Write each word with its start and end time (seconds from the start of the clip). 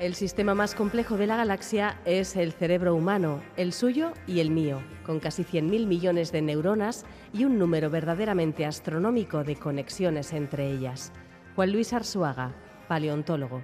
El 0.00 0.14
sistema 0.14 0.54
más 0.54 0.74
complejo 0.74 1.18
de 1.18 1.26
la 1.26 1.36
galaxia 1.36 2.00
es 2.06 2.34
el 2.34 2.52
cerebro 2.52 2.94
humano, 2.94 3.42
el 3.58 3.74
suyo 3.74 4.14
y 4.26 4.40
el 4.40 4.50
mío, 4.50 4.80
con 5.04 5.20
casi 5.20 5.44
100.000 5.44 5.86
millones 5.86 6.32
de 6.32 6.40
neuronas 6.40 7.04
y 7.34 7.44
un 7.44 7.58
número 7.58 7.90
verdaderamente 7.90 8.64
astronómico 8.64 9.44
de 9.44 9.56
conexiones 9.56 10.32
entre 10.32 10.72
ellas. 10.72 11.12
Juan 11.54 11.72
Luis 11.72 11.92
Arzuaga, 11.92 12.54
paleontólogo. 12.88 13.62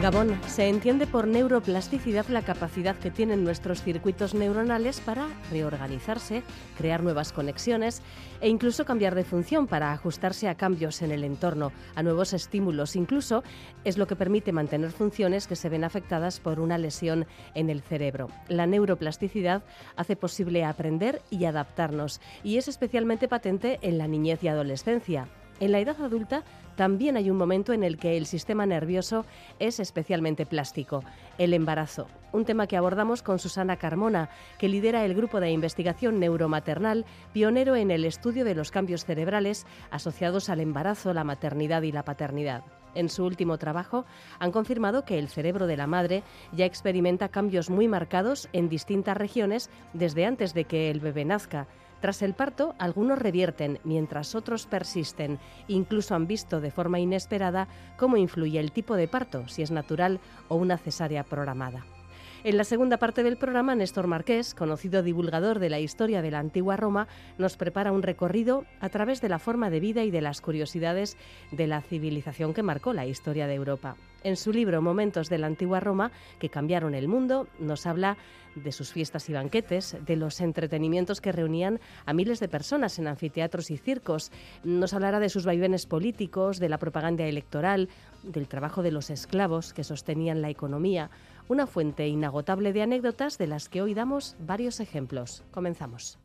Gabón, 0.00 0.40
se 0.46 0.68
entiende 0.68 1.08
por 1.08 1.26
neuroplasticidad 1.26 2.28
la 2.28 2.42
capacidad 2.42 2.94
que 2.94 3.10
tienen 3.10 3.42
nuestros 3.42 3.82
circuitos 3.82 4.32
neuronales 4.32 5.00
para 5.00 5.26
reorganizarse, 5.50 6.44
crear 6.76 7.02
nuevas 7.02 7.32
conexiones 7.32 8.00
e 8.40 8.48
incluso 8.48 8.84
cambiar 8.84 9.16
de 9.16 9.24
función 9.24 9.66
para 9.66 9.92
ajustarse 9.92 10.48
a 10.48 10.54
cambios 10.54 11.02
en 11.02 11.10
el 11.10 11.24
entorno, 11.24 11.72
a 11.96 12.04
nuevos 12.04 12.32
estímulos. 12.32 12.94
Incluso 12.94 13.42
es 13.82 13.98
lo 13.98 14.06
que 14.06 14.14
permite 14.14 14.52
mantener 14.52 14.92
funciones 14.92 15.48
que 15.48 15.56
se 15.56 15.68
ven 15.68 15.82
afectadas 15.82 16.38
por 16.38 16.60
una 16.60 16.78
lesión 16.78 17.26
en 17.56 17.68
el 17.68 17.82
cerebro. 17.82 18.28
La 18.46 18.66
neuroplasticidad 18.66 19.64
hace 19.96 20.14
posible 20.14 20.64
aprender 20.64 21.22
y 21.28 21.44
adaptarnos 21.44 22.20
y 22.44 22.58
es 22.58 22.68
especialmente 22.68 23.26
patente 23.26 23.80
en 23.82 23.98
la 23.98 24.06
niñez 24.06 24.44
y 24.44 24.48
adolescencia. 24.48 25.26
En 25.58 25.72
la 25.72 25.80
edad 25.80 26.00
adulta 26.00 26.44
también 26.78 27.16
hay 27.16 27.28
un 27.28 27.36
momento 27.36 27.72
en 27.72 27.82
el 27.82 27.98
que 27.98 28.16
el 28.16 28.24
sistema 28.24 28.64
nervioso 28.64 29.26
es 29.58 29.80
especialmente 29.80 30.46
plástico, 30.46 31.02
el 31.36 31.52
embarazo, 31.52 32.06
un 32.30 32.44
tema 32.44 32.68
que 32.68 32.76
abordamos 32.76 33.20
con 33.20 33.40
Susana 33.40 33.78
Carmona, 33.78 34.30
que 34.60 34.68
lidera 34.68 35.04
el 35.04 35.14
grupo 35.14 35.40
de 35.40 35.50
investigación 35.50 36.20
neuromaternal, 36.20 37.04
pionero 37.32 37.74
en 37.74 37.90
el 37.90 38.04
estudio 38.04 38.44
de 38.44 38.54
los 38.54 38.70
cambios 38.70 39.04
cerebrales 39.04 39.66
asociados 39.90 40.48
al 40.50 40.60
embarazo, 40.60 41.12
la 41.12 41.24
maternidad 41.24 41.82
y 41.82 41.90
la 41.90 42.04
paternidad. 42.04 42.62
En 42.94 43.08
su 43.08 43.24
último 43.24 43.58
trabajo 43.58 44.04
han 44.38 44.52
confirmado 44.52 45.04
que 45.04 45.18
el 45.18 45.26
cerebro 45.26 45.66
de 45.66 45.76
la 45.76 45.88
madre 45.88 46.22
ya 46.52 46.64
experimenta 46.64 47.28
cambios 47.28 47.70
muy 47.70 47.88
marcados 47.88 48.48
en 48.52 48.68
distintas 48.68 49.16
regiones 49.16 49.68
desde 49.94 50.26
antes 50.26 50.54
de 50.54 50.64
que 50.64 50.92
el 50.92 51.00
bebé 51.00 51.24
nazca 51.24 51.66
tras 52.00 52.22
el 52.22 52.34
parto, 52.34 52.74
algunos 52.78 53.18
revierten, 53.18 53.80
mientras 53.84 54.34
otros 54.34 54.66
persisten. 54.66 55.38
Incluso 55.66 56.14
han 56.14 56.26
visto 56.26 56.60
de 56.60 56.70
forma 56.70 57.00
inesperada 57.00 57.68
cómo 57.96 58.16
influye 58.16 58.60
el 58.60 58.72
tipo 58.72 58.94
de 58.94 59.08
parto, 59.08 59.48
si 59.48 59.62
es 59.62 59.70
natural 59.70 60.20
o 60.48 60.56
una 60.56 60.78
cesárea 60.78 61.24
programada. 61.24 61.84
En 62.44 62.56
la 62.56 62.62
segunda 62.62 62.98
parte 62.98 63.24
del 63.24 63.36
programa, 63.36 63.74
Néstor 63.74 64.06
Marqués, 64.06 64.54
conocido 64.54 65.02
divulgador 65.02 65.58
de 65.58 65.70
la 65.70 65.80
historia 65.80 66.22
de 66.22 66.30
la 66.30 66.38
antigua 66.38 66.76
Roma, 66.76 67.08
nos 67.36 67.56
prepara 67.56 67.90
un 67.90 68.02
recorrido 68.02 68.64
a 68.80 68.88
través 68.90 69.20
de 69.20 69.28
la 69.28 69.40
forma 69.40 69.70
de 69.70 69.80
vida 69.80 70.04
y 70.04 70.12
de 70.12 70.20
las 70.20 70.40
curiosidades 70.40 71.16
de 71.50 71.66
la 71.66 71.82
civilización 71.82 72.54
que 72.54 72.62
marcó 72.62 72.92
la 72.92 73.06
historia 73.06 73.48
de 73.48 73.54
Europa. 73.54 73.96
En 74.22 74.36
su 74.36 74.52
libro 74.52 74.80
Momentos 74.82 75.28
de 75.28 75.38
la 75.38 75.48
antigua 75.48 75.80
Roma, 75.80 76.12
que 76.38 76.48
cambiaron 76.48 76.94
el 76.94 77.08
mundo, 77.08 77.48
nos 77.58 77.86
habla 77.86 78.16
de 78.54 78.72
sus 78.72 78.92
fiestas 78.92 79.28
y 79.28 79.32
banquetes, 79.32 79.96
de 80.04 80.16
los 80.16 80.40
entretenimientos 80.40 81.20
que 81.20 81.32
reunían 81.32 81.80
a 82.06 82.12
miles 82.12 82.40
de 82.40 82.48
personas 82.48 82.98
en 82.98 83.06
anfiteatros 83.06 83.70
y 83.70 83.76
circos. 83.76 84.32
Nos 84.64 84.94
hablará 84.94 85.20
de 85.20 85.28
sus 85.28 85.44
vaivenes 85.44 85.86
políticos, 85.86 86.58
de 86.58 86.68
la 86.68 86.78
propaganda 86.78 87.24
electoral, 87.24 87.88
del 88.22 88.48
trabajo 88.48 88.82
de 88.82 88.90
los 88.90 89.10
esclavos 89.10 89.72
que 89.72 89.84
sostenían 89.84 90.42
la 90.42 90.50
economía 90.50 91.10
una 91.48 91.66
fuente 91.66 92.06
inagotable 92.06 92.72
de 92.72 92.82
anécdotas 92.82 93.38
de 93.38 93.46
las 93.46 93.68
que 93.68 93.82
hoy 93.82 93.94
damos 93.94 94.36
varios 94.38 94.80
ejemplos. 94.80 95.42
Comenzamos. 95.50 96.18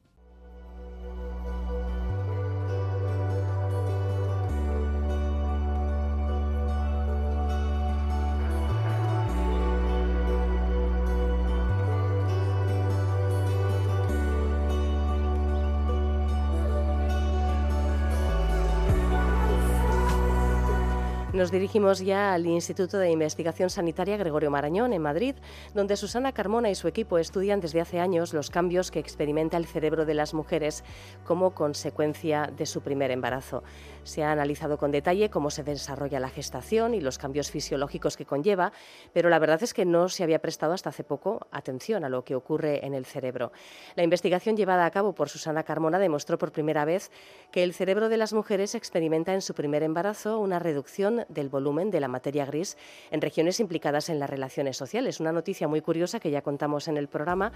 Nos 21.43 21.51
dirigimos 21.51 21.99
ya 21.99 22.33
al 22.33 22.45
Instituto 22.45 22.97
de 22.97 23.11
Investigación 23.11 23.69
Sanitaria 23.69 24.15
Gregorio 24.15 24.49
Marañón 24.49 24.93
en 24.93 25.01
Madrid, 25.01 25.35
donde 25.73 25.97
Susana 25.97 26.31
Carmona 26.31 26.69
y 26.69 26.75
su 26.75 26.87
equipo 26.87 27.17
estudian 27.17 27.59
desde 27.59 27.81
hace 27.81 27.99
años 27.99 28.33
los 28.33 28.49
cambios 28.49 28.91
que 28.91 28.99
experimenta 28.99 29.57
el 29.57 29.65
cerebro 29.65 30.05
de 30.05 30.13
las 30.13 30.33
mujeres 30.33 30.85
como 31.25 31.53
consecuencia 31.53 32.49
de 32.55 32.65
su 32.65 32.79
primer 32.79 33.11
embarazo. 33.11 33.61
Se 34.03 34.23
ha 34.23 34.31
analizado 34.31 34.77
con 34.77 34.91
detalle 34.91 35.29
cómo 35.29 35.49
se 35.49 35.63
desarrolla 35.63 36.19
la 36.19 36.29
gestación 36.29 36.93
y 36.93 36.99
los 36.99 37.17
cambios 37.17 37.49
fisiológicos 37.49 38.17
que 38.17 38.25
conlleva, 38.25 38.73
pero 39.13 39.29
la 39.29 39.39
verdad 39.39 39.63
es 39.63 39.73
que 39.73 39.85
no 39.85 40.09
se 40.09 40.23
había 40.23 40.39
prestado 40.39 40.73
hasta 40.73 40.89
hace 40.89 41.03
poco 41.03 41.47
atención 41.51 42.03
a 42.03 42.09
lo 42.09 42.23
que 42.23 42.35
ocurre 42.35 42.85
en 42.85 42.93
el 42.93 43.05
cerebro. 43.05 43.51
La 43.95 44.03
investigación 44.03 44.57
llevada 44.57 44.85
a 44.85 44.91
cabo 44.91 45.13
por 45.13 45.29
Susana 45.29 45.63
Carmona 45.63 45.99
demostró 45.99 46.37
por 46.37 46.51
primera 46.51 46.83
vez 46.85 47.11
que 47.51 47.63
el 47.63 47.73
cerebro 47.73 48.09
de 48.09 48.17
las 48.17 48.33
mujeres 48.33 48.75
experimenta 48.75 49.33
en 49.33 49.41
su 49.41 49.53
primer 49.53 49.83
embarazo 49.83 50.39
una 50.39 50.59
reducción 50.59 51.25
del 51.29 51.49
volumen 51.49 51.89
de 51.89 52.01
la 52.01 52.07
materia 52.07 52.45
gris 52.45 52.77
en 53.09 53.21
regiones 53.21 53.59
implicadas 53.59 54.09
en 54.09 54.19
las 54.19 54.29
relaciones 54.29 54.75
sociales. 54.75 55.19
Una 55.19 55.31
noticia 55.31 55.67
muy 55.67 55.81
curiosa 55.81 56.19
que 56.19 56.31
ya 56.31 56.41
contamos 56.41 56.87
en 56.87 56.97
el 56.97 57.07
programa 57.07 57.53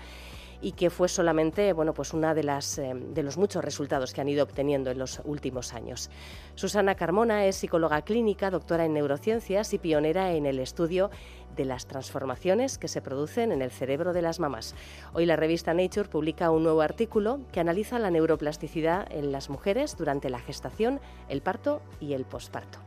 y 0.62 0.72
que 0.72 0.90
fue 0.90 1.10
solamente 1.10 1.74
bueno, 1.74 1.94
pues 1.94 2.14
una 2.14 2.34
de, 2.34 2.44
las, 2.44 2.78
eh, 2.78 2.94
de 2.96 3.24
los 3.24 3.38
muchos 3.38 3.64
resultados 3.64 4.14
que 4.14 4.22
han 4.22 4.30
ido 4.30 4.44
obteniendo 4.44 4.92
en 4.92 4.98
los 4.98 5.22
últimos 5.26 5.74
años. 5.74 6.10
Susana 6.56 6.96
Carmona 6.96 7.46
es 7.46 7.56
psicóloga 7.56 8.02
clínica, 8.02 8.50
doctora 8.50 8.86
en 8.86 8.94
neurociencias 8.94 9.74
y 9.74 9.78
pionera 9.78 10.34
en 10.34 10.46
el 10.46 10.60
estudio 10.60 11.10
de 11.56 11.66
las 11.66 11.88
transformaciones 11.88 12.78
que 12.78 12.88
se 12.88 13.02
producen 13.02 13.52
en 13.52 13.62
el 13.62 13.72
cerebro 13.72 14.14
de 14.14 14.22
las 14.22 14.40
mamás. 14.40 14.76
Hoy 15.14 15.26
la 15.26 15.36
revista 15.36 15.74
Nature 15.74 16.10
publica 16.10 16.52
un 16.52 16.64
nuevo 16.64 16.82
artículo 16.82 17.40
que 17.52 17.60
analiza 17.60 18.00
la 18.00 18.12
neuroplasticidad 18.12 19.12
en 19.12 19.32
las 19.32 19.50
mujeres 19.50 19.98
durante 19.98 20.30
la 20.30 20.40
gestación, 20.40 21.00
el 21.30 21.42
parto 21.42 21.82
y 22.00 22.14
el 22.14 22.26
posparto. 22.26 22.80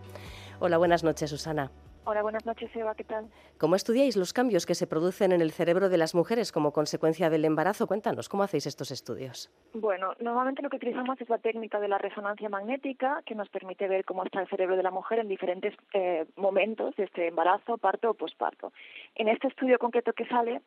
Hola, 0.60 0.78
buenas 0.78 1.04
noches, 1.04 1.30
Susana. 1.30 1.70
Hola, 2.10 2.22
buenas 2.22 2.44
noches, 2.44 2.74
Eva, 2.74 2.92
¿qué 2.96 3.04
tal? 3.04 3.30
¿Cómo 3.56 3.76
estudiáis 3.76 4.16
los 4.16 4.32
cambios 4.32 4.66
que 4.66 4.74
se 4.74 4.88
producen 4.88 5.30
en 5.30 5.40
el 5.40 5.52
cerebro 5.52 5.88
de 5.88 5.96
las 5.96 6.12
mujeres 6.12 6.50
como 6.50 6.72
consecuencia 6.72 7.30
del 7.30 7.44
embarazo? 7.44 7.86
Cuéntanos, 7.86 8.28
¿cómo 8.28 8.42
hacéis 8.42 8.66
estos 8.66 8.90
estudios? 8.90 9.48
Bueno, 9.74 10.14
normalmente 10.18 10.60
lo 10.60 10.70
que 10.70 10.78
utilizamos 10.78 11.20
es 11.20 11.28
la 11.28 11.38
técnica 11.38 11.78
de 11.78 11.86
la 11.86 11.98
resonancia 11.98 12.48
magnética, 12.48 13.22
que 13.24 13.36
nos 13.36 13.48
permite 13.48 13.86
ver 13.86 14.04
cómo 14.04 14.24
está 14.24 14.40
el 14.40 14.48
cerebro 14.48 14.76
de 14.76 14.82
la 14.82 14.90
mujer 14.90 15.20
en 15.20 15.28
diferentes 15.28 15.72
eh, 15.92 16.26
momentos 16.34 16.96
de 16.96 17.04
este 17.04 17.28
embarazo, 17.28 17.78
parto 17.78 18.10
o 18.10 18.14
posparto. 18.14 18.72
En 19.14 19.28
este 19.28 19.46
estudio 19.46 19.78
concreto 19.78 20.12
que 20.12 20.26
sale 20.26 20.62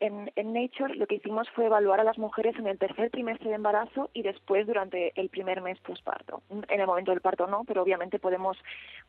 en, 0.00 0.32
en 0.34 0.52
Nature, 0.52 0.96
lo 0.96 1.06
que 1.06 1.14
hicimos 1.14 1.48
fue 1.50 1.66
evaluar 1.66 2.00
a 2.00 2.04
las 2.04 2.18
mujeres 2.18 2.56
en 2.58 2.66
el 2.66 2.76
tercer 2.76 3.10
trimestre 3.10 3.50
de 3.50 3.54
embarazo 3.54 4.10
y 4.14 4.22
después 4.22 4.66
durante 4.66 5.12
el 5.14 5.28
primer 5.28 5.60
mes 5.60 5.78
posparto. 5.78 6.42
En 6.50 6.80
el 6.80 6.86
momento 6.88 7.12
del 7.12 7.20
parto 7.20 7.46
no, 7.46 7.62
pero 7.62 7.82
obviamente 7.82 8.18
podemos 8.18 8.58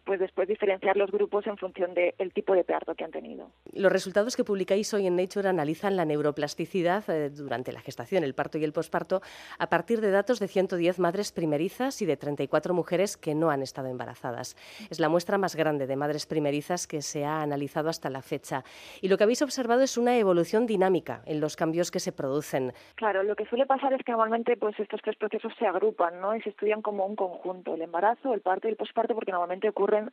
pues 0.03 0.19
después 0.19 0.47
diferenciar 0.47 0.95
los 0.95 1.09
grupos 1.09 1.47
en 1.47 1.57
función 1.57 1.78
del 1.88 2.34
tipo 2.34 2.53
de 2.53 2.63
parto 2.63 2.93
que 2.96 3.03
han 3.03 3.11
tenido. 3.11 3.52
Los 3.72 3.91
resultados 3.91 4.35
que 4.35 4.43
publicáis 4.43 4.93
hoy 4.93 5.08
en 5.08 5.16
Nature 5.16 5.47
analizan 5.47 5.96
la 5.96 6.05
neuroplasticidad 6.05 7.09
eh, 7.09 7.29
durante 7.29 7.72
la 7.72 7.79
gestación, 7.79 8.23
el 8.23 8.34
parto 8.34 8.58
y 8.58 8.64
el 8.64 8.73
posparto 8.73 9.22
a 9.58 9.70
partir 9.70 10.02
de 10.02 10.11
datos 10.11 10.40
de 10.40 10.47
110 10.47 10.99
madres 10.99 11.31
primerizas 11.31 12.02
y 12.02 12.05
de 12.05 12.17
34 12.17 12.73
mujeres 12.73 13.16
que 13.16 13.35
no 13.35 13.49
han 13.49 13.61
estado 13.61 13.87
embarazadas. 13.87 14.55
Es 14.90 14.99
la 14.99 15.09
muestra 15.09 15.37
más 15.37 15.55
grande 15.55 15.87
de 15.87 15.96
madres 15.96 16.26
primerizas 16.26 16.87
que 16.87 17.02
se 17.02 17.23
ha 17.23 17.41
analizado 17.41 17.90
hasta 17.90 18.09
la 18.09 18.22
fecha. 18.22 18.64
Y 19.02 19.08
lo 19.08 19.17
que 19.17 19.23
habéis 19.23 19.41
observado 19.41 19.81
es 19.81 19.97
una 19.97 20.17
evolución 20.17 20.66
dinámica 20.66 21.22
en 21.26 21.40
los 21.40 21.55
cambios 21.55 21.91
que 21.91 21.99
se 21.99 22.11
producen. 22.11 22.73
Claro, 22.96 23.23
lo 23.23 23.35
que 23.35 23.46
suele 23.46 23.66
pasar 23.66 23.93
es 23.93 24.03
que 24.03 24.11
normalmente 24.11 24.58
pues 24.58 24.78
estos 24.79 25.02
tres 25.02 25.16
procesos 25.16 25.53
se 25.58 25.66
agrupan 25.66 26.20
¿no? 26.20 26.35
y 26.35 26.41
se 26.41 26.49
estudian 26.49 26.81
como 26.81 27.05
un 27.05 27.16
conjunto, 27.16 27.76
el 27.76 27.81
embarazo, 27.81 28.34
el 28.34 28.41
parto 28.41 28.67
y 28.67 28.72
el 28.72 28.78
posparto, 28.78 29.16
porque 29.16 29.31
normalmente 29.31 29.70
ocurren 29.70 30.09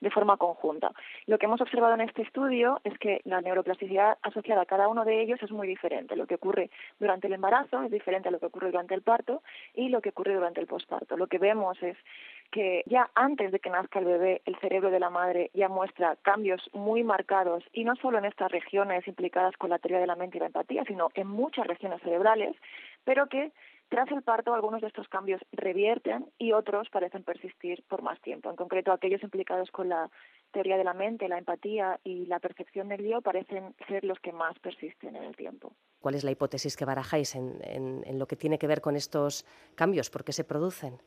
de 0.00 0.10
forma 0.10 0.36
conjunta 0.36 0.85
Lo 1.26 1.38
que 1.38 1.46
hemos 1.46 1.60
observado 1.60 1.94
en 1.94 2.00
este 2.00 2.22
estudio 2.22 2.80
es 2.84 2.98
que 2.98 3.20
la 3.24 3.40
neuroplasticidad 3.40 4.18
asociada 4.22 4.62
a 4.62 4.66
cada 4.66 4.88
uno 4.88 5.04
de 5.04 5.20
ellos 5.20 5.42
es 5.42 5.50
muy 5.50 5.66
diferente. 5.66 6.16
Lo 6.16 6.26
que 6.26 6.36
ocurre 6.36 6.70
durante 6.98 7.26
el 7.26 7.32
embarazo 7.32 7.82
es 7.82 7.90
diferente 7.90 8.28
a 8.28 8.32
lo 8.32 8.38
que 8.38 8.46
ocurre 8.46 8.70
durante 8.70 8.94
el 8.94 9.02
parto 9.02 9.42
y 9.74 9.88
lo 9.88 10.00
que 10.00 10.10
ocurre 10.10 10.34
durante 10.34 10.60
el 10.60 10.66
posparto. 10.66 11.16
Lo 11.16 11.26
que 11.26 11.38
vemos 11.38 11.82
es 11.82 11.96
que 12.50 12.82
ya 12.86 13.10
antes 13.14 13.52
de 13.52 13.58
que 13.58 13.70
nazca 13.70 13.98
el 13.98 14.04
bebé, 14.04 14.42
el 14.44 14.56
cerebro 14.60 14.90
de 14.90 15.00
la 15.00 15.10
madre 15.10 15.50
ya 15.54 15.68
muestra 15.68 16.16
cambios 16.22 16.62
muy 16.72 17.02
marcados, 17.04 17.64
y 17.72 17.84
no 17.84 17.96
solo 17.96 18.18
en 18.18 18.24
estas 18.24 18.50
regiones 18.50 19.06
implicadas 19.08 19.56
con 19.56 19.70
la 19.70 19.78
teoría 19.78 19.98
de 19.98 20.06
la 20.06 20.16
mente 20.16 20.36
y 20.36 20.40
la 20.40 20.46
empatía, 20.46 20.84
sino 20.84 21.10
en 21.14 21.26
muchas 21.26 21.66
regiones 21.66 22.00
cerebrales, 22.02 22.56
pero 23.04 23.26
que 23.26 23.52
tras 23.88 24.10
el 24.10 24.22
parto 24.22 24.52
algunos 24.54 24.80
de 24.80 24.88
estos 24.88 25.08
cambios 25.08 25.40
revierten 25.52 26.26
y 26.38 26.52
otros 26.52 26.88
parecen 26.90 27.22
persistir 27.22 27.84
por 27.88 28.02
más 28.02 28.20
tiempo. 28.20 28.50
En 28.50 28.56
concreto, 28.56 28.92
aquellos 28.92 29.22
implicados 29.22 29.70
con 29.70 29.88
la 29.88 30.10
teoría 30.52 30.76
de 30.76 30.84
la 30.84 30.94
mente, 30.94 31.28
la 31.28 31.38
empatía 31.38 32.00
y 32.02 32.26
la 32.26 32.40
percepción 32.40 32.88
del 32.88 33.06
yo 33.06 33.20
parecen 33.22 33.74
ser 33.86 34.04
los 34.04 34.18
que 34.20 34.32
más 34.32 34.58
persisten 34.58 35.14
en 35.16 35.24
el 35.24 35.36
tiempo. 35.36 35.72
¿Cuál 36.00 36.14
es 36.16 36.24
la 36.24 36.30
hipótesis 36.30 36.76
que 36.76 36.84
barajáis 36.84 37.34
en, 37.34 37.60
en 37.62 38.18
lo 38.18 38.26
que 38.26 38.36
tiene 38.36 38.58
que 38.58 38.66
ver 38.66 38.80
con 38.80 38.96
estos 38.96 39.44
cambios? 39.74 40.10
¿Por 40.10 40.24
qué 40.24 40.32
se 40.32 40.44
producen? 40.44 40.98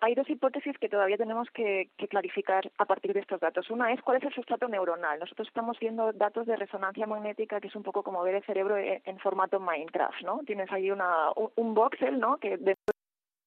Hay 0.00 0.14
dos 0.14 0.28
hipótesis 0.28 0.76
que 0.78 0.88
todavía 0.88 1.16
tenemos 1.16 1.50
que, 1.50 1.90
clarificar 2.10 2.70
a 2.78 2.84
partir 2.84 3.12
de 3.14 3.20
estos 3.20 3.40
datos. 3.40 3.70
Una 3.70 3.92
es 3.92 4.02
cuál 4.02 4.18
es 4.18 4.24
el 4.24 4.34
sustrato 4.34 4.68
neuronal. 4.68 5.18
Nosotros 5.18 5.48
estamos 5.48 5.78
viendo 5.78 6.12
datos 6.12 6.46
de 6.46 6.56
resonancia 6.56 7.06
magnética 7.06 7.60
que 7.60 7.68
es 7.68 7.76
un 7.76 7.82
poco 7.82 8.02
como 8.02 8.22
ver 8.22 8.36
el 8.36 8.44
cerebro 8.44 8.76
en, 8.76 9.18
formato 9.18 9.58
Minecraft, 9.58 10.22
¿no? 10.22 10.40
Tienes 10.46 10.70
ahí 10.70 10.90
una, 10.90 11.30
un, 11.56 11.74
voxel, 11.74 12.20
¿no? 12.20 12.36
Que 12.36 12.56
de 12.58 12.76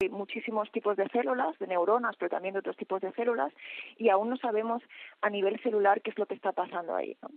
muchísimos 0.10 0.72
tipos 0.72 0.96
de 0.96 1.10
células, 1.10 1.58
de 1.60 1.68
neuronas, 1.68 2.16
pero 2.18 2.30
también 2.30 2.54
de 2.54 2.60
otros 2.60 2.78
tipos 2.78 3.02
de 3.02 3.12
células, 3.12 3.54
y 3.98 4.10
aún 4.10 4.30
no 4.30 4.38
sabemos 4.38 4.82
a 5.22 5.30
nivel 5.30 5.62
celular 5.62 6.02
qué 6.02 6.12
es 6.12 6.18
lo 6.18 6.26
que 6.26 6.36
está 6.36 6.54
pasando 6.54 6.96
ahí. 6.96 7.18
¿no? 7.22 7.30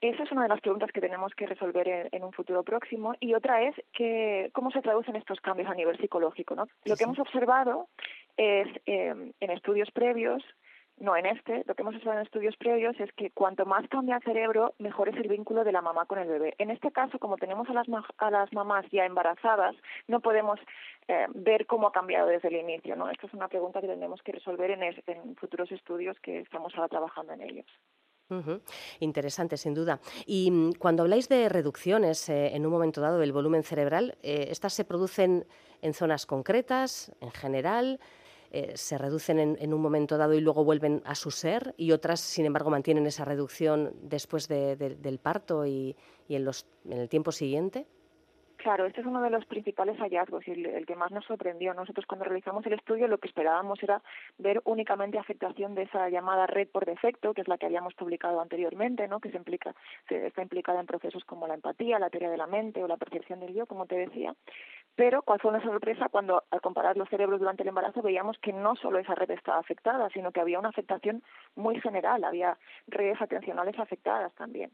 Esa 0.00 0.22
es 0.22 0.32
una 0.32 0.44
de 0.44 0.48
las 0.48 0.62
preguntas 0.62 0.90
que 0.92 1.00
tenemos 1.00 1.34
que 1.34 1.46
resolver 1.46 2.08
en, 2.10 2.24
un 2.24 2.32
futuro 2.32 2.62
próximo. 2.62 3.14
Y 3.20 3.34
otra 3.34 3.62
es 3.62 3.74
que, 3.92 4.50
cómo 4.54 4.70
se 4.70 4.80
traducen 4.80 5.14
estos 5.14 5.40
cambios 5.40 5.68
a 5.68 5.74
nivel 5.74 5.98
psicológico. 5.98 6.54
¿no? 6.54 6.68
Lo 6.86 6.96
que 6.96 7.04
hemos 7.04 7.18
observado 7.18 7.88
es 8.40 8.68
em, 8.86 9.34
en 9.38 9.50
estudios 9.50 9.90
previos, 9.90 10.42
no 10.96 11.14
en 11.14 11.26
este, 11.26 11.62
lo 11.66 11.74
que 11.74 11.82
hemos 11.82 11.94
observado 11.94 12.20
en 12.20 12.26
estudios 12.26 12.56
previos 12.56 12.98
es 12.98 13.12
que 13.12 13.30
cuanto 13.30 13.66
más 13.66 13.86
cambia 13.88 14.16
el 14.16 14.22
cerebro, 14.22 14.74
mejor 14.78 15.10
es 15.10 15.16
el 15.16 15.28
vínculo 15.28 15.62
de 15.62 15.72
la 15.72 15.82
mamá 15.82 16.06
con 16.06 16.18
el 16.18 16.28
bebé. 16.28 16.54
En 16.56 16.70
este 16.70 16.90
caso, 16.90 17.18
como 17.18 17.36
tenemos 17.36 17.68
a 17.68 17.74
las, 17.74 17.86
a 18.16 18.30
las 18.30 18.50
mamás 18.54 18.86
ya 18.90 19.04
embarazadas, 19.04 19.76
no 20.08 20.20
podemos 20.20 20.58
eh, 21.08 21.26
ver 21.34 21.66
cómo 21.66 21.88
ha 21.88 21.92
cambiado 21.92 22.28
desde 22.28 22.48
el 22.48 22.56
inicio. 22.56 22.96
¿no? 22.96 23.10
Esta 23.10 23.26
es 23.26 23.34
una 23.34 23.48
pregunta 23.48 23.82
que 23.82 23.88
tenemos 23.88 24.22
que 24.22 24.32
resolver 24.32 24.70
en, 24.70 24.82
en 24.82 25.36
futuros 25.36 25.70
estudios 25.70 26.18
que 26.20 26.40
estamos 26.40 26.74
ahora 26.74 26.88
trabajando 26.88 27.34
en 27.34 27.42
ellos. 27.42 27.66
Interesante, 29.00 29.56
sin 29.56 29.74
duda. 29.74 30.00
Y 30.26 30.50
mm, 30.50 30.72
cuando 30.78 31.02
habláis 31.02 31.28
de 31.28 31.48
reducciones 31.48 32.28
eh, 32.28 32.54
en 32.54 32.64
un 32.64 32.72
momento 32.72 33.00
dado 33.00 33.18
del 33.18 33.32
volumen 33.32 33.64
cerebral, 33.64 34.18
eh, 34.22 34.46
¿estas 34.50 34.72
se 34.72 34.84
producen 34.84 35.46
en 35.82 35.94
zonas 35.94 36.26
concretas, 36.26 37.12
en 37.20 37.30
general? 37.32 37.98
Eh, 38.52 38.72
¿Se 38.76 38.98
reducen 38.98 39.38
en, 39.38 39.74
un 39.74 39.80
momento 39.80 40.18
dado 40.18 40.34
y 40.34 40.40
luego 40.40 40.64
vuelven 40.64 41.02
a 41.04 41.14
su 41.14 41.30
ser? 41.30 41.74
¿Y 41.76 41.92
otras, 41.92 42.20
sin 42.20 42.46
embargo, 42.46 42.70
mantienen 42.70 43.06
esa 43.06 43.24
reducción 43.24 43.94
después 44.02 44.48
del 44.48 45.18
parto 45.22 45.64
y, 45.66 45.96
en, 46.28 46.48
en 46.86 46.98
el 46.98 47.08
tiempo 47.08 47.30
siguiente? 47.30 47.86
Claro, 48.62 48.84
este 48.84 49.00
es 49.00 49.06
uno 49.06 49.22
de 49.22 49.30
los 49.30 49.46
principales 49.46 49.96
hallazgos 49.96 50.46
y 50.46 50.50
el, 50.50 50.84
que 50.84 50.94
más 50.94 51.10
nos 51.12 51.24
sorprendió. 51.24 51.72
Nosotros 51.72 52.04
cuando 52.04 52.26
realizamos 52.26 52.66
el 52.66 52.74
estudio 52.74 53.08
lo 53.08 53.16
que 53.16 53.26
esperábamos 53.26 53.82
era 53.82 54.02
ver 54.36 54.60
únicamente 54.66 55.18
afectación 55.18 55.74
de 55.74 55.84
esa 55.84 56.10
llamada 56.10 56.46
red 56.46 56.68
por 56.68 56.84
defecto, 56.84 57.32
que 57.32 57.40
es 57.40 57.48
la 57.48 57.56
que 57.56 57.64
habíamos 57.64 57.94
publicado 57.94 58.38
anteriormente, 58.38 59.08
¿no? 59.08 59.18
que 59.18 59.30
se 59.30 59.38
implica, 59.38 59.74
está 60.10 60.42
implicada 60.42 60.78
en 60.78 60.84
procesos 60.84 61.24
como 61.24 61.46
la 61.46 61.54
empatía, 61.54 61.98
la 61.98 62.10
teoría 62.10 62.28
de 62.28 62.36
la 62.36 62.46
mente 62.46 62.84
o 62.84 62.86
la 62.86 62.98
percepción 62.98 63.40
del 63.40 63.54
yo, 63.54 63.64
como 63.64 63.86
te 63.86 63.96
decía. 63.96 64.34
Pero 64.94 65.22
cuál 65.22 65.40
fue 65.40 65.52
una 65.52 65.62
sorpresa 65.62 66.10
cuando 66.10 66.44
al 66.50 66.60
comparar 66.60 66.98
los 66.98 67.08
cerebros 67.08 67.40
durante 67.40 67.62
el 67.62 67.70
embarazo 67.70 68.02
veíamos 68.02 68.36
que 68.40 68.52
no 68.52 68.76
solo 68.76 68.98
esa 68.98 69.14
red 69.14 69.30
estaba 69.30 69.58
afectada, 69.58 70.10
sino 70.10 70.32
que 70.32 70.40
había 70.40 70.58
una 70.58 70.68
afectación 70.68 71.22
muy 71.54 71.80
general, 71.80 72.24
había 72.24 72.58
redes 72.88 73.22
atencionales 73.22 73.78
afectadas 73.78 74.34
también 74.34 74.70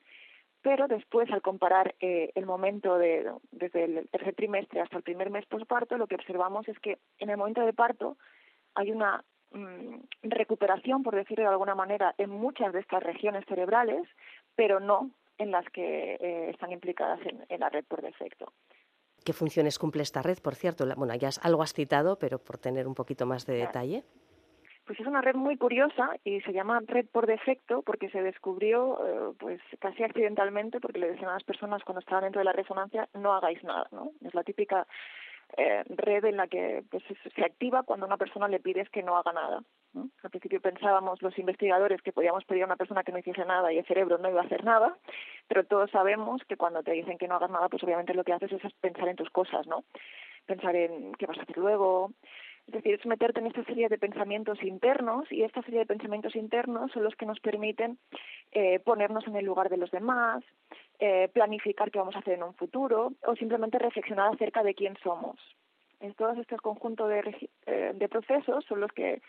pero 0.67 0.89
después 0.89 1.31
al 1.31 1.43
comparar 1.43 1.95
eh, 2.01 2.33
el 2.35 2.45
momento 2.45 2.99
de, 2.99 3.31
desde 3.53 3.85
el 3.85 4.09
tercer 4.09 4.35
trimestre 4.35 4.81
hasta 4.81 4.97
el 4.97 5.05
primer 5.05 5.31
mes 5.31 5.47
postparto, 5.47 5.97
lo 5.97 6.09
que 6.09 6.17
observamos 6.17 6.67
es 6.67 6.77
que 6.81 6.99
en 7.21 7.31
el 7.31 7.37
momento 7.37 7.65
de 7.65 7.73
parto 7.73 8.17
hay 8.75 8.91
una 8.91 9.23
mm, 9.53 9.95
recuperación, 10.25 11.05
por 11.05 11.15
decirlo 11.15 11.45
de 11.45 11.51
alguna 11.51 11.77
manera, 11.77 12.17
en 12.19 12.31
muchas 12.31 12.73
de 12.73 12.81
estas 12.81 13.01
regiones 13.01 13.45
cerebrales, 13.47 14.09
pero 14.57 14.81
no 14.81 15.13
en 15.39 15.53
las 15.53 15.65
que 15.71 16.15
eh, 16.15 16.51
están 16.51 16.73
implicadas 16.73 17.21
en, 17.25 17.61
la 17.61 17.69
red 17.69 17.85
por 17.85 18.03
defecto. 18.03 18.53
¿Qué 19.25 19.33
funciones 19.33 19.79
cumple 19.79 20.03
esta 20.03 20.21
red, 20.21 20.39
por 20.43 20.57
cierto? 20.57 20.85
Bueno, 20.97 21.15
ya 21.15 21.31
algo 21.43 21.63
has 21.63 21.75
citado, 21.75 22.19
pero 22.19 22.41
por 22.41 22.59
tener 22.59 22.89
un 22.89 22.95
poquito 22.97 23.25
más 23.25 23.47
de 23.47 23.55
detalle. 23.55 24.03
Pues 24.87 25.01
es 25.01 25.07
una 25.07 25.21
red 25.21 25.35
muy 25.35 25.57
curiosa 25.57 26.11
y 26.23 26.41
se 26.43 26.53
llama 26.53 26.81
red 26.87 27.07
por 27.07 27.27
defecto 27.27 27.83
porque 27.83 28.09
se 28.11 28.23
descubrió 28.23 28.99
eh, 29.05 29.35
pues 29.39 29.61
casi 29.81 30.05
accidentalmente 30.05 30.81
porque 30.81 31.01
le 31.01 31.11
decían 31.11 31.31
a 31.31 31.35
las 31.35 31.45
personas 31.45 31.83
cuando 31.83 32.01
estaban 32.01 32.23
dentro 32.23 32.39
de 32.39 32.45
la 32.45 32.53
resonancia 32.53 33.09
no 33.15 33.35
hagáis 33.35 33.63
nada, 33.65 33.89
¿no? 33.91 34.13
Es 34.25 34.33
la 34.33 34.45
típica 34.45 34.87
eh, 35.57 35.85
red 35.89 36.25
en 36.25 36.37
la 36.37 36.49
que 36.49 36.85
pues, 36.91 37.03
se 37.35 37.45
activa 37.45 37.83
cuando 37.85 38.07
una 38.07 38.17
persona 38.17 38.47
le 38.47 38.61
pides 38.61 38.91
que 38.91 39.03
no 39.03 39.17
haga 39.17 39.33
nada. 39.33 39.63
¿no? 39.95 40.11
Al 40.23 40.31
principio 40.31 40.61
pensábamos 40.61 41.23
los 41.23 41.39
investigadores 41.39 42.03
que 42.03 42.13
podíamos 42.13 42.45
pedir 42.45 42.63
a 42.63 42.67
una 42.67 42.77
persona 42.77 43.03
que 43.05 43.13
no 43.13 43.19
hiciese 43.19 43.45
nada 43.45 43.73
y 43.73 43.79
el 43.79 43.87
cerebro 43.87 44.19
no 44.19 44.29
iba 44.29 44.43
a 44.43 44.45
hacer 44.45 44.65
nada, 44.65 44.97
pero 45.49 45.65
todos 45.65 45.91
sabemos 45.91 46.43
que 46.49 46.57
cuando 46.57 46.83
te 46.83 46.93
dicen 46.93 47.17
que 47.17 47.27
no 47.27 47.37
hagas 47.37 47.51
nada, 47.51 47.69
pues 47.69 47.83
obviamente 47.83 48.15
lo 48.15 48.25
que 48.25 48.33
haces 48.33 48.53
es 48.53 48.73
pensar 48.75 49.09
en 49.09 49.17
tus 49.17 49.31
cosas, 49.31 49.67
¿no? 49.67 49.85
Pensar 50.47 50.77
en 50.77 51.13
qué 51.15 51.27
vas 51.27 51.39
a 51.39 51.43
hacer 51.43 51.57
luego, 51.57 52.13
es 52.67 52.73
decir, 52.73 52.95
es 52.95 53.07
meterte 53.07 53.41
en 53.41 53.47
esta 53.47 53.65
serie 53.65 53.89
de 53.89 53.99
pensamientos 53.99 54.63
internos 54.63 55.31
y 55.31 55.43
esta 55.43 55.63
serie 55.63 55.81
de 55.81 55.87
pensamientos 55.87 56.35
internos 56.35 56.91
son 56.93 57.05
los 57.05 57.15
que 57.15 57.27
nos 57.27 57.39
permiten 57.39 57.99
eh, 58.53 58.81
ponernos 58.81 59.27
en 59.29 59.37
el 59.37 59.45
lugar 59.45 59.69
de 59.69 59.77
los 59.77 59.91
demás, 59.91 60.43
eh, 60.99 61.29
planificar 61.33 61.91
qué 61.91 61.99
vamos 61.99 62.17
a 62.17 62.21
hacer 62.21 62.35
en 62.35 62.43
un 62.43 62.55
futuro 62.55 63.13
o 63.25 63.37
simplemente 63.37 63.79
reflexionar 63.79 64.35
acerca 64.35 64.65
de 64.65 64.75
quién 64.75 64.97
somos. 65.03 65.37
En 66.01 66.13
todos 66.15 66.37
estos 66.39 66.61
conjuntos 66.61 67.09
de, 67.09 67.49
eh, 67.67 67.93
de 67.95 68.09
procesos 68.09 68.65
son 68.65 68.81
los 68.81 68.93
que 68.93 69.23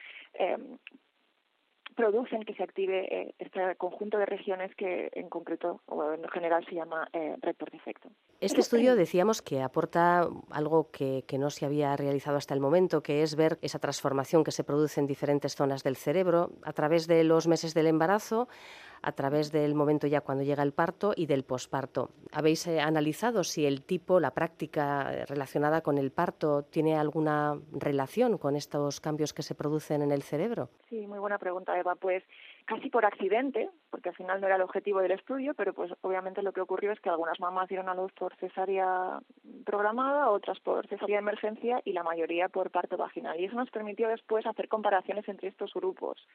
producen 1.97 2.43
que 2.43 2.53
se 2.53 2.63
active 2.63 3.07
eh, 3.11 3.33
este 3.39 3.75
conjunto 3.75 4.19
de 4.19 4.27
regiones 4.27 4.73
que 4.75 5.09
en 5.13 5.29
concreto 5.29 5.81
o 5.87 6.13
en 6.13 6.23
general 6.29 6.63
se 6.69 6.75
llama 6.75 7.09
eh, 7.11 7.35
red 7.41 7.55
por 7.55 7.71
defecto. 7.71 8.09
Este 8.39 8.61
estudio 8.61 8.95
decíamos 8.95 9.41
que 9.41 9.63
aporta 9.63 10.29
algo 10.51 10.91
que, 10.91 11.25
que, 11.27 11.39
no 11.39 11.49
se 11.49 11.65
había 11.65 11.97
realizado 11.97 12.37
hasta 12.37 12.53
el 12.53 12.59
momento, 12.59 13.01
que 13.01 13.23
es 13.23 13.35
ver 13.35 13.57
esa 13.63 13.79
transformación 13.79 14.43
que 14.43 14.51
se 14.51 14.63
produce 14.63 15.01
en 15.01 15.07
diferentes 15.07 15.55
zonas 15.55 15.83
del 15.83 15.95
cerebro 15.95 16.51
a 16.63 16.71
través 16.71 17.07
de 17.07 17.23
los 17.23 17.47
meses 17.47 17.73
del 17.73 17.87
embarazo 17.87 18.47
a 19.07 19.13
través 19.13 19.53
del 19.53 19.73
momento 19.73 20.05
ya 20.05 20.19
cuando 20.19 20.43
llega 20.43 20.63
el 20.63 20.73
parto 20.73 21.13
y 21.15 21.27
del 21.27 21.45
posparto. 21.45 22.09
¿Habéis 22.33 22.67
eh, 22.67 22.81
analizado 22.81 23.45
si 23.45 23.65
el 23.65 23.83
tipo, 23.83 24.19
la 24.19 24.31
práctica 24.31 25.13
eh, 25.13 25.25
relacionada 25.25 25.79
con 25.79 25.97
el 25.97 26.11
parto 26.11 26.63
tiene 26.63 26.97
alguna 26.97 27.57
relación 27.71 28.37
con 28.37 28.57
estos 28.57 28.99
cambios 28.99 29.33
que 29.33 29.43
se 29.43 29.55
producen 29.55 30.01
en 30.01 30.11
el 30.11 30.23
cerebro? 30.23 30.69
Sí, 30.89 31.07
muy 31.07 31.19
buena 31.19 31.37
pregunta, 31.37 31.79
Eva. 31.79 31.95
Pues 31.95 32.21
casi 32.65 32.89
por 32.89 33.05
accidente, 33.05 33.69
porque 33.89 34.09
al 34.09 34.15
final 34.15 34.41
no 34.41 34.47
era 34.47 34.57
el 34.57 34.61
objetivo 34.61 34.99
del 34.99 35.11
estudio, 35.11 35.53
pero 35.53 35.73
pues 35.73 35.89
obviamente 36.01 36.41
lo 36.41 36.51
que 36.51 36.59
ocurrió 36.59 36.91
es 36.91 36.99
que 36.99 37.09
algunas 37.09 37.39
mamás 37.39 37.69
dieron 37.69 37.87
a 37.87 37.95
luz 37.95 38.11
por 38.11 38.35
cesárea 38.35 39.21
programada, 39.65 40.29
otras 40.31 40.59
por 40.59 40.85
cesárea 40.87 41.15
de 41.15 41.21
emergencia 41.21 41.81
y 41.85 41.93
la 41.93 42.03
mayoría 42.03 42.49
por 42.49 42.71
parto 42.71 42.97
vaginal. 42.97 43.39
Y 43.39 43.45
eso 43.45 43.55
nos 43.55 43.71
permitió 43.71 44.09
después 44.09 44.45
hacer 44.45 44.67
comparaciones 44.67 45.25
entre 45.29 45.47
estos 45.47 45.73
grupos 45.73 46.27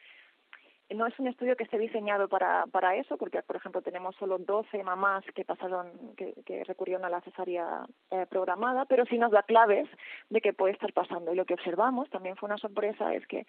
no 0.94 1.06
es 1.06 1.18
un 1.18 1.28
estudio 1.28 1.56
que 1.56 1.64
esté 1.64 1.78
diseñado 1.78 2.28
para, 2.28 2.66
para 2.66 2.96
eso, 2.96 3.16
porque, 3.16 3.42
por 3.42 3.56
ejemplo, 3.56 3.82
tenemos 3.82 4.14
solo 4.16 4.38
12 4.38 4.82
mamás 4.82 5.24
que 5.34 5.44
pasaron, 5.44 6.14
que, 6.16 6.64
recurrieron 6.64 7.04
a 7.04 7.10
la 7.10 7.20
cesárea 7.20 7.84
eh, 8.10 8.26
programada, 8.28 8.84
pero 8.84 9.04
sí 9.06 9.18
nos 9.18 9.32
da 9.32 9.42
claves 9.42 9.88
de 10.30 10.40
qué 10.40 10.52
puede 10.52 10.74
estar 10.74 10.92
pasando. 10.92 11.32
Y 11.32 11.36
lo 11.36 11.44
que 11.44 11.54
observamos, 11.54 12.10
también 12.10 12.36
fue 12.36 12.48
una 12.48 12.58
sorpresa, 12.58 13.14
es 13.14 13.26
que 13.26 13.46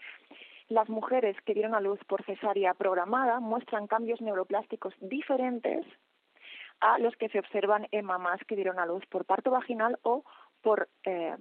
las 0.70 0.90
mujeres 0.90 1.36
que 1.46 1.54
dieron 1.54 1.76
a 1.76 1.82
luz 1.82 2.00
por 2.08 2.24
cesárea 2.24 2.74
programada 2.74 3.40
muestran 3.40 3.88
cambios 3.88 4.22
neuroplásticos 4.22 4.94
diferentes 5.00 5.86
a 6.80 7.00
los 7.00 7.16
que 7.16 7.30
se 7.30 7.40
observan 7.40 7.88
en 7.92 8.06
mamás 8.06 8.42
que 8.48 8.56
dieron 8.56 8.80
a 8.80 8.86
luz 8.86 9.06
por 9.08 9.26
parto 9.26 9.52
vaginal 9.52 9.98
o 10.04 10.24
por 10.62 10.90
eh, 11.04 11.36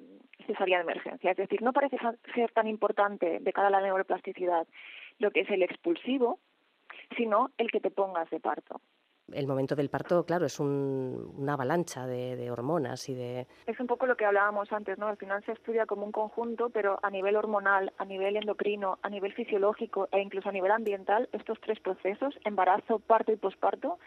cesárea 0.46 0.78
de 0.78 0.82
emergencia. 0.82 1.30
Es 1.30 1.36
decir, 1.36 1.62
no 1.62 1.72
parece 1.72 1.96
ser 2.34 2.50
tan 2.52 2.66
importante 2.66 3.38
de 3.40 3.52
cara 3.52 3.68
a 3.68 3.70
la 3.70 3.80
neuroplasticidad 3.80 4.66
lo 5.22 5.30
que 5.30 5.40
es 5.40 5.50
el 5.50 5.62
expulsivo, 5.62 6.40
sino 7.16 7.50
el 7.56 7.70
que 7.70 7.80
te 7.80 7.90
pongas 7.90 8.28
de 8.30 8.40
parto. 8.40 8.80
el 9.32 9.46
momento 9.46 9.74
del 9.74 9.88
parto, 9.88 10.26
claro, 10.26 10.44
es 10.44 10.60
una 10.60 11.54
avalancha 11.54 12.06
de, 12.06 12.50
hormonas 12.50 13.08
y 13.08 13.14
de... 13.14 13.46
Es 13.66 13.80
un 13.80 13.86
poco 13.86 14.04
lo 14.06 14.16
que 14.16 14.26
hablábamos 14.26 14.70
antes, 14.72 14.98
¿no? 14.98 15.06
Al 15.06 15.16
final 15.16 15.42
se 15.44 15.52
estudia 15.52 15.86
como 15.86 16.04
un 16.04 16.12
conjunto, 16.12 16.68
pero 16.68 16.98
a 17.02 17.08
nivel 17.08 17.36
hormonal, 17.36 17.92
a 17.96 18.04
nivel 18.04 18.36
endocrino, 18.36 18.98
a 19.00 19.08
nivel 19.08 19.32
fisiológico 19.32 20.08
e 20.10 20.20
incluso 20.20 20.50
a 20.50 20.52
nivel 20.52 20.72
ambiental, 20.72 21.30
estos 21.32 21.58
tres 21.60 21.80
procesos, 21.80 22.34
embarazo, 22.44 22.98
parto 22.98 23.32
y 23.32 23.36
posparto, 23.36 23.98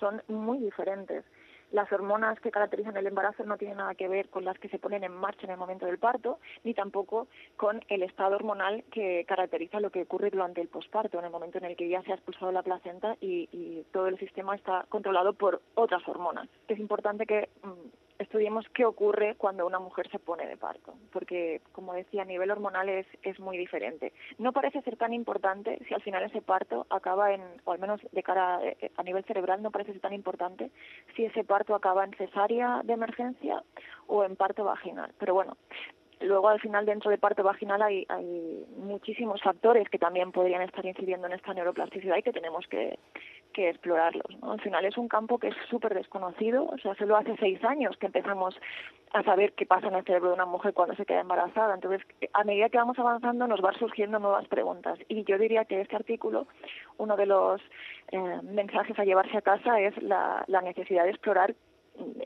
son 0.00 0.22
muy 0.26 0.58
diferentes 0.58 1.24
las 1.72 1.90
hormonas 1.90 2.38
que 2.40 2.50
caracterizan 2.50 2.96
el 2.96 3.06
embarazo 3.06 3.44
no 3.44 3.56
tienen 3.56 3.78
nada 3.78 3.94
que 3.94 4.08
ver 4.08 4.28
con 4.28 4.44
las 4.44 4.58
que 4.58 4.68
se 4.68 4.78
ponen 4.78 5.04
en 5.04 5.12
marcha 5.12 5.44
en 5.44 5.50
el 5.50 5.56
momento 5.56 5.86
del 5.86 5.98
parto, 5.98 6.38
ni 6.64 6.74
tampoco 6.74 7.26
con 7.56 7.82
el 7.88 8.02
estado 8.02 8.36
hormonal 8.36 8.84
que 8.92 9.24
caracteriza 9.26 9.80
lo 9.80 9.90
que 9.90 10.02
ocurre 10.02 10.30
durante 10.30 10.60
el 10.60 10.68
posparto, 10.68 11.18
en 11.18 11.24
el 11.24 11.30
momento 11.30 11.58
en 11.58 11.64
el 11.64 11.76
que 11.76 11.88
ya 11.88 12.02
se 12.02 12.12
ha 12.12 12.16
expulsado 12.16 12.52
la 12.52 12.62
placenta 12.62 13.16
y, 13.20 13.48
y 13.52 13.84
todo 13.92 14.06
el 14.06 14.18
sistema 14.18 14.54
está 14.54 14.86
controlado 14.88 15.32
por 15.32 15.62
otras 15.74 16.06
hormonas. 16.06 16.48
Es 16.68 16.78
importante 16.78 17.26
que 17.26 17.48
mm, 17.62 18.01
estudiemos 18.22 18.66
qué 18.74 18.84
ocurre 18.84 19.34
cuando 19.36 19.66
una 19.66 19.78
mujer 19.78 20.10
se 20.10 20.18
pone 20.18 20.46
de 20.46 20.56
parto, 20.56 20.94
porque, 21.12 21.60
como 21.72 21.92
decía, 21.92 22.22
a 22.22 22.26
nivel 22.26 22.50
hormonal 22.50 22.88
es, 22.88 23.06
es 23.22 23.38
muy 23.38 23.56
diferente. 23.58 24.12
No 24.38 24.52
parece 24.52 24.82
ser 24.82 24.96
tan 24.96 25.12
importante 25.12 25.78
si 25.86 25.94
al 25.94 26.02
final 26.02 26.22
ese 26.22 26.42
parto 26.42 26.86
acaba 26.90 27.32
en, 27.32 27.42
o 27.64 27.72
al 27.72 27.78
menos 27.78 28.00
de 28.10 28.22
cara 28.22 28.60
eh, 28.62 28.90
a, 28.96 29.02
nivel 29.02 29.24
cerebral, 29.24 29.62
no 29.62 29.70
parece 29.70 29.92
ser 29.92 30.00
tan 30.00 30.12
importante 30.12 30.70
si 31.14 31.24
ese 31.24 31.44
parto 31.44 31.74
acaba 31.74 32.04
en 32.04 32.12
cesárea 32.14 32.80
de 32.84 32.92
emergencia 32.92 33.62
o 34.06 34.24
en 34.24 34.36
parto 34.36 34.64
vaginal. 34.64 35.12
Pero 35.18 35.34
bueno, 35.34 35.56
Luego, 36.20 36.48
al 36.48 36.60
final, 36.60 36.86
dentro 36.86 37.10
de 37.10 37.18
parto 37.18 37.42
vaginal 37.42 37.82
hay, 37.82 38.06
hay 38.08 38.64
muchísimos 38.76 39.42
factores 39.42 39.88
que 39.88 39.98
también 39.98 40.30
podrían 40.30 40.62
estar 40.62 40.86
incidiendo 40.86 41.26
en 41.26 41.32
esta 41.32 41.52
neuroplasticidad 41.52 42.16
y 42.16 42.22
que 42.22 42.32
tenemos 42.32 42.64
que, 42.68 42.96
que 43.52 43.68
explorarlos. 43.68 44.26
Al 44.42 44.60
final 44.60 44.84
es 44.84 44.96
un 44.98 45.08
campo 45.08 45.38
que 45.38 45.48
es 45.48 45.54
súper 45.70 45.94
desconocido, 45.94 46.66
o 46.66 46.78
sea, 46.78 46.94
solo 46.94 47.16
hace 47.16 47.36
seis 47.38 47.62
años 47.64 47.96
que 47.98 48.06
empezamos 48.06 48.54
a 49.12 49.22
saber 49.22 49.52
qué 49.52 49.66
pasa 49.66 49.88
en 49.88 49.94
el 49.94 50.04
cerebro 50.04 50.28
de 50.28 50.34
una 50.34 50.46
mujer 50.46 50.74
cuando 50.74 50.94
se 50.96 51.06
queda 51.06 51.20
embarazada. 51.20 51.74
Entonces, 51.74 52.02
a 52.32 52.44
medida 52.44 52.68
que 52.68 52.78
vamos 52.78 52.98
avanzando 52.98 53.46
nos 53.46 53.60
van 53.60 53.78
surgiendo 53.78 54.18
nuevas 54.18 54.48
preguntas. 54.48 54.98
Y 55.08 55.24
yo 55.24 55.38
diría 55.38 55.64
que 55.64 55.80
este 55.80 55.96
artículo, 55.96 56.46
uno 56.98 57.16
de 57.16 57.26
los 57.26 57.60
eh, 58.10 58.40
mensajes 58.42 58.98
a 58.98 59.04
llevarse 59.04 59.36
a 59.36 59.42
casa 59.42 59.80
es 59.80 60.00
la, 60.02 60.44
la 60.48 60.62
necesidad 60.62 61.04
de 61.04 61.10
explorar 61.10 61.54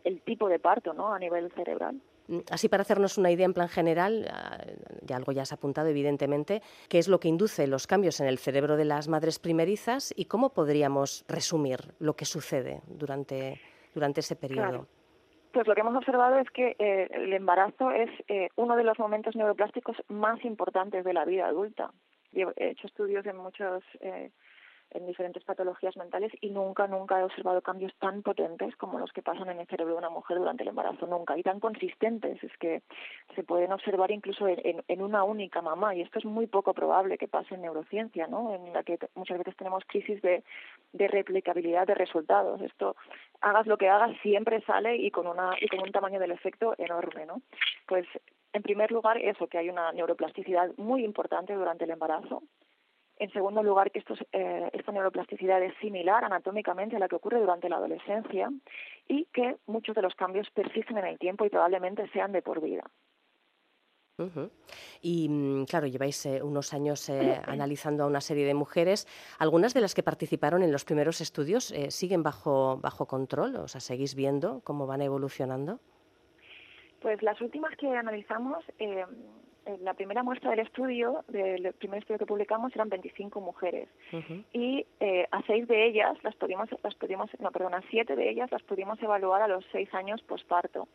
el 0.05 0.21
tipo 0.23 0.49
de 0.49 0.59
parto 0.59 0.95
¿no? 0.95 1.13
a 1.13 1.19
nivel 1.19 1.51
cerebral. 1.53 2.01
Así 2.51 2.69
para 2.69 2.83
hacernos 2.83 3.19
una 3.19 3.31
idea 3.31 3.47
en 3.47 3.55
plan 3.55 3.69
general, 3.69 4.27
ah, 4.33 4.59
ya 5.03 5.17
algo 5.17 5.33
ya 5.33 5.43
has 5.43 5.53
apuntado 5.53 5.89
evidentemente, 5.89 6.63
qué 6.89 6.99
es 6.99 7.09
lo 7.09 7.21
que 7.21 7.29
induce 7.29 7.67
los 7.67 7.87
cambios 7.87 8.21
en 8.21 8.27
el 8.27 8.39
cerebro 8.39 8.77
de 8.77 8.85
las 8.85 9.09
madres 9.09 9.39
primerizas 9.39 10.13
y 10.17 10.25
cómo 10.25 10.51
podríamos 10.51 11.25
resumir 11.29 11.79
lo 11.99 12.15
que 12.15 12.25
sucede 12.25 12.81
durante, 12.87 13.61
durante 13.95 14.21
ese 14.21 14.37
periodo. 14.37 14.87
Pues 15.53 15.67
lo 15.67 15.75
que 15.75 15.81
hemos 15.81 15.97
observado 15.97 16.39
es 16.39 16.51
que 16.51 16.77
eh, 16.79 17.09
el 17.13 17.33
embarazo 17.33 17.91
es 17.91 18.11
eh, 18.29 18.49
uno 18.57 18.77
de 18.77 18.85
los 18.85 18.99
momentos 18.99 19.35
neuroplásticos 19.37 19.97
más 20.09 20.45
importantes 20.45 21.03
de 21.03 21.15
la 21.15 21.25
vida 21.25 21.47
adulta. 21.47 21.93
he 22.35 22.71
hecho 22.71 22.87
estudios 22.87 23.25
en 23.25 23.39
muchos 23.39 23.83
eh, 24.01 24.33
en 24.91 25.07
diferentes 25.07 25.45
patologías 25.45 25.97
mentales 25.97 26.33
y 26.41 26.51
nunca, 26.51 26.87
nunca 26.87 27.21
he 27.21 27.25
observado 27.25 27.61
cambios 27.61 27.93
tan 27.99 28.23
potentes 28.23 28.75
como 28.77 28.99
los 28.99 29.13
que 29.13 29.23
pasan 29.23 29.49
en 29.51 29.61
el 29.61 29.67
cerebro 29.67 29.95
de 29.95 29.99
una 29.99 30.11
mujer 30.11 30.39
durante 30.39 30.63
el 30.63 30.71
embarazo, 30.71 31.07
nunca, 31.07 31.37
y 31.37 31.43
tan 31.43 31.61
consistentes, 31.61 32.43
es 32.43 32.57
que 32.59 32.83
se 33.35 33.43
pueden 33.43 33.73
observar 33.73 34.11
incluso 34.11 34.49
en, 34.49 34.83
en, 34.87 35.03
una 35.03 35.25
única 35.25 35.61
mamá, 35.61 35.95
y 35.95 36.03
esto 36.03 36.19
es 36.19 36.25
muy 36.25 36.47
poco 36.47 36.75
probable 36.75 37.19
que 37.19 37.29
pase 37.29 37.55
en 37.55 37.63
neurociencia, 37.63 38.27
¿no? 38.27 38.55
en 38.55 38.73
la 38.73 38.83
que 38.83 38.99
muchas 39.15 39.39
veces 39.39 39.57
tenemos 39.57 39.85
crisis 39.87 40.21
de, 40.23 40.43
de 40.93 41.09
replicabilidad 41.09 41.87
de 41.87 41.95
resultados. 41.95 42.61
Esto, 42.61 42.97
hagas 43.41 43.67
lo 43.67 43.77
que 43.77 43.89
hagas, 43.89 44.17
siempre 44.23 44.61
sale 44.63 44.97
y 44.97 45.11
con, 45.11 45.27
una, 45.27 45.57
y 45.61 45.69
con 45.69 45.81
un 45.81 45.93
tamaño 45.93 46.21
del 46.21 46.33
efecto 46.33 46.75
enorme. 46.79 47.27
¿no? 47.27 47.43
Pues 47.87 48.07
en 48.53 48.63
primer 48.63 48.91
lugar, 48.91 49.19
eso, 49.19 49.47
que 49.49 49.59
hay 49.59 49.69
una 49.69 49.93
neuroplasticidad 49.93 50.71
muy 50.79 51.05
importante 51.05 51.53
durante 51.53 51.85
el 51.85 51.91
embarazo, 51.91 52.43
en 53.19 53.33
segundo 53.33 53.63
lugar, 53.63 53.91
que 53.91 54.03
eh, 54.33 54.71
esta 54.73 54.93
neuroplasticidad 54.93 55.63
es 55.63 55.75
similar 55.79 56.25
anatómicamente 56.25 56.97
a 56.97 56.99
la 56.99 57.09
que 57.09 57.17
ocurre 57.17 57.41
durante 57.41 57.69
la 57.69 57.77
adolescencia 57.77 58.51
y 59.09 59.25
que 59.33 59.57
muchos 59.67 59.95
de 59.95 60.03
los 60.03 60.15
cambios 60.15 60.51
persisten 60.51 60.99
en 60.99 61.07
el 61.07 61.19
tiempo 61.19 61.45
y 61.45 61.51
probablemente 61.51 62.09
sean 62.11 62.33
de 62.33 62.43
por 62.43 62.61
vida. 62.61 62.85
Y 65.03 65.29
mm, 65.29 65.65
claro, 65.67 65.87
lleváis 65.87 66.25
eh, 66.25 66.43
unos 66.43 66.73
años 66.73 67.09
eh, 67.11 67.39
analizando 67.47 68.05
a 68.05 68.07
una 68.07 68.23
serie 68.23 68.47
de 68.47 68.55
mujeres. 68.55 69.07
Algunas 69.39 69.75
de 69.75 69.83
las 69.83 69.95
que 69.95 70.03
participaron 70.03 70.63
en 70.63 70.73
los 70.73 70.85
primeros 70.85 71.21
estudios 71.21 71.75
siguen 71.89 72.23
bajo, 72.23 72.79
bajo 72.79 73.07
control, 73.07 73.57
o 73.57 73.69
sea, 73.69 73.81
seguís 73.81 74.15
viendo 74.15 74.61
cómo 74.65 74.87
van 74.87 75.03
evolucionando. 75.03 75.81
Pues 77.01 77.23
las 77.23 77.41
últimas 77.41 77.77
que 77.77 77.89
analizamos 77.89 78.65
la 79.81 79.95
primera 79.95 80.23
muestra 80.23 80.51
del 80.51 80.61
estudio, 80.61 81.25
del 81.29 81.73
primer 81.75 82.01
estudio 82.01 82.19
que 82.19 82.27
publicamos, 82.27 82.75
eran 82.75 82.89
25 82.89 83.41
mujeres. 83.41 83.89
Y 84.53 84.87
eh, 85.01 85.27
a 85.31 85.43
seis 85.43 85.67
de 85.69 85.87
ellas 85.87 86.17
las 86.23 86.35
pudimos, 86.37 86.69
las 86.83 86.95
pudimos, 86.95 87.31
no, 87.41 87.51
perdón, 87.51 87.75
a 87.75 87.83
siete 87.91 88.17
de 88.17 88.31
ellas 88.31 88.51
las 88.51 88.63
pudimos 88.63 89.03
evaluar 89.03 89.43
a 89.43 89.49
los 89.49 89.65
seis 89.73 89.93
años 89.95 90.23
posparto 90.23 90.89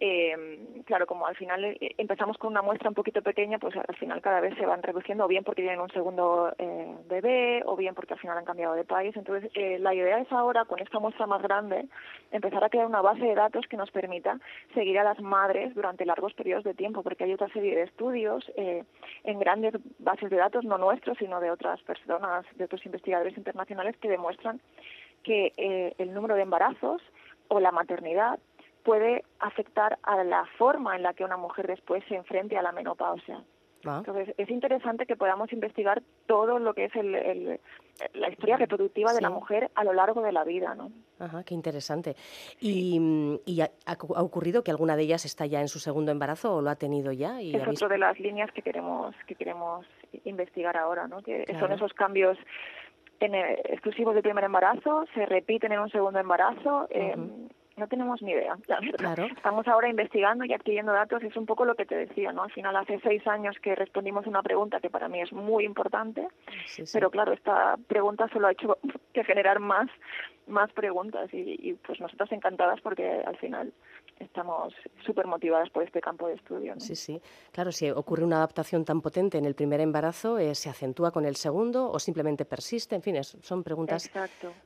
eh, 0.00 0.82
claro, 0.84 1.06
como 1.06 1.26
al 1.26 1.36
final 1.36 1.64
eh, 1.64 1.94
empezamos 1.98 2.38
con 2.38 2.50
una 2.50 2.62
muestra 2.62 2.88
un 2.88 2.94
poquito 2.94 3.20
pequeña, 3.22 3.58
pues 3.58 3.76
al 3.76 3.96
final 3.96 4.20
cada 4.20 4.40
vez 4.40 4.56
se 4.56 4.66
van 4.66 4.82
reduciendo, 4.82 5.24
o 5.24 5.28
bien 5.28 5.44
porque 5.44 5.62
tienen 5.62 5.80
un 5.80 5.90
segundo 5.90 6.52
eh, 6.58 6.96
bebé, 7.06 7.62
o 7.66 7.76
bien 7.76 7.94
porque 7.94 8.14
al 8.14 8.20
final 8.20 8.38
han 8.38 8.44
cambiado 8.44 8.74
de 8.74 8.84
país. 8.84 9.16
Entonces, 9.16 9.50
eh, 9.54 9.78
la 9.78 9.94
idea 9.94 10.18
es 10.18 10.30
ahora, 10.32 10.64
con 10.64 10.80
esta 10.80 10.98
muestra 10.98 11.26
más 11.26 11.42
grande, 11.42 11.86
empezar 12.30 12.62
a 12.62 12.68
crear 12.68 12.86
una 12.86 13.02
base 13.02 13.24
de 13.24 13.34
datos 13.34 13.66
que 13.68 13.76
nos 13.76 13.90
permita 13.90 14.38
seguir 14.74 14.98
a 14.98 15.04
las 15.04 15.20
madres 15.20 15.74
durante 15.74 16.06
largos 16.06 16.32
periodos 16.34 16.64
de 16.64 16.74
tiempo, 16.74 17.02
porque 17.02 17.24
hay 17.24 17.32
otra 17.32 17.48
serie 17.48 17.74
de 17.74 17.82
estudios 17.82 18.50
en 18.56 19.38
grandes 19.38 19.74
bases 19.98 20.30
de 20.30 20.36
datos, 20.36 20.64
no 20.64 20.78
nuestros, 20.78 21.18
sino 21.18 21.40
de 21.40 21.50
otras 21.50 21.80
personas, 21.82 22.44
de 22.56 22.64
otros 22.64 22.84
investigadores 22.86 23.36
internacionales, 23.36 23.96
que 24.00 24.08
demuestran 24.08 24.60
que 25.22 25.94
el 25.98 26.14
número 26.14 26.34
de 26.34 26.42
embarazos 26.42 27.02
o 27.48 27.60
la 27.60 27.72
maternidad 27.72 28.38
puede 28.88 29.22
afectar 29.38 29.98
a 30.02 30.24
la 30.24 30.46
forma 30.56 30.96
en 30.96 31.02
la 31.02 31.12
que 31.12 31.22
una 31.22 31.36
mujer 31.36 31.66
después 31.66 32.02
se 32.08 32.14
enfrente 32.14 32.56
a 32.56 32.62
la 32.62 32.72
menopausia. 32.72 33.44
Ah. 33.84 33.98
Entonces, 33.98 34.34
es 34.38 34.48
interesante 34.48 35.04
que 35.04 35.14
podamos 35.14 35.52
investigar 35.52 36.02
todo 36.24 36.58
lo 36.58 36.72
que 36.72 36.86
es 36.86 36.96
el, 36.96 37.60
la 38.14 38.30
historia 38.30 38.56
reproductiva 38.56 39.12
de 39.12 39.20
la 39.20 39.28
mujer 39.28 39.70
a 39.74 39.84
lo 39.84 39.92
largo 39.92 40.22
de 40.22 40.32
la 40.32 40.42
vida, 40.42 40.74
¿no? 40.74 40.90
Ajá, 41.18 41.44
qué 41.44 41.52
interesante. 41.52 42.16
¿Y, 42.62 43.38
y 43.44 43.60
ha, 43.60 43.70
ocurrido 44.16 44.64
que 44.64 44.70
alguna 44.70 44.96
de 44.96 45.02
ellas 45.02 45.26
está 45.26 45.44
ya 45.44 45.60
en 45.60 45.68
su 45.68 45.80
segundo 45.80 46.10
embarazo 46.10 46.56
o 46.56 46.62
lo 46.62 46.70
ha 46.70 46.76
tenido 46.76 47.12
ya? 47.12 47.42
Y 47.42 47.54
es 47.54 47.68
otra 47.68 47.88
de 47.88 47.98
las 47.98 48.18
líneas 48.18 48.50
que 48.52 48.62
queremos 48.62 49.14
que 49.26 49.34
queremos 49.34 49.84
investigar 50.24 50.78
ahora, 50.78 51.06
¿no? 51.06 51.20
Que 51.20 51.44
son 51.60 51.72
esos 51.72 51.92
cambios 51.92 52.38
en 53.20 53.34
exclusivos 53.34 54.14
del 54.14 54.22
primer 54.22 54.44
embarazo, 54.44 55.04
se 55.12 55.26
repiten 55.26 55.72
en 55.72 55.80
un 55.80 55.90
segundo 55.90 56.18
embarazo. 56.18 56.86
Eh, 56.88 57.14
no 57.78 57.88
tenemos 57.88 58.20
ni 58.22 58.32
idea, 58.32 58.56
Estamos 59.36 59.66
ahora 59.68 59.88
investigando 59.88 60.44
y 60.44 60.52
adquiriendo 60.52 60.92
datos, 60.92 61.22
es 61.22 61.36
un 61.36 61.46
poco 61.46 61.64
lo 61.64 61.74
que 61.74 61.86
te 61.86 61.96
decía, 61.96 62.32
¿no? 62.32 62.42
Al 62.42 62.52
final 62.52 62.76
hace 62.76 62.98
seis 63.00 63.26
años 63.26 63.56
que 63.62 63.74
respondimos 63.74 64.26
una 64.26 64.42
pregunta 64.42 64.80
que 64.80 64.90
para 64.90 65.08
mí 65.08 65.20
es 65.20 65.32
muy 65.32 65.64
importante, 65.64 66.28
pero 66.92 67.10
claro, 67.10 67.32
esta 67.32 67.76
pregunta 67.86 68.28
solo 68.28 68.48
ha 68.48 68.52
hecho 68.52 68.78
que 69.12 69.24
generar 69.24 69.60
más, 69.60 69.88
más 70.46 70.70
preguntas 70.72 71.32
y, 71.32 71.56
y 71.70 71.74
pues 71.74 72.00
nosotras 72.00 72.32
encantadas 72.32 72.80
porque 72.80 73.22
al 73.24 73.36
final 73.36 73.72
estamos 74.20 74.74
súper 75.04 75.26
motivadas 75.26 75.70
por 75.70 75.82
este 75.82 76.00
campo 76.00 76.28
de 76.28 76.34
estudio. 76.34 76.74
Sí, 76.78 76.94
sí. 76.96 77.20
Claro, 77.52 77.72
si 77.72 77.90
ocurre 77.90 78.24
una 78.24 78.36
adaptación 78.36 78.84
tan 78.84 79.00
potente 79.00 79.38
en 79.38 79.44
el 79.44 79.54
primer 79.54 79.80
embarazo, 79.80 80.38
eh, 80.38 80.54
¿se 80.54 80.68
acentúa 80.68 81.10
con 81.10 81.24
el 81.24 81.36
segundo 81.36 81.90
o 81.90 81.98
simplemente 81.98 82.44
persiste? 82.44 82.94
En 82.94 83.02
fin, 83.02 83.22
son 83.22 83.62
preguntas 83.62 84.10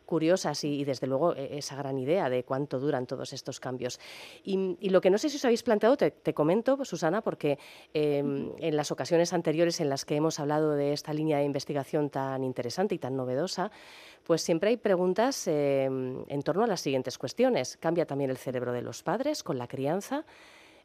curiosas 0.06 0.64
y, 0.64 0.84
desde 0.84 1.06
luego 1.06 1.34
e, 1.34 1.58
esa 1.58 1.76
gran 1.76 1.98
idea 1.98 2.28
de 2.28 2.44
cuánto 2.44 2.78
duran 2.78 3.06
todos 3.06 3.32
estos 3.32 3.60
cambios. 3.60 4.00
Y, 4.44 4.88
lo 4.90 5.00
que 5.00 5.10
no 5.10 5.18
sé 5.18 5.30
si 5.30 5.36
os 5.36 5.44
habéis 5.44 5.62
planteado, 5.62 5.96
te, 5.96 6.34
comento, 6.34 6.84
Susana, 6.84 7.22
porque 7.22 7.58
em, 7.94 8.52
en 8.58 8.76
las 8.76 8.90
ocasiones 8.90 9.32
anteriores 9.32 9.80
en 9.80 9.88
las 9.88 10.04
que 10.04 10.16
hemos 10.16 10.38
hablado 10.38 10.74
de 10.74 10.92
esta 10.92 11.12
línea 11.12 11.38
de 11.38 11.44
investigación 11.44 12.10
tan 12.10 12.44
interesante 12.44 12.94
y 12.94 12.98
tan 12.98 13.16
novedosa, 13.16 13.70
pues 14.24 14.42
siempre 14.42 14.70
hay 14.70 14.76
preguntas 14.76 15.46
em, 15.48 16.24
en 16.28 16.42
torno 16.42 16.64
a 16.64 16.66
las 16.66 16.80
siguientes 16.80 17.18
cuestiones. 17.18 17.76
¿Cambia 17.78 18.06
también 18.06 18.30
el 18.30 18.36
cerebro 18.36 18.72
de 18.72 18.82
los 18.82 19.02
padres 19.02 19.41
con 19.42 19.58
la 19.58 19.66
crianza? 19.66 20.24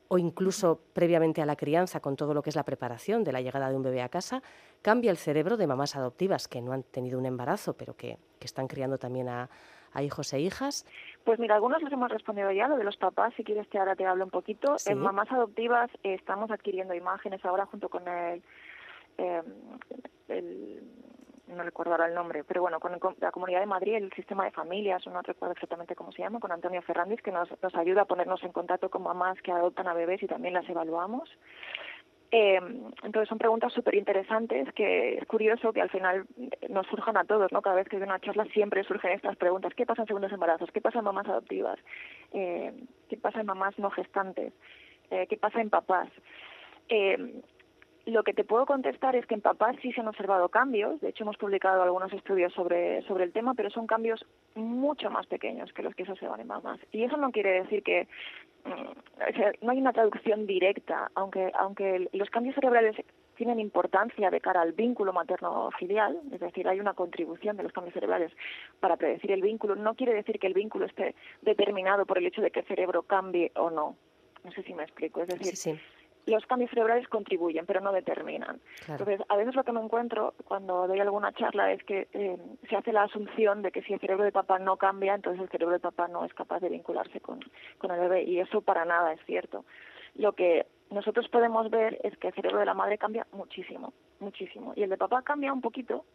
o 0.10 0.18
incluso 0.18 0.80
previamente 0.94 1.42
a 1.42 1.46
la 1.46 1.56
crianza, 1.56 2.00
con 2.00 2.16
todo 2.16 2.34
lo 2.34 2.42
que 2.42 2.50
es 2.50 2.56
la 2.56 2.64
preparación 2.64 3.24
de 3.24 3.32
la 3.32 3.42
llegada 3.42 3.70
de 3.70 3.76
un 3.76 3.84
bebé 3.84 4.02
a 4.02 4.10
casa, 4.10 4.42
cambia 4.82 5.12
el 5.12 5.18
cerebro 5.18 5.58
de 5.58 5.68
mamás 5.68 5.96
adoptivas 5.96 6.48
que 6.48 6.62
no 6.62 6.72
han 6.72 6.84
tenido 6.84 7.20
un 7.20 7.26
embarazo, 7.26 7.76
pero 7.76 7.96
que, 7.96 8.18
están 8.40 8.68
criando 8.70 8.98
también 8.98 9.28
a, 9.28 9.50
hijos 10.00 10.32
e 10.32 10.40
hijas? 10.40 10.86
Pues 11.26 11.40
mira, 11.40 11.56
algunos 11.56 11.82
nos 11.82 11.92
hemos 11.92 12.10
respondido 12.10 12.50
ya, 12.52 12.68
lo 12.68 12.78
de 12.78 12.84
los 12.86 12.96
papás, 12.96 13.34
si 13.36 13.44
quieres 13.44 13.68
que 13.68 13.80
ahora 13.80 13.96
te 13.96 14.06
hablo 14.06 14.24
un 14.24 14.30
poquito. 14.30 14.78
En 14.86 15.00
mamás 15.00 15.30
adoptivas 15.32 15.90
estamos 16.04 16.52
adquiriendo 16.52 16.94
imágenes 16.94 17.44
ahora 17.44 17.66
junto 17.66 17.90
con 17.90 18.08
el, 18.08 18.44
em, 19.18 19.44
el 20.30 20.84
no 21.48 21.64
recuerdo 21.64 21.94
ahora 21.94 22.08
el 22.08 22.14
nombre, 22.14 22.44
pero 22.44 22.62
bueno, 22.62 22.80
con, 22.80 22.98
la 23.20 23.32
Comunidad 23.32 23.62
de 23.62 23.66
Madrid, 23.66 23.96
el 23.96 24.12
sistema 24.14 24.46
de 24.46 24.52
familias, 24.52 25.06
no 25.08 25.22
recuerdo 25.22 25.54
exactamente 25.54 25.96
cómo 25.96 26.12
se 26.12 26.22
llama, 26.22 26.40
con 26.40 26.52
Antonio 26.52 26.82
Fernández, 26.82 27.22
que 27.22 27.32
nos, 27.32 27.50
nos 27.62 27.76
ayuda 27.76 28.02
a 28.02 28.06
ponernos 28.06 28.44
en 28.44 28.52
contacto 28.52 28.90
con 28.90 29.04
mamás 29.04 29.42
que 29.42 29.52
adoptan 29.52 29.88
a 29.88 29.94
bebés 29.94 30.22
y 30.24 30.28
también 30.28 30.54
las 30.54 30.68
evaluamos. 30.70 31.30
Eh, 32.30 32.60
entonces 33.04 33.30
son 33.30 33.38
preguntas 33.38 33.72
súper 33.72 33.96
interesantes 33.96 34.74
que 34.74 35.18
es 35.18 35.26
curioso 35.28 35.72
que 35.72 35.82
al 35.82 35.90
final 35.90 36.26
nos 36.68 36.86
surjan 36.88 37.16
a 37.16 37.24
todos, 37.24 37.52
¿no? 37.54 37.62
Cada 37.62 37.78
vez 37.78 37.88
que 37.88 37.96
hay 37.96 38.02
una 38.02 38.20
charla 38.20 38.44
siempre 38.46 38.84
surgen 38.84 39.12
estas 39.12 39.38
preguntas. 39.38 39.74
¿Qué 39.74 39.86
pasa 39.86 40.02
en 40.02 40.08
segundos 40.08 40.34
embarazos? 40.34 40.70
¿Qué 40.72 40.82
pasa 40.82 41.00
en 41.00 41.06
mamás 41.06 41.28
adoptivas? 41.28 41.80
Eh, 42.34 42.74
¿Qué 43.08 43.16
pasa 43.16 43.40
en 43.40 43.46
mamás 43.46 43.80
no 43.80 43.90
gestantes? 43.92 44.52
Eh, 45.10 45.26
¿Qué 45.30 45.38
pasa 45.38 45.62
en 45.62 45.70
papás? 45.70 46.10
Lo 48.08 48.24
que 48.24 48.34
te 48.34 48.46
puedo 48.46 48.66
contestar 48.66 49.18
es 49.18 49.26
que 49.26 49.34
en 49.34 49.42
papás 49.42 49.76
sí 49.82 49.92
se 49.92 50.00
han 50.00 50.08
observado 50.08 50.48
cambios, 50.48 51.02
de 51.02 51.10
hecho 51.10 51.26
hemos 51.26 51.36
publicado 51.36 51.84
algunos 51.84 52.14
estudios 52.14 52.54
sobre, 52.54 53.02
sobre 53.02 53.26
el 53.26 53.34
tema, 53.34 53.54
pero 53.54 53.70
son 53.70 53.86
cambios 53.86 54.26
mucho 54.56 55.10
más 55.10 55.28
pequeños 55.28 55.74
que 55.74 55.84
los 55.84 55.94
que 55.94 56.06
se 56.06 56.14
observan 56.14 56.40
en 56.40 56.48
mamás. 56.48 56.80
Y 56.94 57.04
eso 57.04 57.18
no 57.18 57.32
quiere 57.32 57.64
decir 57.64 57.84
que 57.84 58.08
mm, 58.64 59.66
no 59.66 59.72
hay 59.74 59.78
una 59.80 59.92
traducción 59.92 60.48
directa, 60.48 61.12
aunque, 61.16 61.52
aunque 61.60 62.08
los 62.14 62.30
cambios 62.30 62.56
cerebrales 62.56 62.96
tienen 63.36 63.60
importancia 63.60 64.30
de 64.30 64.40
cara 64.40 64.62
al 64.62 64.72
vínculo 64.72 65.12
materno-filial, 65.12 66.18
es 66.32 66.40
decir, 66.40 66.66
hay 66.70 66.80
una 66.80 66.94
contribución 66.94 67.58
de 67.58 67.64
los 67.64 67.74
cambios 67.74 67.94
cerebrales 67.94 68.32
para 68.80 68.96
predecir 68.96 69.34
el 69.34 69.42
vínculo, 69.42 69.76
no 69.76 69.96
quiere 69.96 70.14
decir 70.14 70.40
que 70.40 70.48
el 70.48 70.54
vínculo 70.54 70.86
esté 70.86 71.14
determinado 71.42 72.06
por 72.06 72.20
el 72.20 72.26
hecho 72.26 72.42
de 72.42 72.52
que 72.52 72.62
el 72.62 72.68
cerebro 72.68 73.04
cambie 73.04 73.52
o 73.58 73.70
no. 73.70 73.98
No 74.46 74.52
sé 74.54 74.64
si 74.64 74.74
me 74.74 74.84
explico, 74.84 75.24
es 75.24 75.28
decir, 75.28 75.78
los 76.32 76.46
cambios 76.46 76.70
cerebrales 76.72 77.08
contribuyen, 77.08 77.66
pero 77.66 77.82
no 77.82 77.92
determinan. 77.92 78.60
Entonces, 78.88 79.22
a 79.30 79.38
veces 79.38 79.56
lo 79.56 79.64
que 79.64 79.72
me 79.72 79.82
encuentro 79.82 80.34
cuando 80.46 80.88
doy 80.88 81.00
alguna 81.00 81.34
charla 81.34 81.72
es 81.72 81.84
que 81.84 82.08
eh, 82.14 82.38
se 82.70 82.76
hace 82.76 82.92
la 82.92 83.04
asunción 83.04 83.62
de 83.62 83.72
que 83.72 83.82
si 83.82 83.94
el 83.94 84.00
cerebro 84.00 84.24
de 84.24 84.32
papá 84.32 84.60
no 84.60 84.78
cambia, 84.78 85.16
entonces 85.16 85.42
el 85.42 85.50
cerebro 85.50 85.74
de 85.74 85.80
papá 85.80 86.08
no 86.08 86.26
es 86.26 86.34
capaz 86.34 86.60
de 86.60 86.70
vincularse 86.70 87.20
con, 87.22 87.40
con 87.78 87.92
el 87.92 88.00
bebé, 88.00 88.24
y 88.24 88.40
eso 88.40 88.62
para 88.62 88.86
nada 88.86 89.14
es 89.14 89.20
cierto. 89.26 89.66
Lo 90.16 90.34
que 90.34 90.66
nosotros 90.90 91.28
podemos 91.30 91.70
ver 91.70 92.00
es 92.04 92.18
que 92.18 92.28
el 92.30 92.34
cerebro 92.34 92.60
de 92.60 92.66
la 92.66 92.74
madre 92.74 92.98
cambia 92.98 93.28
muchísimo, 93.32 93.94
muchísimo, 94.20 94.74
y 94.76 94.84
el 94.84 94.90
de 94.90 94.98
papá 94.98 95.22
cambia 95.22 95.54
un 95.54 95.62
poquito, 95.62 96.06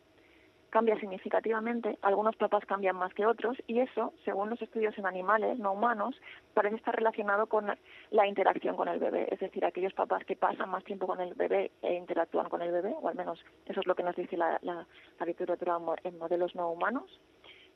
cambia 0.73 0.99
significativamente, 0.99 1.99
algunos 2.01 2.35
papás 2.37 2.65
cambian 2.65 2.97
más 2.97 3.13
que 3.13 3.27
otros 3.27 3.59
y 3.67 3.81
eso, 3.81 4.15
según 4.25 4.49
los 4.49 4.63
estudios 4.63 4.97
en 4.97 5.05
animales 5.05 5.59
no 5.59 5.75
humanos, 5.75 6.19
parece 6.55 6.77
estar 6.77 6.97
relacionado 6.97 7.47
con 7.47 7.67
la 8.11 8.27
interacción 8.27 8.75
con 8.75 8.89
el 8.89 8.99
bebé, 8.99 9.29
es 9.31 9.39
decir, 9.39 9.67
aquellos 9.67 9.93
papás 9.93 10.25
que 10.25 10.35
pasan 10.35 10.71
más 10.71 10.83
tiempo 10.85 11.07
con 11.07 11.21
el 11.21 11.35
bebé 11.35 11.73
e 11.83 11.93
interactúan 11.93 12.49
con 12.49 12.63
el 12.63 12.73
bebé, 12.73 12.95
o 13.03 13.07
al 13.07 13.15
menos 13.15 13.45
eso 13.67 13.81
es 13.81 13.87
lo 13.87 13.95
que 13.95 14.03
nos 14.03 14.17
dice 14.17 14.39
la, 14.39 14.59
la, 14.63 14.87
literatura 15.27 15.77
en 16.05 16.19
modelos 16.19 16.55
no 16.55 16.71
humanos, 16.71 17.21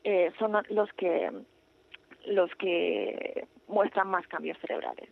eh, 0.02 0.32
son 0.38 0.56
los 0.70 0.90
que 0.94 1.30
los 2.28 2.50
que 2.56 3.46
muestran 3.68 4.08
más 4.08 4.26
cambios 4.26 4.58
cerebrales. 4.58 5.10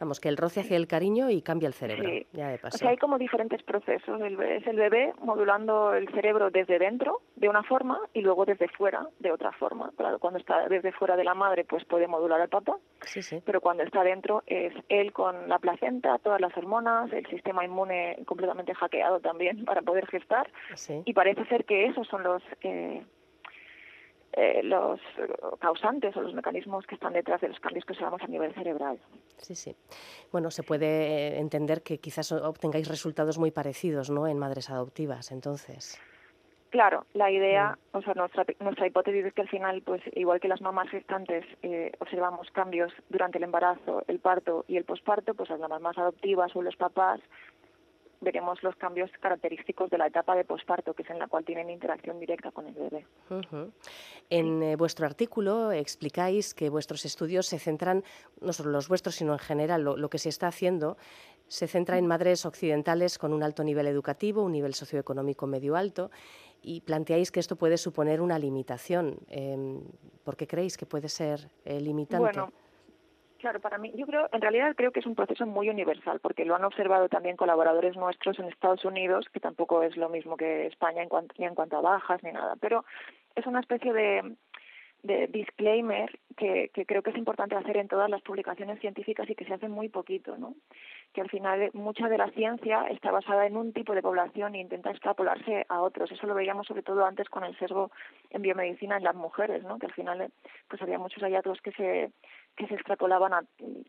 Vamos, 0.00 0.20
que 0.20 0.28
el 0.28 0.36
roce 0.36 0.60
hacia 0.60 0.76
el 0.76 0.86
cariño 0.86 1.28
y 1.30 1.42
cambia 1.42 1.66
el 1.66 1.74
cerebro, 1.74 2.08
ya 2.32 2.48
de 2.48 2.58
paso. 2.58 2.76
O 2.76 2.78
sea, 2.78 2.90
hay 2.90 2.96
como 2.96 3.18
diferentes 3.18 3.62
procesos. 3.64 4.20
El, 4.20 4.40
es 4.40 4.66
el 4.66 4.76
bebé 4.76 5.12
modulando 5.20 5.92
el 5.92 6.08
cerebro 6.10 6.50
desde 6.50 6.78
dentro 6.78 7.22
de 7.34 7.48
una 7.48 7.62
forma 7.64 8.00
y 8.14 8.20
luego 8.20 8.44
desde 8.44 8.68
fuera 8.68 9.08
de 9.18 9.32
otra 9.32 9.52
forma. 9.52 9.90
Claro, 9.96 10.18
cuando 10.18 10.38
está 10.38 10.68
desde 10.68 10.92
fuera 10.92 11.16
de 11.16 11.24
la 11.24 11.34
madre, 11.34 11.64
pues 11.64 11.84
puede 11.84 12.06
modular 12.06 12.40
al 12.40 12.48
papá. 12.48 12.76
Sí, 13.02 13.22
sí. 13.22 13.42
Pero 13.44 13.60
cuando 13.60 13.82
está 13.82 14.04
dentro 14.04 14.42
es 14.46 14.72
él 14.88 15.12
con 15.12 15.48
la 15.48 15.58
placenta, 15.58 16.18
todas 16.18 16.40
las 16.40 16.56
hormonas, 16.56 17.12
el 17.12 17.26
sistema 17.26 17.64
inmune 17.64 18.22
completamente 18.24 18.74
hackeado 18.74 19.20
también 19.20 19.64
para 19.64 19.82
poder 19.82 20.06
gestar. 20.06 20.48
Y 21.04 21.12
parece 21.12 21.44
ser 21.46 21.64
que 21.64 21.86
esos 21.86 22.06
son 22.06 22.22
los... 22.22 22.42
Eh, 22.62 23.02
eh, 24.32 24.62
los 24.62 25.00
causantes 25.58 26.16
o 26.16 26.22
los 26.22 26.34
mecanismos 26.34 26.86
que 26.86 26.94
están 26.94 27.12
detrás 27.12 27.40
de 27.40 27.48
los 27.48 27.60
cambios 27.60 27.84
que 27.84 27.92
observamos 27.92 28.22
a 28.22 28.26
nivel 28.26 28.52
cerebral. 28.54 28.98
Sí, 29.38 29.54
sí. 29.54 29.74
Bueno, 30.30 30.50
se 30.50 30.62
puede 30.62 31.38
entender 31.38 31.82
que 31.82 31.98
quizás 31.98 32.30
obtengáis 32.32 32.88
resultados 32.88 33.38
muy 33.38 33.50
parecidos, 33.50 34.10
¿no? 34.10 34.26
En 34.26 34.38
madres 34.38 34.70
adoptivas, 34.70 35.32
entonces. 35.32 35.98
Claro, 36.70 37.06
la 37.14 37.30
idea, 37.30 37.78
o 37.92 38.02
sea, 38.02 38.12
nuestra, 38.12 38.44
nuestra 38.60 38.86
hipótesis 38.86 39.24
es 39.24 39.32
que 39.32 39.40
al 39.40 39.48
final, 39.48 39.80
pues 39.80 40.02
igual 40.14 40.38
que 40.38 40.48
las 40.48 40.60
mamás 40.60 40.90
gestantes 40.90 41.44
eh, 41.62 41.92
observamos 41.98 42.50
cambios 42.50 42.92
durante 43.08 43.38
el 43.38 43.44
embarazo, 43.44 44.02
el 44.06 44.18
parto 44.18 44.66
y 44.68 44.76
el 44.76 44.84
posparto, 44.84 45.32
pues 45.32 45.48
las 45.48 45.60
mamás 45.60 45.96
adoptivas 45.96 46.54
o 46.54 46.60
los 46.60 46.76
papás 46.76 47.20
veremos 48.20 48.62
los 48.62 48.74
cambios 48.76 49.10
característicos 49.20 49.90
de 49.90 49.98
la 49.98 50.06
etapa 50.06 50.34
de 50.34 50.44
posparto, 50.44 50.94
que 50.94 51.02
es 51.02 51.10
en 51.10 51.18
la 51.18 51.28
cual 51.28 51.44
tienen 51.44 51.70
interacción 51.70 52.18
directa 52.18 52.50
con 52.50 52.66
el 52.66 52.74
bebé. 52.74 53.06
En 54.30 54.62
eh, 54.62 54.76
vuestro 54.76 55.06
artículo 55.06 55.72
explicáis 55.72 56.54
que 56.54 56.68
vuestros 56.68 57.04
estudios 57.04 57.46
se 57.46 57.58
centran, 57.58 58.02
no 58.40 58.52
solo 58.52 58.70
los 58.70 58.88
vuestros, 58.88 59.14
sino 59.16 59.32
en 59.32 59.38
general, 59.38 59.82
lo, 59.82 60.10
que 60.10 60.18
se 60.18 60.28
está 60.28 60.48
haciendo 60.48 60.96
se 61.46 61.66
centra 61.66 61.96
en 61.96 62.06
madres 62.06 62.44
occidentales 62.44 63.16
con 63.16 63.32
un 63.32 63.42
alto 63.42 63.64
nivel 63.64 63.86
educativo, 63.86 64.42
un 64.42 64.52
nivel 64.52 64.74
socioeconómico 64.74 65.46
medio 65.46 65.76
alto, 65.76 66.10
y 66.60 66.82
planteáis 66.82 67.30
que 67.30 67.40
esto 67.40 67.56
puede 67.56 67.78
suponer 67.78 68.20
una 68.20 68.38
limitación. 68.38 69.18
Eh, 69.28 69.80
¿Por 70.24 70.36
qué 70.36 70.46
creéis 70.46 70.76
que 70.76 70.84
puede 70.84 71.08
ser 71.08 71.48
eh, 71.64 71.80
limitante? 71.80 72.38
Claro, 73.38 73.60
para 73.60 73.78
mí, 73.78 73.92
yo 73.94 74.04
creo, 74.04 74.28
en 74.32 74.40
realidad 74.40 74.74
creo 74.76 74.90
que 74.90 74.98
es 74.98 75.06
un 75.06 75.14
proceso 75.14 75.46
muy 75.46 75.68
universal, 75.68 76.18
porque 76.20 76.44
lo 76.44 76.56
han 76.56 76.64
observado 76.64 77.08
también 77.08 77.36
colaboradores 77.36 77.96
nuestros 77.96 78.36
en 78.40 78.46
Estados 78.46 78.84
Unidos, 78.84 79.26
que 79.32 79.38
tampoco 79.38 79.84
es 79.84 79.96
lo 79.96 80.08
mismo 80.08 80.36
que 80.36 80.66
España 80.66 81.02
en 81.02 81.08
cuanto, 81.08 81.36
ni 81.38 81.46
en 81.46 81.54
cuanto 81.54 81.76
a 81.76 81.80
bajas 81.80 82.20
ni 82.24 82.32
nada, 82.32 82.56
pero 82.60 82.84
es 83.36 83.46
una 83.46 83.60
especie 83.60 83.92
de, 83.92 84.36
disclaimer 85.28 86.10
que, 86.36 86.70
creo 86.84 87.02
que 87.02 87.10
es 87.10 87.16
importante 87.16 87.54
hacer 87.54 87.76
en 87.76 87.86
todas 87.86 88.10
las 88.10 88.20
publicaciones 88.22 88.80
científicas 88.80 89.30
y 89.30 89.36
que 89.36 89.44
se 89.44 89.54
hace 89.54 89.68
muy 89.68 89.88
poquito, 89.88 90.36
¿no? 90.36 90.56
Que 91.12 91.20
al 91.20 91.30
final 91.30 91.70
mucha 91.72 92.08
de 92.08 92.18
la 92.18 92.30
ciencia 92.30 92.84
está 92.88 93.10
basada 93.10 93.46
en 93.46 93.56
un 93.56 93.72
tipo 93.72 93.94
de 93.94 94.02
población 94.02 94.54
e 94.54 94.60
intenta 94.60 94.90
extrapolarse 94.90 95.64
a 95.68 95.80
otros. 95.80 96.12
Eso 96.12 96.26
lo 96.26 96.34
veíamos 96.34 96.66
sobre 96.66 96.82
todo 96.82 97.04
antes 97.04 97.28
con 97.28 97.44
el 97.44 97.56
sesgo 97.58 97.90
en 98.30 98.42
biomedicina 98.42 98.96
en 98.96 99.04
las 99.04 99.14
mujeres, 99.14 99.64
¿no? 99.64 99.78
Que 99.78 99.86
al 99.86 99.94
final 99.94 100.30
pues 100.68 100.82
había 100.82 100.98
muchos 100.98 101.22
hallazgos 101.22 101.60
que 101.62 101.72
se 101.72 102.12
que 102.56 102.66
se 102.66 102.74
extrapolaban 102.74 103.32
a, 103.32 103.44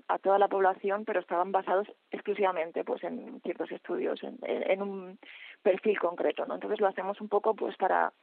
a, 0.07 0.19
toda 0.19 0.37
la 0.37 0.47
población, 0.47 1.03
pero 1.03 1.19
estaban 1.19 1.51
basados 1.51 1.87
exclusivamente 2.11 2.83
pues 2.83 3.03
en 3.03 3.41
ciertos 3.41 3.71
estudios, 3.71 4.21
en, 4.23 4.37
en, 4.43 4.83
un 4.83 5.17
perfil 5.63 5.97
concreto, 5.97 6.45
¿no? 6.45 6.53
Entonces 6.53 6.79
lo 6.79 6.87
hacemos 6.87 7.19
un 7.19 7.29
poco 7.29 7.55
pues 7.55 7.75
para 7.77 8.13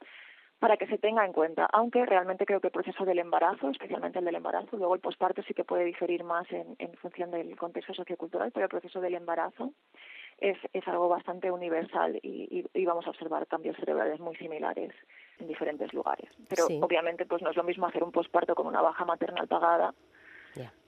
para 0.59 0.77
que 0.77 0.87
se 0.87 0.99
tenga 0.99 1.25
en 1.25 1.33
cuenta, 1.33 1.67
aunque 1.73 2.07
realmente 2.07 2.47
creo 2.47 2.61
que 2.61 2.69
el 2.69 2.73
proceso 2.73 3.05
del 3.05 3.19
embarazo, 3.19 3.71
especialmente 3.71 4.19
el 4.19 4.25
del 4.25 4.37
embarazo, 4.37 4.77
luego 4.77 4.95
el 4.95 5.01
posparto 5.01 5.43
sí 5.43 5.53
que 5.53 5.65
puede 5.65 5.85
diferir 5.85 6.25
más 6.25 6.51
en, 6.51 6.77
en 6.79 6.95
función 6.95 7.31
del 7.31 7.57
contexto 7.57 7.93
sociocultural, 7.95 8.53
pero 8.53 8.65
el 8.65 8.71
proceso 8.71 9.01
del 9.01 9.15
embarazo 9.15 9.73
es, 10.39 10.57
es 10.73 10.87
algo 10.89 11.09
bastante 11.09 11.51
universal 11.51 12.19
y, 12.23 12.67
y, 12.73 12.85
vamos 12.85 13.07
a 13.07 13.11
observar 13.11 13.47
cambios 13.47 13.77
cerebrales 13.77 14.21
muy 14.21 14.37
similares 14.37 14.93
en 15.39 15.47
diferentes 15.49 15.93
lugares. 15.93 16.29
Pero 16.49 16.67
obviamente 16.81 17.27
pues 17.27 17.43
no 17.43 17.51
es 17.51 17.57
lo 17.57 17.65
mismo 17.65 17.87
hacer 17.87 18.03
un 18.03 18.13
posparto 18.13 18.55
con 18.55 18.67
una 18.67 18.83
baja 18.83 19.05
maternal 19.05 19.49
pagada 19.49 19.95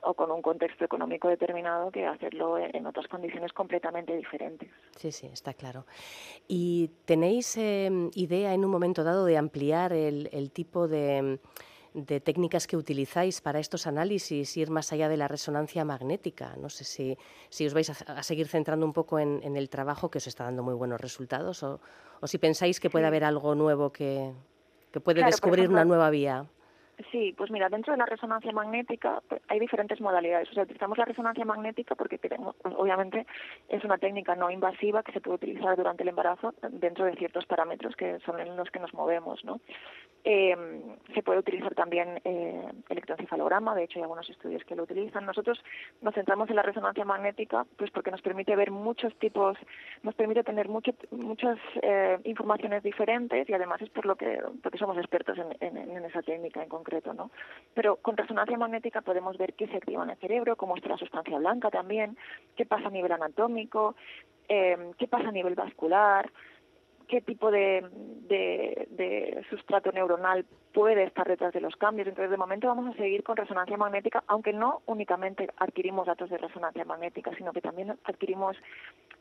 o 0.03 0.15
con 0.15 0.31
un 0.31 0.43
contexto 0.43 0.85
económico 0.85 1.29
determinado 1.29 1.91
que 1.91 2.07
hacerlo 2.07 2.57
en 2.59 2.87
otras 2.87 3.07
condiciones 3.09 3.53
completamente 3.53 4.17
diferentes. 4.17 4.71
Sí, 4.97 5.13
sí, 5.13 5.27
está 5.27 5.55
claro. 5.55 5.85
¿Y 6.47 6.89
tenéis 7.05 7.57
em, 7.57 8.11
idea 8.15 8.55
en 8.55 8.65
un 8.65 8.71
momento 8.71 9.05
dado 9.05 9.25
de 9.25 9.37
ampliar 9.37 9.93
el, 9.93 10.29
el 10.33 10.51
tipo 10.51 10.89
de, 10.89 11.41
de, 11.95 12.21
técnicas 12.21 12.67
que 12.67 12.77
utilizáis 12.77 13.41
para 13.41 13.59
estos 13.59 13.87
análisis, 13.87 14.57
ir 14.57 14.71
más 14.71 14.93
allá 14.93 15.09
de 15.09 15.17
la 15.17 15.29
resonancia 15.29 15.85
magnética? 15.85 16.57
No 16.57 16.71
sé 16.71 16.85
si, 16.85 17.19
si 17.51 17.67
os 17.67 17.75
vais 17.75 17.91
a, 17.91 18.23
seguir 18.23 18.49
centrando 18.49 18.87
un 18.87 18.93
poco 18.93 19.19
en, 19.19 19.41
en, 19.43 19.57
el 19.57 19.69
trabajo 19.69 20.11
que 20.11 20.19
os 20.19 20.27
está 20.27 20.45
dando 20.45 20.63
muy 20.63 20.75
buenos 20.75 21.01
resultados 21.01 21.63
o, 21.63 21.81
o 22.21 22.27
si 22.27 22.39
pensáis 22.39 22.81
que 22.81 22.89
puede 22.89 23.07
haber 23.07 23.25
algo 23.25 23.55
nuevo 23.55 23.91
que, 23.93 24.33
que 24.93 25.01
puede 25.01 25.25
descubrir 25.25 25.69
una 25.69 25.85
nueva 25.85 26.09
vía. 26.11 26.47
Sí, 27.13 27.33
pues 27.37 27.51
mira, 27.51 27.69
dentro 27.69 27.93
de 27.93 27.99
la 27.99 28.07
resonancia 28.07 28.51
magnética 28.53 29.23
pues, 29.29 29.41
hay 29.49 29.61
diferentes 29.61 30.01
modalidades. 30.01 30.51
O 30.51 30.55
sea, 30.55 30.65
utilizamos 30.65 30.99
la 30.99 31.05
resonancia 31.05 31.45
magnética 31.45 31.95
porque 31.95 32.19
queremos, 32.19 32.57
obviamente 32.65 33.25
es 33.69 33.85
una 33.85 33.99
técnica 33.99 34.35
no 34.35 34.51
invasiva 34.51 35.05
que 35.05 35.13
se 35.13 35.21
puede 35.21 35.37
utilizar 35.37 35.77
durante 35.77 36.03
el 36.03 36.09
embarazo 36.09 36.55
dentro 36.71 37.05
de 37.05 37.15
ciertos 37.15 37.47
parámetros 37.47 37.95
que 37.95 38.19
son 38.21 38.41
en 38.41 38.57
los 38.57 38.69
que 38.71 38.81
nos 38.81 38.93
movemos, 38.95 39.45
¿no? 39.45 39.61
Eh, 40.25 40.57
se 41.15 41.23
puede 41.23 41.39
utilizar 41.39 41.75
también 41.75 42.21
eh, 42.25 42.69
electroencefalograma, 42.89 43.75
de 43.75 43.85
hecho 43.85 43.99
hay 43.99 44.03
algunos 44.03 44.29
estudios 44.29 44.65
que 44.65 44.77
lo 44.77 44.83
utilizan. 44.83 45.25
Nosotros 45.25 45.63
nos 46.03 46.15
centramos 46.15 46.51
en 46.51 46.57
la 46.57 46.63
resonancia 46.63 47.05
magnética 47.05 47.65
pues 47.77 47.91
porque 47.91 48.11
nos 48.11 48.21
permite 48.21 48.55
ver 48.57 48.71
muchos 48.71 49.15
tipos, 49.19 49.57
nos 50.03 50.15
permite 50.15 50.45
tener 50.45 50.69
muchas 50.69 51.59
eh, 51.83 52.19
informaciones 52.25 52.83
diferentes 52.83 53.49
y 53.49 53.53
además 53.53 53.81
es 53.81 53.91
por 53.91 54.07
lo 54.07 54.17
que 54.17 54.41
porque 54.63 54.79
somos 54.79 54.99
expertos 54.99 55.39
en, 55.39 55.57
en, 55.61 55.91
en 55.97 56.05
esa 56.05 56.23
técnica 56.23 56.63
en 56.63 56.69
concreto 56.69 56.99
¿no? 57.15 57.31
Pero 57.75 57.97
con 57.97 58.17
resonancia 58.17 58.57
magnética 58.59 59.01
podemos 59.03 59.37
ver 59.39 59.55
qué 59.55 59.67
se 59.69 59.77
activa 59.77 60.03
en 60.05 60.11
el 60.11 60.17
cerebro, 60.17 60.57
cómo 60.57 60.77
está 60.77 60.89
la 60.89 60.97
sustancia 60.97 61.39
blanca 61.39 61.71
también, 61.71 62.17
qué 62.57 62.67
pasa 62.67 62.89
a 62.89 62.91
nivel 62.91 63.13
anatómico, 63.13 63.95
eh, 64.49 64.93
qué 64.99 65.07
pasa 65.07 65.29
a 65.29 65.33
nivel 65.33 65.55
vascular, 65.55 66.31
qué 67.09 67.21
tipo 67.21 67.51
de, 67.51 67.85
de, 68.29 69.45
sustrato 69.51 69.91
neuronal 69.93 70.45
puede 70.79 71.03
estar 71.03 71.27
detrás 71.27 71.53
de 71.53 71.61
los 71.61 71.75
cambios. 71.75 72.07
Entonces, 72.07 72.31
de 72.31 72.37
momento 72.37 72.69
vamos 72.69 72.95
a 72.95 72.97
seguir 72.97 73.25
con 73.25 73.37
resonancia 73.37 73.77
magnética, 73.77 74.23
aunque 74.29 74.53
no 74.53 74.83
únicamente 74.87 75.49
adquirimos 75.57 76.07
datos 76.07 76.31
de 76.31 76.39
resonancia 76.39 76.85
magnética, 76.85 77.33
sino 77.37 77.53
que 77.53 77.61
también 77.61 77.99
adquirimos 78.05 78.57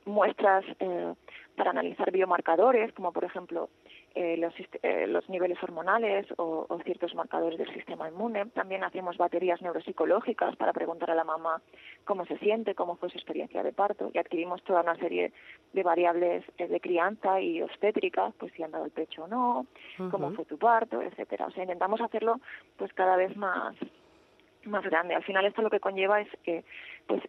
muestras 0.05 0.63
eh, 0.79 1.15
para 1.55 1.71
analizar 1.71 2.11
biomarcadores, 2.11 2.93
como 2.93 3.11
por 3.11 3.23
ejemplo 3.23 3.69
eh, 4.13 4.37
los, 4.37 4.53
eh, 4.83 5.07
los, 5.07 5.27
niveles 5.29 5.61
hormonales 5.63 6.27
o, 6.37 6.67
ciertos 6.85 7.15
marcadores 7.15 7.57
del 7.57 7.73
sistema 7.73 8.07
inmune. 8.07 8.45
También 8.53 8.83
hacemos 8.83 9.17
baterías 9.17 9.59
neuropsicológicas 9.63 10.55
para 10.57 10.73
preguntar 10.73 11.09
a 11.09 11.15
la 11.15 11.23
mamá 11.23 11.59
cómo 12.05 12.25
se 12.27 12.37
siente, 12.37 12.75
cómo 12.75 12.97
fue 12.97 13.09
su 13.09 13.17
experiencia 13.17 13.63
de 13.63 13.73
parto 13.73 14.11
y 14.13 14.19
adquirimos 14.19 14.63
toda 14.63 14.81
una 14.81 14.95
serie 14.97 15.33
de 15.73 15.83
variables 15.83 16.45
de 16.57 16.79
crianza 16.79 17.41
y 17.41 17.63
obstétrica, 17.63 18.31
pues 18.37 18.53
si 18.53 18.61
han 18.61 18.71
dado 18.71 18.85
el 18.85 18.91
pecho 18.91 19.23
o 19.23 19.27
no, 19.27 19.65
cómo 20.11 20.31
fue 20.31 20.45
tu 20.45 20.59
parto, 20.59 21.01
etcétera. 21.01 21.46
O 21.47 21.51
sea, 21.51 21.63
intentamos 21.63 22.01
hacerlo 22.01 22.39
pues 22.77 22.93
cada 22.93 23.15
vez 23.15 23.35
más 23.35 23.75
más 24.65 24.83
grande. 24.83 25.15
Al 25.15 25.23
final 25.23 25.45
esto 25.45 25.61
lo 25.61 25.69
que 25.69 25.79
conlleva 25.79 26.19
es 26.21 26.27
que 26.43 26.65
pues 27.07 27.23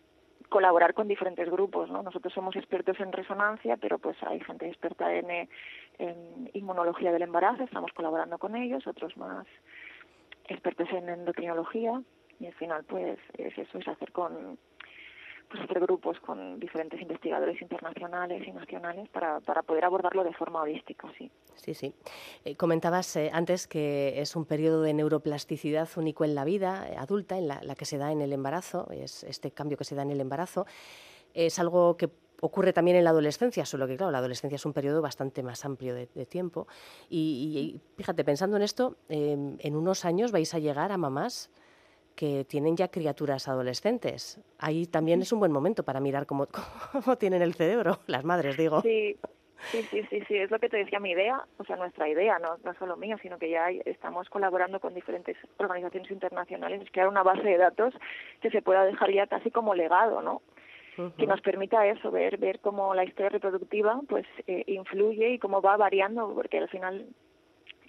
colaborar 0.48 0.94
con 0.94 1.08
diferentes 1.08 1.48
grupos, 1.50 1.90
¿no? 1.90 2.02
Nosotros 2.02 2.32
somos 2.32 2.56
expertos 2.56 2.98
en 3.00 3.12
resonancia, 3.12 3.76
pero 3.76 3.98
pues 3.98 4.16
hay 4.22 4.40
gente 4.40 4.66
experta 4.66 5.14
en, 5.14 5.48
en 5.98 6.50
inmunología 6.54 7.12
del 7.12 7.22
embarazo, 7.22 7.64
estamos 7.64 7.92
colaborando 7.92 8.38
con 8.38 8.56
ellos, 8.56 8.86
otros 8.86 9.16
más 9.16 9.46
expertos 10.48 10.88
en 10.92 11.08
endocrinología 11.08 12.02
y 12.40 12.46
al 12.46 12.54
final 12.54 12.84
pues 12.84 13.18
es 13.36 13.56
eso, 13.58 13.78
es 13.78 13.88
hacer 13.88 14.10
con 14.12 14.58
pues 15.48 15.66
grupos 15.80 16.20
con 16.20 16.58
diferentes 16.60 17.00
investigadores 17.00 17.60
internacionales 17.62 18.46
y 18.46 18.52
nacionales 18.52 19.08
para, 19.08 19.40
para 19.40 19.62
poder 19.62 19.84
abordarlo 19.84 20.24
de 20.24 20.32
forma 20.34 20.62
holística, 20.62 21.10
sí. 21.16 21.30
Sí, 21.54 21.74
sí. 21.74 21.94
Eh, 22.44 22.56
comentabas 22.56 23.16
eh, 23.16 23.30
antes 23.32 23.66
que 23.66 24.20
es 24.20 24.36
un 24.36 24.44
periodo 24.44 24.82
de 24.82 24.94
neuroplasticidad 24.94 25.88
único 25.96 26.24
en 26.24 26.34
la 26.34 26.44
vida 26.44 26.88
eh, 26.88 26.96
adulta, 26.96 27.38
en 27.38 27.48
la, 27.48 27.60
que 27.76 27.84
se 27.84 27.98
da 27.98 28.12
en 28.12 28.20
el 28.20 28.32
embarazo, 28.32 28.88
es 28.90 29.24
este 29.24 29.50
cambio 29.50 29.76
que 29.76 29.84
se 29.84 29.94
da 29.94 30.02
en 30.02 30.10
el 30.10 30.20
embarazo. 30.20 30.66
Es 31.34 31.58
algo 31.58 31.96
que 31.96 32.10
ocurre 32.40 32.72
también 32.72 32.96
en 32.96 33.04
la 33.04 33.10
adolescencia, 33.10 33.64
solo 33.64 33.86
que 33.86 33.96
claro, 33.96 34.12
la 34.12 34.18
adolescencia 34.18 34.56
es 34.56 34.64
un 34.64 34.72
periodo 34.72 35.02
bastante 35.02 35.42
más 35.42 35.64
amplio 35.64 35.94
de, 35.94 36.06
tiempo. 36.26 36.68
Y, 37.10 37.80
fíjate, 37.96 38.24
pensando 38.24 38.56
en 38.56 38.62
esto, 38.62 38.96
em, 39.08 39.56
en 39.58 39.76
unos 39.76 40.04
años 40.04 40.30
vais 40.30 40.54
a 40.54 40.58
llegar 40.58 40.92
a 40.92 40.96
mamás 40.96 41.50
que 42.18 42.44
tienen 42.44 42.76
ya 42.76 42.88
criaturas 42.88 43.46
adolescentes. 43.46 44.40
Ahí 44.58 44.86
también 44.86 45.22
es 45.22 45.32
un 45.32 45.38
buen 45.38 45.52
momento 45.52 45.84
para 45.84 46.00
mirar 46.00 46.26
cómo, 46.26 46.48
cómo 46.92 47.16
tienen 47.16 47.42
el 47.42 47.54
cerebro, 47.54 48.00
las 48.08 48.24
madres, 48.24 48.56
digo. 48.56 48.82
Sí, 48.82 49.16
Sí, 49.72 49.82
sí, 49.90 50.02
sí, 50.08 50.22
sí, 50.28 50.36
es 50.36 50.52
lo 50.52 50.60
que 50.60 50.68
te 50.68 50.76
decía 50.76 51.00
mi 51.00 51.10
idea, 51.10 51.42
o 51.56 51.64
sea, 51.64 51.74
nuestra 51.74 52.08
idea, 52.08 52.38
no, 52.38 52.58
no 52.64 52.74
solo 52.74 52.96
mía, 52.96 53.18
sino 53.20 53.38
que 53.38 53.50
ya 53.50 53.70
estamos 53.86 54.30
colaborando 54.30 54.78
con 54.78 54.94
diferentes 54.94 55.36
organizaciones 55.56 56.12
internacionales, 56.12 56.80
es 56.80 56.90
crear 56.92 57.08
una 57.08 57.24
base 57.24 57.42
de 57.42 57.56
datos 57.56 57.92
que 58.40 58.50
se 58.50 58.62
pueda 58.62 58.84
dejar 58.84 59.12
ya 59.12 59.26
casi 59.26 59.50
como 59.50 59.74
legado, 59.74 60.22
¿no? 60.22 60.42
que 61.16 61.26
nos 61.26 61.40
permita 61.40 61.86
eso, 61.86 62.10
ver, 62.10 62.38
ver 62.38 62.60
cómo 62.60 62.94
la 62.94 63.04
historia 63.04 63.30
reproductiva 63.30 64.00
pues 64.08 64.26
eh, 64.46 64.64
influye 64.66 65.30
y 65.30 65.38
cómo 65.38 65.60
va 65.60 65.76
variando, 65.76 66.32
porque 66.34 66.58
al 66.58 66.68
final 66.68 67.06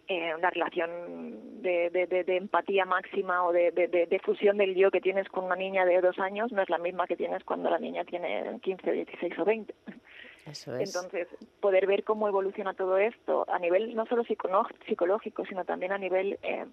eh, 0.10 0.34
la 0.42 0.50
relación 0.50 1.62
de, 1.62 1.92
de, 1.92 2.24
de, 2.24 2.38
empatía 2.38 2.84
máxima 2.84 3.46
o 3.46 3.54
de, 3.54 3.72
de, 3.72 4.20
fusión 4.26 4.58
del 4.58 4.74
yo 4.74 4.90
que 4.90 5.02
tienes 5.02 5.30
con 5.30 5.44
una 5.46 5.56
niña 5.56 5.86
de 5.86 6.02
dos 6.02 6.18
años 6.18 6.52
no 6.52 6.64
es 6.64 6.70
la 6.70 6.80
misma 6.80 7.06
que 7.06 7.16
tienes 7.16 7.44
cuando 7.44 7.70
la 7.70 7.78
niña 7.78 8.04
tiene 8.06 8.60
15, 8.60 8.92
16 8.92 9.40
o 9.40 9.46
20. 9.46 9.74
Eso 10.48 10.76
es. 10.76 10.96
Entonces, 10.96 11.28
poder 11.60 11.86
ver 11.86 12.04
cómo 12.04 12.28
evoluciona 12.28 12.74
todo 12.74 12.98
esto 12.98 13.46
a 13.50 13.60
nivel 13.60 13.96
no 13.96 14.08
solo 14.08 14.24
psicológico, 14.24 15.46
sino 15.46 15.64
también 15.64 15.92
a 15.92 16.00
nivel, 16.00 16.40
eh, 16.42 16.66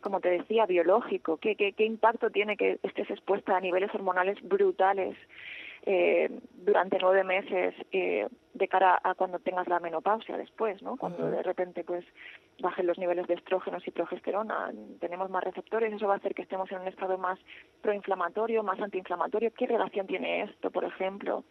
como 0.00 0.20
te 0.20 0.30
decía, 0.30 0.64
biológico, 0.64 1.36
qué, 1.36 1.56
qué, 1.56 1.74
qué 1.74 1.84
impacto 1.84 2.30
tiene 2.30 2.56
que 2.56 2.78
estés 2.82 3.10
expuesta 3.10 3.54
a 3.54 3.60
niveles 3.60 3.94
hormonales 3.94 4.38
brutales 4.42 5.14
eh, 5.90 6.28
durante 6.52 6.98
nueve 7.00 7.24
meses 7.24 7.74
eh, 7.92 8.28
de 8.52 8.68
cara 8.68 9.00
a 9.02 9.14
cuando 9.14 9.38
tengas 9.38 9.66
la 9.68 9.80
menopausia 9.80 10.36
después, 10.36 10.82
¿no? 10.82 10.98
Cuando 10.98 11.30
de 11.30 11.42
repente 11.42 11.82
pues 11.82 12.04
bajen 12.60 12.86
los 12.86 12.98
niveles 12.98 13.26
de 13.26 13.32
estrógenos 13.32 13.88
y 13.88 13.90
progesterona, 13.90 14.70
tenemos 15.00 15.30
más 15.30 15.42
receptores, 15.42 15.90
eso 15.90 16.06
va 16.06 16.12
a 16.12 16.16
hacer 16.18 16.34
que 16.34 16.42
estemos 16.42 16.70
en 16.72 16.80
un 16.80 16.88
estado 16.88 17.16
más 17.16 17.38
proinflamatorio, 17.80 18.62
más 18.62 18.78
antiinflamatorio. 18.78 19.50
¿Qué 19.54 19.66
relación 19.66 20.06
tiene 20.06 20.42
esto, 20.42 20.70
por 20.70 20.84
ejemplo, 20.84 21.44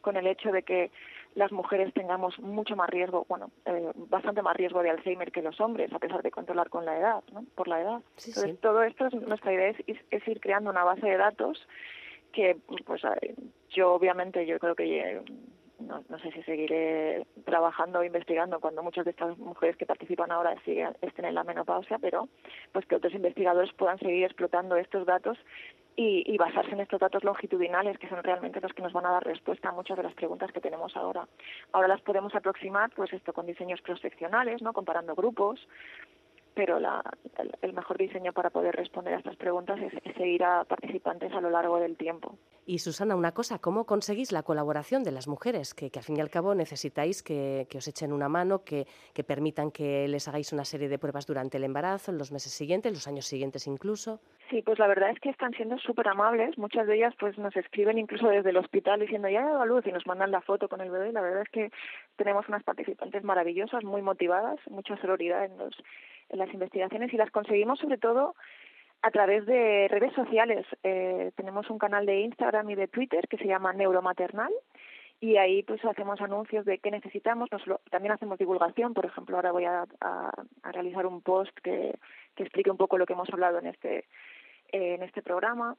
con 0.00 0.16
el 0.16 0.26
hecho 0.26 0.50
de 0.50 0.64
que 0.64 0.90
las 1.36 1.52
mujeres 1.52 1.94
tengamos 1.94 2.36
mucho 2.40 2.74
más 2.74 2.90
riesgo, 2.90 3.26
bueno, 3.28 3.52
eh, 3.64 3.92
bastante 3.94 4.42
más 4.42 4.56
riesgo 4.56 4.82
de 4.82 4.90
Alzheimer 4.90 5.30
que 5.30 5.40
los 5.40 5.60
hombres, 5.60 5.92
a 5.92 6.00
pesar 6.00 6.20
de 6.20 6.32
controlar 6.32 6.68
con 6.68 6.84
la 6.84 6.98
edad, 6.98 7.22
¿no? 7.32 7.44
Por 7.54 7.68
la 7.68 7.80
edad. 7.80 8.02
Entonces, 8.26 8.58
todo 8.58 8.82
esto, 8.82 9.08
nuestra 9.10 9.52
idea 9.52 9.72
es 10.10 10.28
ir 10.28 10.40
creando 10.40 10.70
una 10.70 10.82
base 10.82 11.06
de 11.06 11.16
datos 11.16 11.64
que 12.34 12.56
pues 12.86 13.02
yo 13.70 13.94
obviamente 13.94 14.44
yo 14.46 14.58
creo 14.58 14.74
que 14.74 15.22
no, 15.78 16.02
no 16.08 16.18
sé 16.18 16.30
si 16.32 16.42
seguiré 16.42 17.26
trabajando 17.44 18.00
o 18.00 18.04
investigando 18.04 18.60
cuando 18.60 18.82
muchas 18.82 19.04
de 19.04 19.10
estas 19.12 19.36
mujeres 19.38 19.76
que 19.76 19.86
participan 19.86 20.30
ahora 20.30 20.54
siguen, 20.64 20.96
estén 21.00 21.24
en 21.24 21.34
la 21.34 21.44
menopausia, 21.44 21.98
pero 21.98 22.28
pues 22.72 22.86
que 22.86 22.96
otros 22.96 23.14
investigadores 23.14 23.72
puedan 23.74 23.98
seguir 23.98 24.24
explotando 24.24 24.76
estos 24.76 25.06
datos 25.06 25.38
y, 25.96 26.24
y, 26.26 26.36
basarse 26.38 26.72
en 26.72 26.80
estos 26.80 26.98
datos 26.98 27.22
longitudinales 27.22 27.98
que 27.98 28.08
son 28.08 28.20
realmente 28.24 28.60
los 28.60 28.72
que 28.72 28.82
nos 28.82 28.92
van 28.92 29.06
a 29.06 29.12
dar 29.12 29.24
respuesta 29.24 29.68
a 29.68 29.72
muchas 29.72 29.96
de 29.96 30.02
las 30.02 30.14
preguntas 30.14 30.50
que 30.50 30.60
tenemos 30.60 30.96
ahora. 30.96 31.28
Ahora 31.72 31.86
las 31.86 32.00
podemos 32.00 32.34
aproximar 32.34 32.90
pues 32.96 33.12
esto 33.12 33.32
con 33.32 33.46
diseños 33.46 33.80
cross-seccionales, 33.80 34.60
¿no? 34.60 34.72
comparando 34.72 35.14
grupos, 35.14 35.60
pero 36.54 36.78
la, 36.78 37.02
el, 37.62 37.72
mejor 37.72 37.98
diseño 37.98 38.32
para 38.32 38.50
poder 38.50 38.74
responder 38.76 39.14
a 39.14 39.18
estas 39.18 39.36
preguntas 39.36 39.78
es, 39.80 39.92
seguir 40.14 40.44
a 40.44 40.64
participantes 40.64 41.32
a 41.32 41.40
lo 41.40 41.50
largo 41.50 41.78
del 41.78 41.96
tiempo. 41.96 42.38
Y 42.66 42.78
Susana, 42.78 43.14
una 43.14 43.32
cosa, 43.32 43.58
¿cómo 43.58 43.84
conseguís 43.84 44.32
la 44.32 44.42
colaboración 44.42 45.02
de 45.02 45.12
las 45.12 45.28
mujeres? 45.28 45.74
Que, 45.74 45.90
que 45.90 45.98
al 45.98 46.04
fin 46.04 46.16
y 46.16 46.20
al 46.20 46.30
cabo 46.30 46.54
necesitáis 46.54 47.22
que, 47.22 47.66
que 47.68 47.78
os 47.78 47.88
echen 47.88 48.12
una 48.12 48.28
mano, 48.28 48.64
que, 48.64 48.86
que, 49.12 49.22
permitan 49.22 49.70
que 49.70 50.08
les 50.08 50.28
hagáis 50.28 50.52
una 50.52 50.64
serie 50.64 50.88
de 50.88 50.98
pruebas 50.98 51.26
durante 51.26 51.58
el 51.58 51.64
embarazo, 51.64 52.10
en 52.10 52.18
los 52.18 52.32
meses 52.32 52.52
siguientes, 52.52 52.92
los 52.92 53.06
años 53.06 53.26
siguientes 53.26 53.66
incluso. 53.66 54.20
Sí, 54.50 54.62
pues 54.62 54.78
la 54.78 54.86
verdad 54.86 55.10
es 55.10 55.20
que 55.20 55.30
están 55.30 55.52
siendo 55.52 55.78
súper 55.78 56.08
amables. 56.08 56.56
Muchas 56.56 56.86
de 56.86 56.96
ellas 56.96 57.14
pues 57.18 57.36
nos 57.38 57.54
escriben 57.56 57.98
incluso 57.98 58.28
desde 58.28 58.50
el 58.50 58.56
hospital 58.56 59.00
diciendo 59.00 59.28
ya 59.28 59.40
he 59.40 59.44
dado 59.44 59.66
luz 59.66 59.86
y 59.86 59.92
nos 59.92 60.06
mandan 60.06 60.30
la 60.30 60.40
foto 60.40 60.68
con 60.68 60.80
el 60.80 60.90
bebé. 60.90 61.12
La 61.12 61.22
verdad 61.22 61.42
es 61.42 61.48
que 61.50 61.70
tenemos 62.16 62.48
unas 62.48 62.62
participantes 62.62 63.24
maravillosas, 63.24 63.84
muy 63.84 64.00
motivadas, 64.00 64.58
mucha 64.70 64.96
sororidad 64.98 65.44
en 65.44 65.58
los 65.58 65.74
las 66.36 66.52
investigaciones 66.52 67.12
y 67.12 67.16
las 67.16 67.30
conseguimos 67.30 67.78
sobre 67.78 67.98
todo 67.98 68.34
a 69.02 69.10
través 69.10 69.44
de 69.46 69.88
redes 69.88 70.12
sociales. 70.14 70.66
Eh, 70.82 71.32
tenemos 71.36 71.68
un 71.70 71.78
canal 71.78 72.06
de 72.06 72.20
Instagram 72.20 72.70
y 72.70 72.74
de 72.74 72.88
Twitter 72.88 73.28
que 73.28 73.36
se 73.36 73.46
llama 73.46 73.72
Neuromaternal 73.72 74.52
y 75.20 75.36
ahí 75.36 75.62
pues 75.62 75.84
hacemos 75.84 76.20
anuncios 76.20 76.64
de 76.64 76.78
qué 76.78 76.90
necesitamos. 76.90 77.48
también 77.90 78.12
hacemos 78.12 78.38
divulgación. 78.38 78.94
Por 78.94 79.06
ejemplo, 79.06 79.36
ahora 79.36 79.52
voy 79.52 79.64
a, 79.64 79.84
a, 80.00 80.32
realizar 80.72 81.06
un 81.06 81.20
post 81.22 81.56
que, 81.62 81.94
que 82.34 82.42
explique 82.42 82.70
un 82.70 82.76
poco 82.76 82.98
lo 82.98 83.06
que 83.06 83.12
hemos 83.12 83.30
hablado 83.30 83.58
en 83.58 83.66
este 83.66 84.06
en 84.72 85.02
este 85.02 85.22
programa 85.22 85.76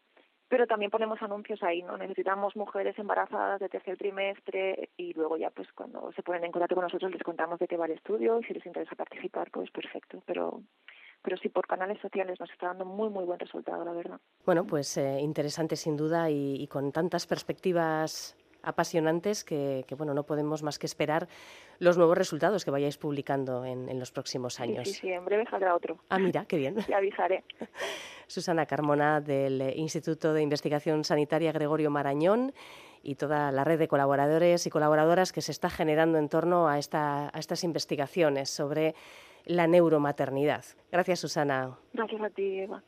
pero 0.56 0.68
también 0.68 0.90
ponemos 0.90 1.22
anuncios 1.22 1.62
ahí, 1.64 1.84
¿no? 1.84 1.98
Necesitamos 1.98 2.56
mujeres 2.56 2.98
embarazadas 2.98 3.60
de 3.60 3.68
tercer 3.68 3.98
trimestre 3.98 4.88
y 4.96 5.12
luego 5.12 5.36
ya 5.36 5.50
pues 5.50 5.68
cuando 5.74 6.14
se 6.14 6.24
ponen 6.24 6.46
en 6.46 6.54
contacto 6.54 6.76
con 6.76 6.86
nosotros 6.86 7.12
les 7.12 7.24
contamos 7.24 7.60
de 7.60 7.68
qué 7.68 7.76
va 7.76 7.88
el 7.88 7.92
estudio 7.92 8.40
y 8.40 8.46
si 8.46 8.54
les 8.54 8.66
interesa 8.66 8.96
participar, 8.96 9.52
pues 9.52 9.70
perfecto, 9.70 10.24
pero 10.26 10.62
pero 11.22 11.36
sí 11.36 11.50
por 11.50 11.68
canales 11.68 12.00
sociales 12.00 12.40
nos 12.40 12.50
está 12.50 12.68
dando 12.68 12.86
muy 12.86 13.10
muy 13.10 13.26
buen 13.26 13.38
resultado, 13.38 13.84
la 13.84 13.92
verdad. 13.92 14.22
Bueno, 14.46 14.64
pues 14.66 14.96
eh, 14.96 15.20
interesante 15.20 15.76
sin 15.76 15.98
duda 15.98 16.30
y, 16.30 16.56
y 16.56 16.68
con 16.68 16.94
tantas 16.94 17.28
perspectivas 17.28 18.38
apasionantes 18.66 19.44
que, 19.44 19.86
bueno, 19.98 20.14
no 20.14 20.24
podemos 20.24 20.64
más 20.64 20.80
que 20.80 20.86
esperar 20.86 21.28
los 21.80 21.98
nuevos 21.98 22.18
resultados 22.18 22.66
que 22.66 22.72
vayáis 22.72 22.98
publicando 22.98 23.66
en, 23.66 24.00
los 24.00 24.12
próximos 24.12 24.60
años. 24.60 24.88
Sí, 24.88 24.94
sí, 24.94 25.10
en 25.12 25.24
breve 25.26 25.46
saldrá 25.50 25.76
otro. 25.76 26.00
Ah, 26.10 26.20
mira, 26.20 26.46
qué 26.46 26.58
bien. 26.58 26.76
Te 26.88 26.96
avisaré. 26.96 27.44
Susana 28.28 28.66
Carmona 28.66 29.22
del 29.22 29.74
Instituto 29.76 30.34
de 30.34 30.42
Investigación 30.42 31.04
Sanitaria 31.04 31.52
Gregorio 31.52 31.90
Marañón 31.90 32.54
y 33.04 33.16
toda 33.16 33.52
la 33.52 33.64
red 33.64 33.78
de 33.78 33.88
colaboradores 33.88 34.66
y 34.66 34.70
colaboradoras 34.70 35.32
que 35.32 35.42
se 35.42 35.52
está 35.52 35.70
generando 35.70 36.18
en 36.18 36.28
torno 36.28 36.68
a, 36.68 36.80
esta, 36.80 37.28
a 37.28 37.40
estas 37.40 37.64
investigaciones 37.64 38.50
sobre 38.50 38.96
la 39.46 39.68
neuromaternidad. 39.68 40.66
Gracias, 40.92 41.20
Susana. 41.20 41.78
Gracias 41.94 42.22
a 42.22 42.30
ti, 42.32 42.60
Eva. 42.62 42.84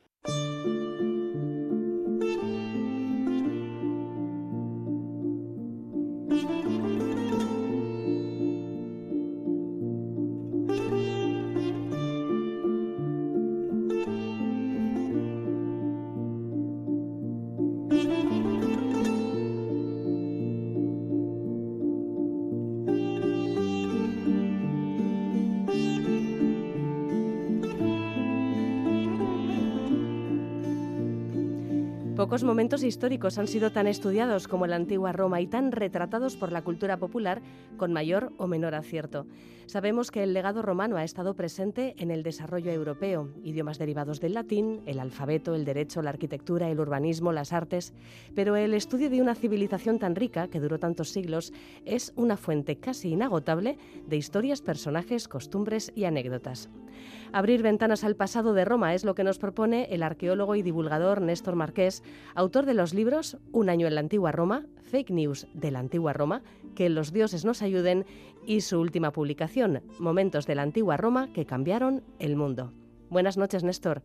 Pocos 32.27 32.43
momentos 32.43 32.83
históricos 32.83 33.37
han 33.37 33.47
sido 33.47 33.71
tan 33.71 33.87
estudiados 33.87 34.49
como 34.49 34.67
la 34.67 34.75
antigua 34.75 35.13
Roma 35.13 35.39
y 35.39 35.47
tan 35.47 35.71
retratados 35.71 36.35
por 36.35 36.51
la 36.51 36.61
cultura 36.61 36.97
popular 36.97 37.41
con 37.77 37.93
mayor 37.93 38.33
o 38.35 38.47
menor 38.47 38.75
acierto. 38.75 39.25
Sabemos 39.65 40.11
que 40.11 40.23
el 40.23 40.33
legado 40.33 40.61
romano 40.61 40.97
ha 40.97 41.05
estado 41.05 41.35
presente 41.35 41.95
en 41.97 42.11
el 42.11 42.23
desarrollo 42.23 42.69
europeo, 42.69 43.29
idiomas 43.43 43.77
derivados 43.77 44.19
del 44.19 44.33
latín, 44.33 44.81
el 44.85 44.99
alfabeto, 44.99 45.55
el 45.55 45.63
derecho, 45.63 46.01
la 46.01 46.09
arquitectura, 46.09 46.69
el 46.69 46.81
urbanismo, 46.81 47.31
las 47.31 47.53
artes, 47.53 47.93
pero 48.35 48.57
el 48.57 48.73
estudio 48.73 49.09
de 49.09 49.21
una 49.21 49.33
civilización 49.33 49.97
tan 49.97 50.13
rica, 50.13 50.49
que 50.49 50.59
duró 50.59 50.79
tantos 50.79 51.11
siglos, 51.11 51.53
es 51.85 52.11
una 52.17 52.35
fuente 52.35 52.75
casi 52.75 53.11
inagotable 53.11 53.77
de 54.05 54.17
historias, 54.17 54.61
personajes, 54.61 55.29
costumbres 55.29 55.93
y 55.95 56.03
anécdotas. 56.03 56.69
Abrir 57.33 57.61
ventanas 57.61 58.03
al 58.03 58.15
pasado 58.15 58.53
de 58.53 58.65
Roma 58.65 58.93
es 58.93 59.03
lo 59.03 59.15
que 59.15 59.23
nos 59.23 59.37
propone 59.37 59.87
el 59.91 60.01
arqueólogo 60.01 60.55
y 60.55 60.61
divulgador 60.61 61.21
Néstor 61.21 61.55
Marqués, 61.55 62.03
autor 62.35 62.65
de 62.65 62.73
los 62.73 62.93
libros 62.93 63.37
Un 63.51 63.69
año 63.69 63.87
en 63.87 63.95
la 63.95 64.01
antigua 64.01 64.31
Roma, 64.31 64.65
Fake 64.83 65.11
News 65.11 65.47
de 65.53 65.71
la 65.71 65.79
antigua 65.79 66.13
Roma, 66.13 66.43
Que 66.75 66.89
los 66.89 67.11
dioses 67.11 67.45
nos 67.45 67.61
ayuden 67.61 68.05
y 68.45 68.61
su 68.61 68.79
última 68.79 69.11
publicación, 69.11 69.81
Momentos 69.99 70.45
de 70.47 70.55
la 70.55 70.61
antigua 70.61 70.97
Roma 70.97 71.31
que 71.33 71.45
cambiaron 71.45 72.03
el 72.19 72.35
mundo. 72.35 72.73
Buenas 73.09 73.37
noches, 73.37 73.63
Néstor. 73.63 74.03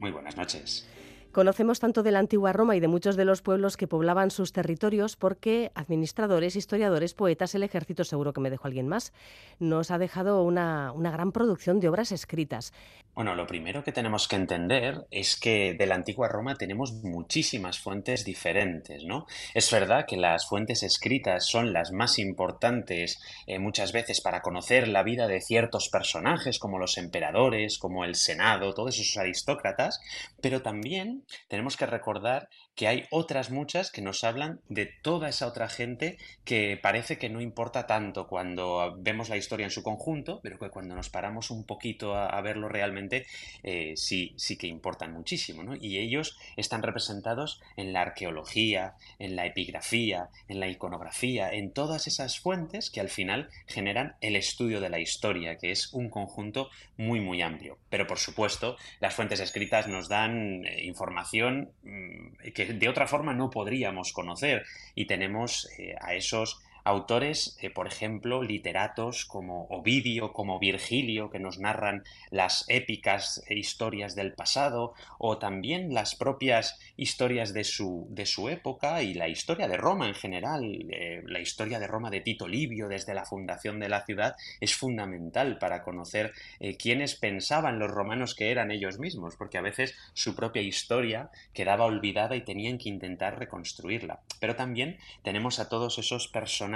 Muy 0.00 0.10
buenas 0.10 0.36
noches. 0.36 0.88
Conocemos 1.34 1.80
tanto 1.80 2.04
de 2.04 2.12
la 2.12 2.20
antigua 2.20 2.52
Roma 2.52 2.76
y 2.76 2.80
de 2.80 2.86
muchos 2.86 3.16
de 3.16 3.24
los 3.24 3.42
pueblos 3.42 3.76
que 3.76 3.88
poblaban 3.88 4.30
sus 4.30 4.52
territorios 4.52 5.16
porque 5.16 5.72
administradores, 5.74 6.54
historiadores, 6.54 7.12
poetas, 7.12 7.56
el 7.56 7.64
ejército, 7.64 8.04
seguro 8.04 8.32
que 8.32 8.40
me 8.40 8.50
dejó 8.50 8.68
alguien 8.68 8.86
más, 8.86 9.12
nos 9.58 9.90
ha 9.90 9.98
dejado 9.98 10.44
una, 10.44 10.92
una 10.92 11.10
gran 11.10 11.32
producción 11.32 11.80
de 11.80 11.88
obras 11.88 12.12
escritas. 12.12 12.72
Bueno, 13.14 13.36
lo 13.36 13.46
primero 13.46 13.84
que 13.84 13.92
tenemos 13.92 14.26
que 14.26 14.34
entender 14.34 15.06
es 15.10 15.36
que 15.36 15.74
de 15.74 15.86
la 15.86 15.94
antigua 15.94 16.28
Roma 16.28 16.56
tenemos 16.56 16.92
muchísimas 17.04 17.78
fuentes 17.78 18.24
diferentes, 18.24 19.04
¿no? 19.04 19.26
Es 19.54 19.70
verdad 19.70 20.04
que 20.06 20.16
las 20.16 20.48
fuentes 20.48 20.82
escritas 20.82 21.46
son 21.46 21.72
las 21.72 21.92
más 21.92 22.18
importantes 22.18 23.20
eh, 23.46 23.60
muchas 23.60 23.92
veces 23.92 24.20
para 24.20 24.40
conocer 24.40 24.88
la 24.88 25.04
vida 25.04 25.28
de 25.28 25.40
ciertos 25.40 25.88
personajes 25.90 26.58
como 26.58 26.80
los 26.80 26.98
emperadores, 26.98 27.78
como 27.78 28.04
el 28.04 28.16
Senado, 28.16 28.74
todos 28.74 28.98
esos 28.98 29.16
aristócratas, 29.16 30.00
pero 30.40 30.62
también 30.62 31.23
tenemos 31.48 31.76
que 31.76 31.86
recordar 31.86 32.48
que 32.74 32.88
hay 32.88 33.04
otras 33.10 33.50
muchas 33.50 33.90
que 33.90 34.02
nos 34.02 34.24
hablan 34.24 34.60
de 34.68 34.86
toda 34.86 35.28
esa 35.28 35.46
otra 35.46 35.68
gente 35.68 36.18
que 36.44 36.78
parece 36.80 37.18
que 37.18 37.28
no 37.28 37.40
importa 37.40 37.86
tanto 37.86 38.26
cuando 38.26 38.96
vemos 38.98 39.28
la 39.28 39.36
historia 39.36 39.64
en 39.64 39.70
su 39.70 39.82
conjunto, 39.82 40.40
pero 40.42 40.58
que 40.58 40.70
cuando 40.70 40.94
nos 40.94 41.08
paramos 41.08 41.50
un 41.50 41.64
poquito 41.64 42.16
a, 42.16 42.40
verlo 42.40 42.68
realmente, 42.68 43.26
eh, 43.62 43.94
sí, 43.96 44.34
sí 44.36 44.56
que 44.56 44.66
importan 44.66 45.12
muchísimo. 45.12 45.62
¿no? 45.62 45.76
Y 45.76 45.98
ellos 45.98 46.36
están 46.56 46.82
representados 46.82 47.62
en 47.76 47.92
la 47.92 48.02
arqueología, 48.02 48.94
en 49.18 49.36
la 49.36 49.46
epigrafía, 49.46 50.28
en 50.48 50.60
la 50.60 50.68
iconografía, 50.68 51.50
en 51.50 51.70
todas 51.70 52.06
esas 52.06 52.40
fuentes 52.40 52.90
que 52.90 53.00
al 53.00 53.08
final 53.08 53.48
generan 53.66 54.16
el 54.20 54.36
estudio 54.36 54.80
de 54.80 54.90
la 54.90 54.98
historia, 54.98 55.56
que 55.56 55.70
es 55.70 55.92
un 55.92 56.10
conjunto 56.10 56.70
muy, 56.96 57.20
muy 57.20 57.40
amplio. 57.40 57.78
Pero 57.88 58.06
por 58.06 58.18
supuesto, 58.18 58.76
las 59.00 59.14
fuentes 59.14 59.40
escritas 59.40 59.88
nos 59.88 60.08
dan 60.08 60.64
eh, 60.66 60.84
información 60.84 61.70
mm, 61.82 62.48
de 62.72 62.88
otra 62.88 63.06
forma 63.06 63.34
no 63.34 63.50
podríamos 63.50 64.12
conocer. 64.12 64.64
Y 64.94 65.06
tenemos 65.06 65.68
eh, 65.78 65.94
a 66.00 66.14
esos 66.14 66.62
autores, 66.84 67.56
eh, 67.62 67.70
por 67.70 67.86
ejemplo, 67.86 68.42
literatos 68.42 69.24
como 69.24 69.66
Ovidio, 69.68 70.32
como 70.32 70.58
Virgilio, 70.58 71.30
que 71.30 71.38
nos 71.38 71.58
narran 71.58 72.04
las 72.30 72.66
épicas 72.68 73.42
historias 73.48 74.14
del 74.14 74.34
pasado, 74.34 74.92
o 75.18 75.38
también 75.38 75.94
las 75.94 76.14
propias 76.14 76.78
historias 76.96 77.54
de 77.54 77.64
su, 77.64 78.06
de 78.10 78.26
su 78.26 78.50
época 78.50 79.02
y 79.02 79.14
la 79.14 79.28
historia 79.28 79.66
de 79.66 79.78
Roma 79.78 80.08
en 80.08 80.14
general. 80.14 80.62
Eh, 80.90 81.22
la 81.24 81.40
historia 81.40 81.78
de 81.80 81.86
Roma 81.86 82.10
de 82.10 82.20
Tito 82.20 82.46
Livio 82.46 82.88
desde 82.88 83.14
la 83.14 83.24
fundación 83.24 83.80
de 83.80 83.88
la 83.88 84.04
ciudad 84.04 84.36
es 84.60 84.74
fundamental 84.74 85.58
para 85.58 85.82
conocer 85.82 86.32
eh, 86.60 86.76
quiénes 86.76 87.14
pensaban 87.14 87.78
los 87.78 87.90
romanos 87.90 88.34
que 88.34 88.50
eran 88.50 88.70
ellos 88.70 88.98
mismos, 88.98 89.36
porque 89.36 89.56
a 89.56 89.62
veces 89.62 89.94
su 90.12 90.36
propia 90.36 90.60
historia 90.60 91.30
quedaba 91.54 91.86
olvidada 91.86 92.36
y 92.36 92.42
tenían 92.42 92.76
que 92.76 92.90
intentar 92.90 93.38
reconstruirla. 93.38 94.20
Pero 94.38 94.54
también 94.54 94.98
tenemos 95.22 95.58
a 95.58 95.70
todos 95.70 95.98
esos 95.98 96.28
personajes 96.28 96.73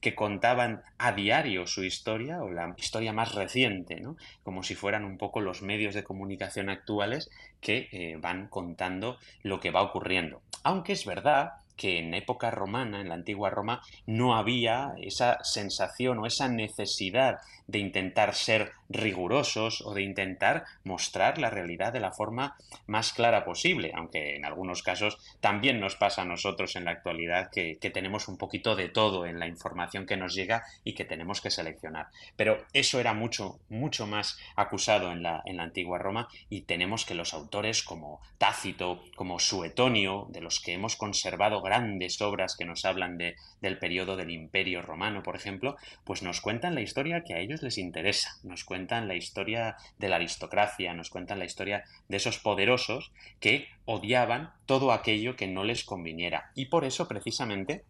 que 0.00 0.14
contaban 0.14 0.82
a 0.98 1.12
diario 1.12 1.66
su 1.66 1.84
historia 1.84 2.42
o 2.42 2.50
la 2.50 2.74
historia 2.78 3.12
más 3.12 3.34
reciente, 3.34 4.00
¿no? 4.00 4.16
como 4.42 4.62
si 4.62 4.74
fueran 4.74 5.04
un 5.04 5.18
poco 5.18 5.40
los 5.40 5.62
medios 5.62 5.94
de 5.94 6.04
comunicación 6.04 6.70
actuales 6.70 7.30
que 7.60 7.88
eh, 7.92 8.16
van 8.18 8.48
contando 8.48 9.18
lo 9.42 9.60
que 9.60 9.70
va 9.70 9.82
ocurriendo. 9.82 10.40
Aunque 10.62 10.92
es 10.92 11.04
verdad 11.04 11.52
que 11.76 11.98
en 11.98 12.12
época 12.12 12.50
romana, 12.50 13.00
en 13.00 13.08
la 13.08 13.14
antigua 13.14 13.48
Roma, 13.48 13.80
no 14.04 14.36
había 14.36 14.92
esa 15.00 15.42
sensación 15.44 16.18
o 16.18 16.26
esa 16.26 16.48
necesidad 16.48 17.38
de 17.70 17.78
intentar 17.78 18.34
ser 18.34 18.72
rigurosos 18.88 19.82
o 19.82 19.94
de 19.94 20.02
intentar 20.02 20.64
mostrar 20.82 21.38
la 21.38 21.48
realidad 21.48 21.92
de 21.92 22.00
la 22.00 22.10
forma 22.10 22.56
más 22.86 23.12
clara 23.12 23.44
posible, 23.44 23.92
aunque 23.94 24.34
en 24.34 24.44
algunos 24.44 24.82
casos 24.82 25.18
también 25.40 25.78
nos 25.78 25.94
pasa 25.94 26.22
a 26.22 26.24
nosotros 26.24 26.74
en 26.74 26.84
la 26.84 26.90
actualidad 26.90 27.50
que, 27.50 27.78
tenemos 27.90 28.28
un 28.28 28.36
poquito 28.36 28.76
de 28.76 28.88
todo 28.88 29.26
en 29.26 29.40
la 29.40 29.48
información 29.48 30.06
que 30.06 30.16
nos 30.16 30.34
llega 30.34 30.64
y 30.84 30.94
que 30.94 31.04
tenemos 31.04 31.40
que 31.40 31.50
seleccionar. 31.50 32.08
Pero 32.36 32.64
eso 32.72 33.00
era 33.00 33.14
mucho, 33.14 33.58
mucho 33.68 34.06
más 34.06 34.38
acusado 34.54 35.10
en 35.10 35.22
la, 35.22 35.42
en 35.44 35.56
la 35.56 35.64
antigua 35.64 35.98
Roma 35.98 36.28
y 36.48 36.62
tenemos 36.62 37.04
que 37.04 37.14
los 37.14 37.34
autores 37.34 37.82
como 37.82 38.20
Tácito, 38.38 39.02
como 39.16 39.38
Suetonio, 39.38 40.26
de 40.30 40.40
los 40.40 40.60
que 40.60 40.72
hemos 40.72 40.96
conservado 40.96 41.62
grandes 41.62 42.20
obras 42.20 42.56
que 42.56 42.64
nos 42.64 42.84
hablan 42.84 43.18
de, 43.18 43.36
del 43.60 43.78
periodo 43.78 44.16
del 44.16 44.30
Imperio 44.30 44.82
Romano, 44.82 45.22
por 45.22 45.36
ejemplo, 45.36 45.76
pues 46.04 46.22
nos 46.22 46.40
cuentan 46.40 46.74
la 46.74 46.80
historia 46.80 47.22
que 47.24 47.34
a 47.34 47.38
ellos 47.38 47.59
les 47.62 47.78
interesa, 47.78 48.36
nos 48.42 48.64
cuentan 48.64 49.08
la 49.08 49.14
historia 49.14 49.76
de 49.98 50.08
la 50.08 50.16
aristocracia, 50.16 50.94
nos 50.94 51.10
cuentan 51.10 51.38
la 51.38 51.44
historia 51.44 51.84
de 52.08 52.16
esos 52.16 52.38
poderosos 52.38 53.12
que 53.40 53.68
odiaban 53.84 54.52
todo 54.66 54.92
aquello 54.92 55.36
que 55.36 55.46
no 55.46 55.64
les 55.64 55.84
conviniera. 55.84 56.50
Y 56.54 56.66
por 56.66 56.84
eso, 56.84 57.08
precisamente, 57.08 57.84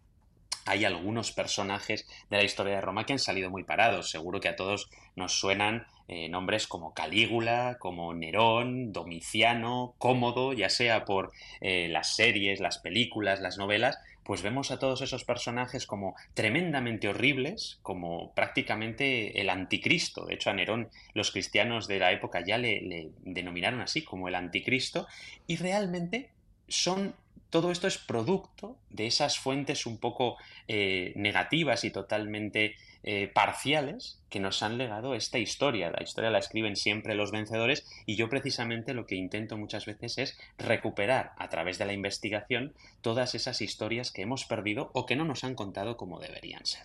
hay 0.65 0.85
algunos 0.85 1.31
personajes 1.31 2.07
de 2.29 2.37
la 2.37 2.43
historia 2.43 2.75
de 2.75 2.81
Roma 2.81 3.05
que 3.05 3.13
han 3.13 3.19
salido 3.19 3.49
muy 3.49 3.63
parados. 3.63 4.09
Seguro 4.09 4.39
que 4.39 4.49
a 4.49 4.55
todos 4.55 4.89
nos 5.15 5.33
suenan 5.33 5.87
eh, 6.07 6.29
nombres 6.29 6.67
como 6.67 6.93
Calígula, 6.93 7.77
como 7.79 8.13
Nerón, 8.13 8.91
Domiciano, 8.91 9.95
Cómodo, 9.97 10.53
ya 10.53 10.69
sea 10.69 11.05
por 11.05 11.31
eh, 11.61 11.87
las 11.89 12.15
series, 12.15 12.59
las 12.59 12.77
películas, 12.77 13.41
las 13.41 13.57
novelas, 13.57 13.97
pues 14.23 14.41
vemos 14.41 14.71
a 14.71 14.79
todos 14.79 15.01
esos 15.01 15.23
personajes 15.23 15.85
como 15.87 16.15
tremendamente 16.33 17.07
horribles, 17.07 17.79
como 17.81 18.33
prácticamente 18.33 19.41
el 19.41 19.49
anticristo. 19.49 20.25
De 20.25 20.35
hecho, 20.35 20.49
a 20.49 20.53
Nerón 20.53 20.89
los 21.13 21.31
cristianos 21.31 21.87
de 21.87 21.99
la 21.99 22.11
época 22.11 22.43
ya 22.45 22.57
le, 22.57 23.09
denominaron 23.21 23.81
así, 23.81 24.03
como 24.03 24.27
el 24.27 24.35
anticristo, 24.35 25.07
y 25.47 25.57
realmente 25.57 26.29
son 26.67 27.15
todo 27.49 27.71
esto 27.71 27.87
es 27.87 27.97
producto 27.97 28.77
de 28.89 29.07
esas 29.07 29.37
fuentes 29.37 29.85
un 29.85 29.97
poco 29.97 30.37
eh, 30.69 31.11
negativas 31.17 31.83
y 31.83 31.91
totalmente 31.91 32.75
eh, 33.03 33.31
parciales 33.33 34.19
que 34.29 34.39
nos 34.39 34.63
han 34.63 34.77
legado 34.77 35.15
esta 35.15 35.39
historia. 35.39 35.91
La 35.91 36.03
historia 36.03 36.29
la 36.29 36.39
escriben 36.39 36.75
siempre 36.75 37.15
los 37.15 37.31
vencedores 37.31 37.85
y 38.05 38.15
yo 38.15 38.29
precisamente 38.29 38.93
lo 38.93 39.05
que 39.05 39.15
intento 39.15 39.57
muchas 39.57 39.85
veces 39.85 40.17
es 40.17 40.37
recuperar 40.57 41.31
a 41.37 41.49
través 41.49 41.77
de 41.77 41.85
la 41.85 41.93
investigación 41.93 42.73
todas 43.01 43.35
esas 43.35 43.61
historias 43.61 44.11
que 44.11 44.21
hemos 44.21 44.45
perdido 44.45 44.91
o 44.93 45.05
que 45.05 45.15
no 45.15 45.25
nos 45.25 45.43
han 45.43 45.55
contado 45.55 45.97
como 45.97 46.19
deberían 46.19 46.65
ser. 46.65 46.83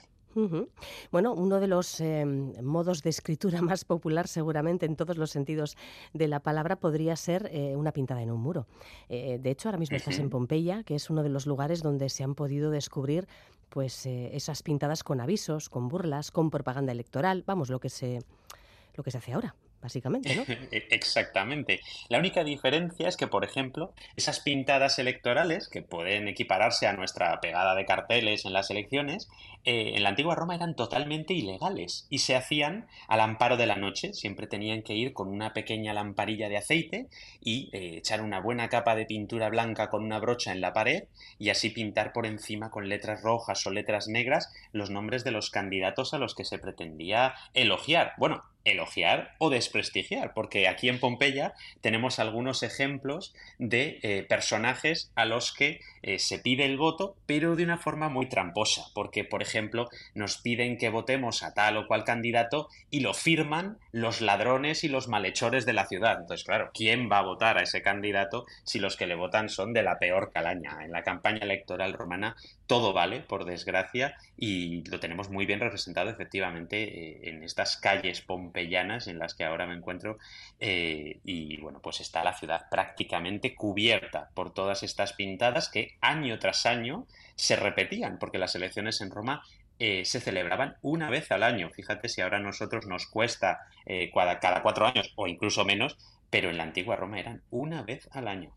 Bueno, 1.11 1.33
uno 1.33 1.61
de 1.61 1.67
los 1.67 2.01
em, 2.01 2.53
modos 2.63 3.03
de 3.03 3.11
escritura 3.11 3.63
más 3.63 3.85
popular 3.85 4.29
seguramente 4.29 4.87
en 4.87 4.97
todos 4.97 5.17
los 5.17 5.31
sentidos 5.31 5.77
de 6.13 6.29
la 6.29 6.41
palabra 6.41 6.77
podría 6.77 7.17
ser 7.17 7.49
eh, 7.53 7.75
una 7.77 7.93
pintada 7.93 8.23
en 8.23 8.31
un 8.31 8.41
muro. 8.41 8.67
Eh, 9.09 9.39
de 9.41 9.51
hecho, 9.51 9.69
ahora 9.69 9.79
mismo 9.79 9.97
estás 9.97 10.19
en 10.19 10.31
Pompeya, 10.31 10.83
que 10.83 10.95
es 10.95 11.09
uno 11.11 11.23
de 11.23 11.31
los 11.31 11.47
lugares 11.47 11.83
donde 11.83 12.09
se 12.11 12.23
han 12.23 12.35
podido 12.35 12.71
descubrir 12.71 13.27
pues 13.71 14.07
eh, 14.07 14.31
esas 14.37 14.63
pintadas 14.63 15.03
con 15.03 15.21
avisos, 15.21 15.69
con 15.69 15.89
burlas, 15.89 16.31
con 16.31 16.51
propaganda 16.51 16.93
electoral, 16.93 17.43
vamos, 17.47 17.71
lo 17.71 17.81
que 17.81 17.89
se 17.89 18.21
lo 18.95 19.05
que 19.05 19.11
se 19.11 19.19
hace 19.19 19.33
ahora 19.33 19.55
básicamente, 19.87 20.35
¿no? 20.35 20.43
E-, 20.73 20.89
exactamente. 20.91 21.81
La 22.09 22.19
única 22.19 22.43
diferencia 22.43 23.07
es 23.09 23.17
que, 23.17 23.29
por 23.29 23.45
ejemplo, 23.45 23.93
esas 24.17 24.41
pintadas 24.41 24.99
electorales, 24.99 25.69
que 25.69 25.83
pueden 25.83 26.27
equipararse 26.27 26.89
a 26.89 26.93
nuestra 26.93 27.41
pegada 27.41 27.77
de 27.77 27.87
carteles 27.87 28.45
en 28.45 28.53
las 28.53 28.69
elecciones, 28.71 29.29
eh, 29.65 29.93
en 29.95 30.03
la 30.03 30.09
antigua 30.09 30.35
Roma 30.35 30.57
eran 30.57 30.75
totalmente 30.75 31.35
ilegales 31.35 32.07
y 32.11 32.19
se 32.19 32.35
hacían 32.35 32.89
al 33.07 33.21
amparo 33.21 33.57
de 33.57 33.67
la 33.67 33.77
noche. 33.77 34.13
Siempre 34.13 34.49
tenían 34.49 34.83
que 34.83 34.95
ir 34.95 35.13
con 35.13 35.29
una 35.29 35.53
pequeña 35.53 35.95
lamparilla 35.95 36.49
de 36.49 36.57
aceite 36.57 37.09
y 37.41 37.71
eh, 37.73 37.99
echar 37.99 38.23
una 38.23 38.41
buena 38.41 38.69
capa 38.69 38.97
de 38.97 39.07
pintura 39.07 39.49
blanca 39.49 39.89
con 39.89 40.05
una 40.05 40.19
brocha 40.19 40.51
en 40.51 40.61
la 40.61 40.73
pared 40.73 41.05
y 41.39 41.51
así 41.51 41.71
pintar 41.71 42.13
por 42.13 42.27
encima 42.27 42.71
con 42.71 42.89
letras 42.89 43.23
rojas 43.23 43.65
o 43.67 43.71
letras 43.71 44.09
negras 44.09 44.53
los 44.73 44.91
nombres 44.91 45.23
de 45.23 45.31
los 45.31 45.51
candidatos 45.51 46.13
a 46.13 46.19
los 46.19 46.35
que 46.35 46.45
se 46.45 46.59
pretendía 46.59 47.35
elogiar. 47.55 48.15
Bueno, 48.19 48.43
elogiar 48.67 49.35
o 49.39 49.49
desprestigiar, 49.49 50.35
porque 50.35 50.69
aquí 50.69 50.89
en 50.89 51.01
Pompeya 51.01 51.55
tenemos 51.81 52.19
algunos 52.19 52.63
ejemplos 52.63 53.35
de 53.59 54.01
eh, 54.03 54.27
personajes 54.29 55.11
a 55.15 55.25
los 55.25 55.53
que 55.53 55.81
eh, 56.03 56.19
se 56.19 56.39
pide 56.39 56.65
el 56.65 56.77
voto, 56.77 57.17
pero 57.27 57.57
de 57.57 57.65
una 57.65 57.79
forma 57.79 58.09
muy 58.09 58.29
tramposa, 58.29 58.87
porque, 58.95 59.25
por 59.25 59.43
ejemplo, 59.43 59.89
nos 60.15 60.39
piden 60.39 60.77
que 60.77 60.91
votemos 60.91 61.43
a 61.43 61.55
tal 61.55 61.77
o 61.77 61.87
cual 61.87 62.05
candidato 62.05 62.69
y 62.91 63.01
lo 63.01 63.15
firman 63.15 63.79
los 63.93 64.21
ladrones 64.21 64.85
y 64.85 64.89
los 64.89 65.09
malhechores 65.09 65.65
de 65.65 65.73
la 65.73 65.87
ciudad. 65.87 66.21
Entonces, 66.21 66.45
claro, 66.45 66.71
¿quién 66.75 67.11
va 67.11 67.19
a 67.19 67.25
votar 67.25 67.59
a 67.59 67.63
ese 67.63 67.83
candidato 67.83 68.47
si 68.65 68.79
los 68.79 68.97
que 68.97 69.07
le 69.07 69.15
votan 69.15 69.49
son 69.49 69.73
de 69.73 69.83
la 69.83 69.99
peor 69.99 70.33
calaña? 70.33 70.85
En 70.85 70.93
la 70.93 71.03
campaña 71.03 71.41
electoral 71.43 71.93
romana 71.93 72.37
todo 72.67 72.93
vale, 72.93 73.21
por 73.21 73.45
desgracia, 73.45 74.17
y 74.37 74.83
lo 74.91 74.99
tenemos 74.99 75.31
muy 75.31 75.47
bien 75.47 75.61
representado 75.61 76.11
efectivamente 76.11 76.83
eh, 76.83 77.21
en 77.29 77.45
estas 77.45 77.77
calles 77.77 78.23
pompeyanas 78.23 78.56
en 78.65 79.19
las 79.19 79.35
que 79.35 79.45
ahora 79.45 79.67
me 79.67 79.75
encuentro. 79.75 80.19
Eh, 80.61 81.21
y 81.25 81.57
bueno, 81.59 81.81
pues 81.81 82.01
está 82.01 82.25
la 82.25 82.35
ciudad 82.35 82.69
prácticamente 82.71 83.55
cubierta 83.55 84.31
por 84.35 84.53
todas 84.53 84.83
estas 84.83 85.13
pintadas 85.13 85.69
que 85.69 85.97
año 86.01 86.39
tras 86.39 86.67
año 86.67 87.07
se 87.35 87.57
repetían, 87.57 88.19
porque 88.19 88.39
las 88.39 88.55
elecciones 88.55 89.01
en 89.01 89.11
Roma 89.11 89.43
eh, 89.79 90.05
se 90.05 90.21
celebraban 90.21 90.77
una 90.83 91.11
vez 91.11 91.31
al 91.31 91.43
año. 91.43 91.71
Fíjate 91.71 92.09
si 92.09 92.21
ahora 92.21 92.39
a 92.39 92.41
nosotros 92.41 92.87
nos 92.87 93.07
cuesta 93.07 93.61
cada, 94.13 94.63
cuatro 94.63 94.87
años 94.87 95.13
o 95.17 95.27
incluso 95.27 95.65
menos, 95.65 95.97
pero 96.31 96.51
en 96.51 96.57
la 96.57 96.65
antigua 96.65 96.97
Roma 96.97 97.21
eran 97.21 97.43
una 97.51 97.83
vez 97.83 98.09
al 98.13 98.29
año. 98.29 98.55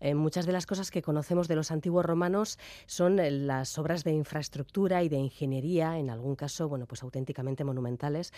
Eh, 0.00 0.14
muchas 0.14 0.44
de 0.44 0.52
las 0.52 0.66
cosas 0.66 0.90
que 0.90 1.02
conocemos 1.02 1.48
de 1.48 1.56
los 1.56 1.70
antiguos 1.70 2.04
romanos 2.04 2.58
son 2.86 3.18
eh, 3.18 3.30
las 3.30 3.78
obras 3.78 4.04
de 4.04 4.12
infraestructura 4.12 5.02
y 5.02 5.08
de 5.08 5.16
ingeniería, 5.16 5.98
en 5.98 6.10
algún 6.10 6.36
caso, 6.36 6.68
bueno, 6.68 6.86
pues 6.86 7.02
auténticamente 7.02 7.64
monumentales, 7.64 8.32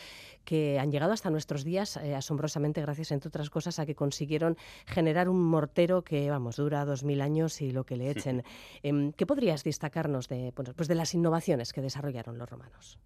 que 0.45 0.79
han 0.79 0.93
llegado 0.93 1.13
hasta 1.13 1.31
nuestros 1.31 1.65
días 1.65 1.97
eh, 1.97 2.15
asombrosamente 2.15 2.81
gracias, 2.83 3.11
entre 3.11 3.29
otras 3.29 3.51
cosas, 3.51 3.79
a 3.79 3.87
que 3.87 3.95
consiguieron 3.95 4.57
generar 4.87 5.29
un 5.29 5.43
mortero 5.43 6.03
que, 6.03 6.31
vamos, 6.31 6.57
dura 6.57 6.85
dos 6.85 7.03
mil 7.05 7.21
años 7.21 7.61
y 7.61 7.73
lo 7.73 7.85
que 7.85 7.97
le 7.97 8.11
echen. 8.11 8.45
Em, 8.83 9.13
¿Qué 9.13 9.27
podrías 9.27 9.65
destacarnos 9.65 10.29
de, 10.29 10.53
pues 10.53 10.89
de 10.89 10.95
las 10.95 11.15
innovaciones 11.15 11.73
que 11.73 11.83
desarrollaron 11.83 12.39
los 12.39 12.49
romanos? 12.49 12.99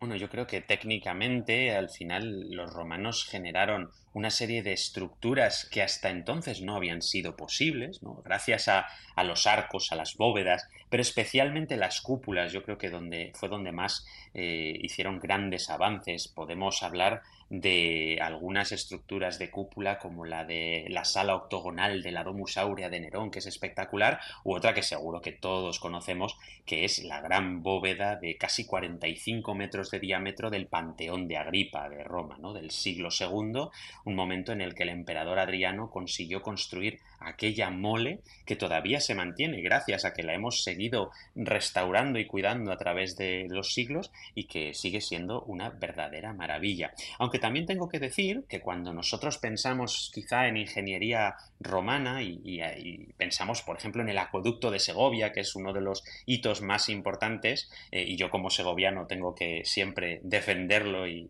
Bueno, 0.00 0.16
yo 0.16 0.30
creo 0.30 0.46
que 0.46 0.62
técnicamente 0.62 1.76
al 1.76 1.90
final 1.90 2.48
los 2.50 2.72
romanos 2.72 3.26
generaron 3.26 3.90
una 4.14 4.30
serie 4.30 4.62
de 4.62 4.72
estructuras 4.72 5.68
que 5.70 5.82
hasta 5.82 6.08
entonces 6.08 6.62
no 6.62 6.74
habían 6.74 7.02
sido 7.02 7.36
posibles, 7.36 8.02
¿no? 8.02 8.22
gracias 8.24 8.68
a, 8.68 8.86
los 9.22 9.46
arcos, 9.46 9.92
a 9.92 9.96
las 9.96 10.16
bóvedas, 10.16 10.66
pero 10.88 11.02
especialmente 11.02 11.76
las 11.76 12.00
cúpulas, 12.00 12.50
yo 12.50 12.62
creo 12.62 12.78
que 12.78 12.88
donde, 12.88 13.32
fue 13.34 13.50
donde 13.50 13.72
más 13.72 14.06
eh, 14.32 14.72
hicieron 14.80 15.20
grandes 15.20 15.68
avances. 15.68 16.28
Podemos 16.28 16.82
hablar 16.82 17.20
de 17.50 18.18
algunas 18.22 18.70
estructuras 18.70 19.40
de 19.40 19.50
cúpula 19.50 19.98
como 19.98 20.24
la 20.24 20.44
de 20.44 20.86
la 20.88 21.04
sala 21.04 21.34
octogonal 21.34 22.00
de 22.02 22.12
la 22.12 22.22
Domus 22.22 22.56
Aurea 22.56 22.88
de 22.88 23.00
Nerón, 23.00 23.32
que 23.32 23.40
es 23.40 23.46
espectacular, 23.46 24.20
u 24.44 24.54
otra 24.54 24.72
que 24.72 24.84
seguro 24.84 25.20
que 25.20 25.32
todos 25.32 25.80
conocemos, 25.80 26.38
que 26.64 26.84
es 26.84 27.02
la 27.04 27.20
gran 27.20 27.64
bóveda 27.64 28.14
de 28.14 28.36
casi 28.36 28.64
45 28.64 29.54
metros 29.56 29.90
de 29.90 29.98
diámetro 29.98 30.48
del 30.48 30.68
Panteón 30.68 31.26
de 31.26 31.38
Agripa 31.38 31.88
de 31.88 32.04
Roma, 32.04 32.38
¿no? 32.38 32.52
del 32.52 32.70
siglo 32.70 33.08
II, 33.10 33.68
un 34.04 34.14
momento 34.14 34.52
en 34.52 34.60
el 34.60 34.76
que 34.76 34.84
el 34.84 34.90
emperador 34.90 35.40
Adriano 35.40 35.90
consiguió 35.90 36.42
construir 36.42 37.00
aquella 37.18 37.70
mole 37.70 38.20
que 38.46 38.56
todavía 38.56 39.00
se 39.00 39.14
mantiene 39.14 39.60
gracias 39.60 40.04
a 40.04 40.14
que 40.14 40.22
la 40.22 40.34
hemos 40.34 40.62
seguido 40.62 41.10
restaurando 41.34 42.18
y 42.18 42.26
cuidando 42.26 42.72
a 42.72 42.78
través 42.78 43.16
de 43.16 43.46
los 43.50 43.74
siglos 43.74 44.12
y 44.34 44.44
que 44.44 44.72
sigue 44.72 45.00
siendo 45.00 45.42
una 45.42 45.70
verdadera 45.70 46.32
maravilla. 46.32 46.92
Aunque 47.18 47.39
también 47.40 47.66
tengo 47.66 47.88
que 47.88 47.98
decir 47.98 48.44
que 48.48 48.60
cuando 48.60 48.92
nosotros 48.92 49.38
pensamos 49.38 50.10
quizá 50.14 50.46
en 50.46 50.56
ingeniería 50.56 51.34
romana 51.58 52.22
y, 52.22 53.12
pensamos, 53.16 53.62
por 53.62 53.76
ejemplo, 53.76 54.02
en 54.02 54.08
el 54.08 54.18
acueducto 54.18 54.70
de 54.70 54.78
Segovia, 54.78 55.32
que 55.32 55.40
es 55.40 55.56
uno 55.56 55.72
de 55.72 55.80
los 55.80 56.04
hitos 56.26 56.62
más 56.62 56.88
importantes, 56.88 57.70
eh, 57.90 58.04
y 58.06 58.16
yo 58.16 58.30
como 58.30 58.50
segoviano 58.50 59.06
tengo 59.06 59.34
que 59.34 59.62
siempre 59.64 60.20
defenderlo 60.22 61.06
y, 61.08 61.28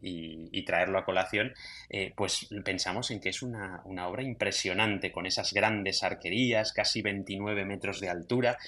traerlo 0.66 0.98
a 0.98 1.04
colación, 1.04 1.54
eh, 1.88 2.12
pues 2.14 2.48
pensamos 2.64 3.10
en 3.10 3.18
que 3.20 3.30
es 3.30 3.42
una 3.42 3.82
obra 4.06 4.22
impresionante 4.22 5.10
con 5.10 5.26
esas 5.26 5.52
grandes 5.52 6.02
arquerías, 6.02 6.72
casi 6.72 7.02
29 7.02 7.64
metros 7.64 7.98
de 8.00 8.08
altura, 8.08 8.58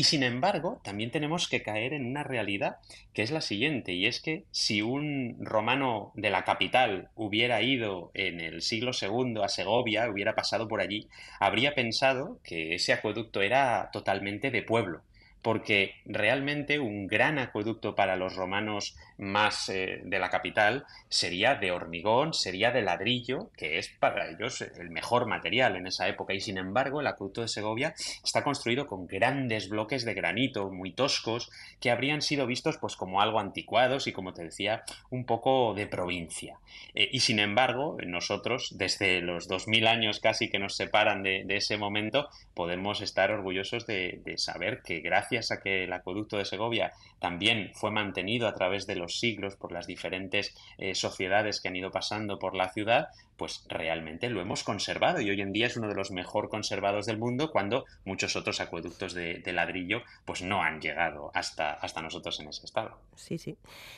y 0.00 0.04
sin 0.04 0.22
embargo, 0.22 0.80
también 0.82 1.10
tenemos 1.10 1.46
que 1.46 1.62
caer 1.62 1.92
en 1.92 2.06
una 2.06 2.22
realidad 2.22 2.78
que 3.12 3.20
es 3.20 3.30
la 3.30 3.42
siguiente, 3.42 3.92
y 3.92 4.06
es 4.06 4.22
que 4.22 4.46
si 4.50 4.80
un 4.80 5.36
romano 5.40 6.10
de 6.14 6.30
la 6.30 6.42
capital 6.42 7.10
hubiera 7.14 7.60
ido 7.60 8.10
en 8.14 8.40
el 8.40 8.62
siglo 8.62 8.92
II 8.98 9.42
a 9.44 9.48
Segovia, 9.50 10.08
hubiera 10.08 10.34
pasado 10.34 10.68
por 10.68 10.80
allí, 10.80 11.08
habría 11.38 11.74
pensado 11.74 12.38
que 12.42 12.76
ese 12.76 12.94
acueducto 12.94 13.42
era 13.42 13.90
totalmente 13.92 14.50
de 14.50 14.62
pueblo 14.62 15.02
porque 15.42 15.94
realmente 16.04 16.78
un 16.78 17.06
gran 17.06 17.38
acueducto 17.38 17.94
para 17.94 18.16
los 18.16 18.36
romanos 18.36 18.96
más 19.16 19.68
eh, 19.68 20.00
de 20.04 20.18
la 20.18 20.30
capital 20.30 20.86
sería 21.08 21.54
de 21.54 21.72
hormigón, 21.72 22.34
sería 22.34 22.72
de 22.72 22.82
ladrillo, 22.82 23.50
que 23.56 23.78
es 23.78 23.88
para 23.88 24.30
ellos 24.30 24.60
el 24.60 24.90
mejor 24.90 25.26
material 25.26 25.76
en 25.76 25.86
esa 25.86 26.08
época. 26.08 26.34
Y 26.34 26.40
sin 26.40 26.58
embargo, 26.58 27.00
el 27.00 27.06
acueducto 27.06 27.42
de 27.42 27.48
Segovia 27.48 27.94
está 28.24 28.44
construido 28.44 28.86
con 28.86 29.06
grandes 29.06 29.68
bloques 29.68 30.04
de 30.04 30.14
granito 30.14 30.70
muy 30.70 30.92
toscos 30.92 31.50
que 31.80 31.90
habrían 31.90 32.22
sido 32.22 32.46
vistos 32.46 32.78
pues 32.78 32.96
como 32.96 33.20
algo 33.20 33.40
anticuados 33.40 34.06
y 34.06 34.12
como 34.12 34.32
te 34.32 34.44
decía, 34.44 34.84
un 35.10 35.24
poco 35.24 35.74
de 35.74 35.86
provincia. 35.86 36.58
Eh, 36.94 37.08
y 37.12 37.20
sin 37.20 37.38
embargo, 37.38 37.96
nosotros, 38.04 38.76
desde 38.76 39.20
los 39.20 39.48
2000 39.48 39.86
años 39.86 40.20
casi 40.20 40.48
que 40.48 40.58
nos 40.58 40.76
separan 40.76 41.22
de, 41.22 41.44
ese 41.50 41.76
momento, 41.76 42.28
podemos 42.54 43.00
estar 43.00 43.30
orgullosos 43.30 43.86
de 43.86 44.34
saber 44.36 44.82
que 44.82 45.00
gracias 45.00 45.29
gracias 45.30 45.52
a 45.52 45.62
que 45.62 45.84
el 45.84 45.92
acueducto 45.92 46.36
de 46.38 46.44
Segovia 46.44 46.92
también 47.20 47.70
fue 47.74 47.92
mantenido 47.92 48.48
a 48.48 48.54
través 48.54 48.86
de 48.86 48.96
los 48.96 49.20
siglos 49.20 49.54
por 49.54 49.70
las 49.70 49.86
diferentes 49.86 50.54
eh, 50.76 50.94
sociedades 50.96 51.60
que 51.60 51.68
han 51.68 51.76
ido 51.76 51.92
pasando 51.92 52.38
por 52.38 52.56
la 52.56 52.72
ciudad, 52.72 53.08
pues 53.36 53.64
realmente 53.68 54.28
lo 54.28 54.40
hemos 54.40 54.64
conservado 54.64 55.20
y 55.20 55.30
hoy 55.30 55.40
en 55.40 55.52
día 55.52 55.68
es 55.68 55.76
uno 55.76 55.88
de 55.88 55.94
los 55.94 56.10
mejor 56.10 56.48
conservados 56.48 57.06
del 57.06 57.18
mundo 57.18 57.52
cuando 57.52 57.84
muchos 58.04 58.34
otros 58.34 58.60
acueductos 58.60 59.14
de, 59.14 59.42
ladrillo 59.52 60.02
pues 60.24 60.42
no 60.42 60.62
han 60.62 60.80
llegado 60.80 61.30
hasta, 61.32 61.74
hasta 61.74 62.02
nosotros 62.02 62.40
en 62.40 62.48
ese 62.48 62.64
estado. 62.64 62.98
Sí, 63.14 63.38
sí. 63.38 63.56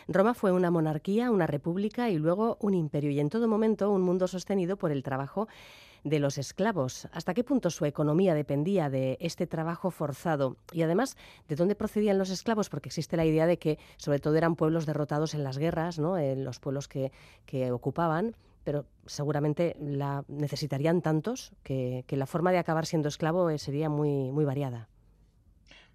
Roma 0.08 0.34
fue 0.34 0.52
una 0.52 0.70
monarquía, 0.70 1.30
una 1.30 1.46
república 1.46 2.10
y 2.10 2.18
luego 2.18 2.58
un 2.60 2.74
imperio 2.74 3.10
y 3.10 3.20
en 3.20 3.30
todo 3.30 3.48
momento 3.48 3.90
un 3.90 4.02
mundo 4.02 4.28
sostenido 4.28 4.76
por 4.76 4.92
el 4.92 5.02
trabajo 5.02 5.48
de 6.04 6.18
los 6.18 6.38
esclavos. 6.38 7.08
¿Hasta 7.12 7.34
qué 7.34 7.44
punto 7.44 7.70
su 7.70 7.84
economía 7.84 8.34
dependía 8.34 8.90
de 8.90 9.16
este 9.20 9.46
trabajo 9.46 9.90
forzado? 9.90 10.56
Y 10.72 10.82
además, 10.82 11.16
¿de 11.48 11.56
dónde 11.56 11.74
procedían 11.74 12.18
los 12.18 12.30
esclavos? 12.30 12.68
Porque 12.68 12.88
existe 12.88 13.16
la 13.16 13.24
idea 13.24 13.46
de 13.46 13.58
que 13.58 13.78
sobre 13.96 14.18
todo 14.18 14.36
eran 14.36 14.56
pueblos 14.56 14.86
derrotados 14.86 15.34
en 15.34 15.44
las 15.44 15.58
guerras, 15.58 15.98
¿no? 15.98 16.18
en 16.18 16.44
los 16.44 16.58
pueblos 16.60 16.88
que, 16.88 17.12
que 17.46 17.72
ocupaban 17.72 18.34
pero 18.64 18.86
seguramente 19.06 19.76
la 19.80 20.24
necesitarían 20.28 21.02
tantos 21.02 21.52
que, 21.64 22.04
que, 22.06 22.16
la 22.16 22.26
forma 22.26 22.52
de 22.52 22.58
acabar 22.58 22.86
siendo 22.86 23.08
esclavo 23.08 23.50
eh, 23.50 23.58
sería 23.58 23.88
muy, 23.88 24.30
muy 24.30 24.44
variada. 24.44 24.88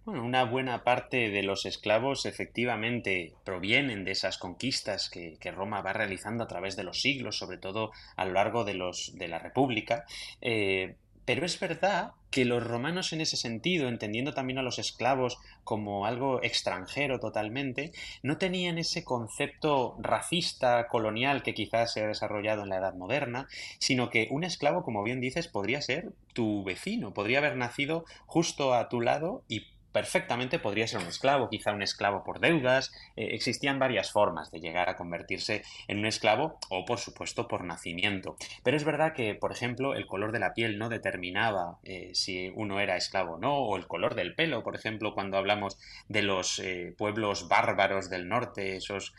Bueno, 0.07 0.23
una 0.23 0.45
buena 0.45 0.85
parte 0.85 1.29
de 1.29 1.43
los 1.43 1.65
esclavos 1.65 2.25
efectivamente 2.25 3.33
provienen 3.43 4.05
de 4.05 4.11
esas 4.11 4.37
conquistas 4.37 5.09
que, 5.09 5.37
Roma 5.51 5.81
va 5.81 5.91
realizando 5.91 6.45
a 6.45 6.47
través 6.47 6.77
de 6.77 6.85
los 6.85 7.01
siglos, 7.01 7.37
sobre 7.37 7.57
todo 7.57 7.91
a 8.15 8.23
lo 8.23 8.31
largo 8.31 8.63
de, 8.63 8.73
los, 8.73 9.11
de 9.17 9.27
la 9.27 9.37
República. 9.37 10.05
Eh, 10.39 10.95
pero 11.25 11.45
es 11.45 11.59
verdad 11.59 12.11
que 12.31 12.45
los 12.45 12.65
romanos 12.65 13.11
en 13.11 13.19
ese 13.19 13.35
sentido, 13.35 13.89
entendiendo 13.89 14.33
también 14.33 14.59
a 14.59 14.61
los 14.61 14.79
esclavos 14.79 15.39
como 15.65 16.05
algo 16.05 16.41
extranjero 16.41 17.19
totalmente, 17.19 17.91
no 18.23 18.37
tenían 18.37 18.77
ese 18.77 19.03
concepto 19.03 19.97
racista 19.99 20.87
colonial 20.87 21.43
que 21.43 21.53
quizás 21.53 21.91
se 21.91 22.01
ha 22.01 22.07
desarrollado 22.07 22.63
en 22.63 22.69
la 22.69 22.77
Edad 22.77 22.93
Moderna, 22.93 23.49
sino 23.77 24.09
que 24.09 24.29
un 24.31 24.45
esclavo, 24.45 24.83
como 24.83 25.03
bien 25.03 25.19
dices, 25.19 25.49
podría 25.49 25.81
ser 25.81 26.13
tu 26.31 26.63
vecino, 26.63 27.13
podría 27.13 27.39
haber 27.39 27.57
nacido 27.57 28.05
justo 28.25 28.73
a 28.73 28.87
tu 28.87 29.01
lado 29.01 29.43
y 29.49 29.67
perfectamente 29.97 30.59
podría 30.59 30.85
ser 30.85 31.01
un 31.01 31.07
esclavo, 31.07 31.49
quizá 31.49 31.71
un 31.71 31.81
esclavo 31.81 32.23
por 32.23 32.39
deudas. 32.39 32.93
Eh, 33.15 33.29
existían 33.31 33.79
varias 33.79 34.11
formas 34.11 34.51
de 34.51 34.59
llegar 34.59 34.89
a 34.89 34.95
convertirse 34.95 35.63
en 35.87 35.97
un 35.97 36.05
esclavo 36.05 36.59
o, 36.69 36.85
por 36.85 36.99
supuesto, 36.99 37.47
por 37.47 37.63
nacimiento. 37.63 38.35
Pero 38.61 38.77
es 38.77 38.83
verdad 38.83 39.13
que, 39.13 39.33
por 39.33 39.51
ejemplo, 39.51 39.95
el 39.95 40.05
color 40.05 40.31
de 40.31 40.37
la 40.37 40.53
piel 40.53 40.77
no 40.77 40.89
determinaba 40.89 41.79
eh, 41.83 42.11
si 42.13 42.51
uno 42.53 42.79
era 42.79 42.95
esclavo 42.95 43.33
o 43.33 43.39
no, 43.39 43.57
o 43.57 43.75
el 43.75 43.87
color 43.87 44.13
del 44.13 44.35
pelo, 44.35 44.61
por 44.61 44.75
ejemplo, 44.75 45.15
cuando 45.15 45.35
hablamos 45.35 45.79
de 46.09 46.21
los 46.21 46.59
eh, 46.59 46.93
pueblos 46.95 47.47
bárbaros 47.47 48.11
del 48.11 48.29
norte, 48.29 48.75
esos 48.75 49.15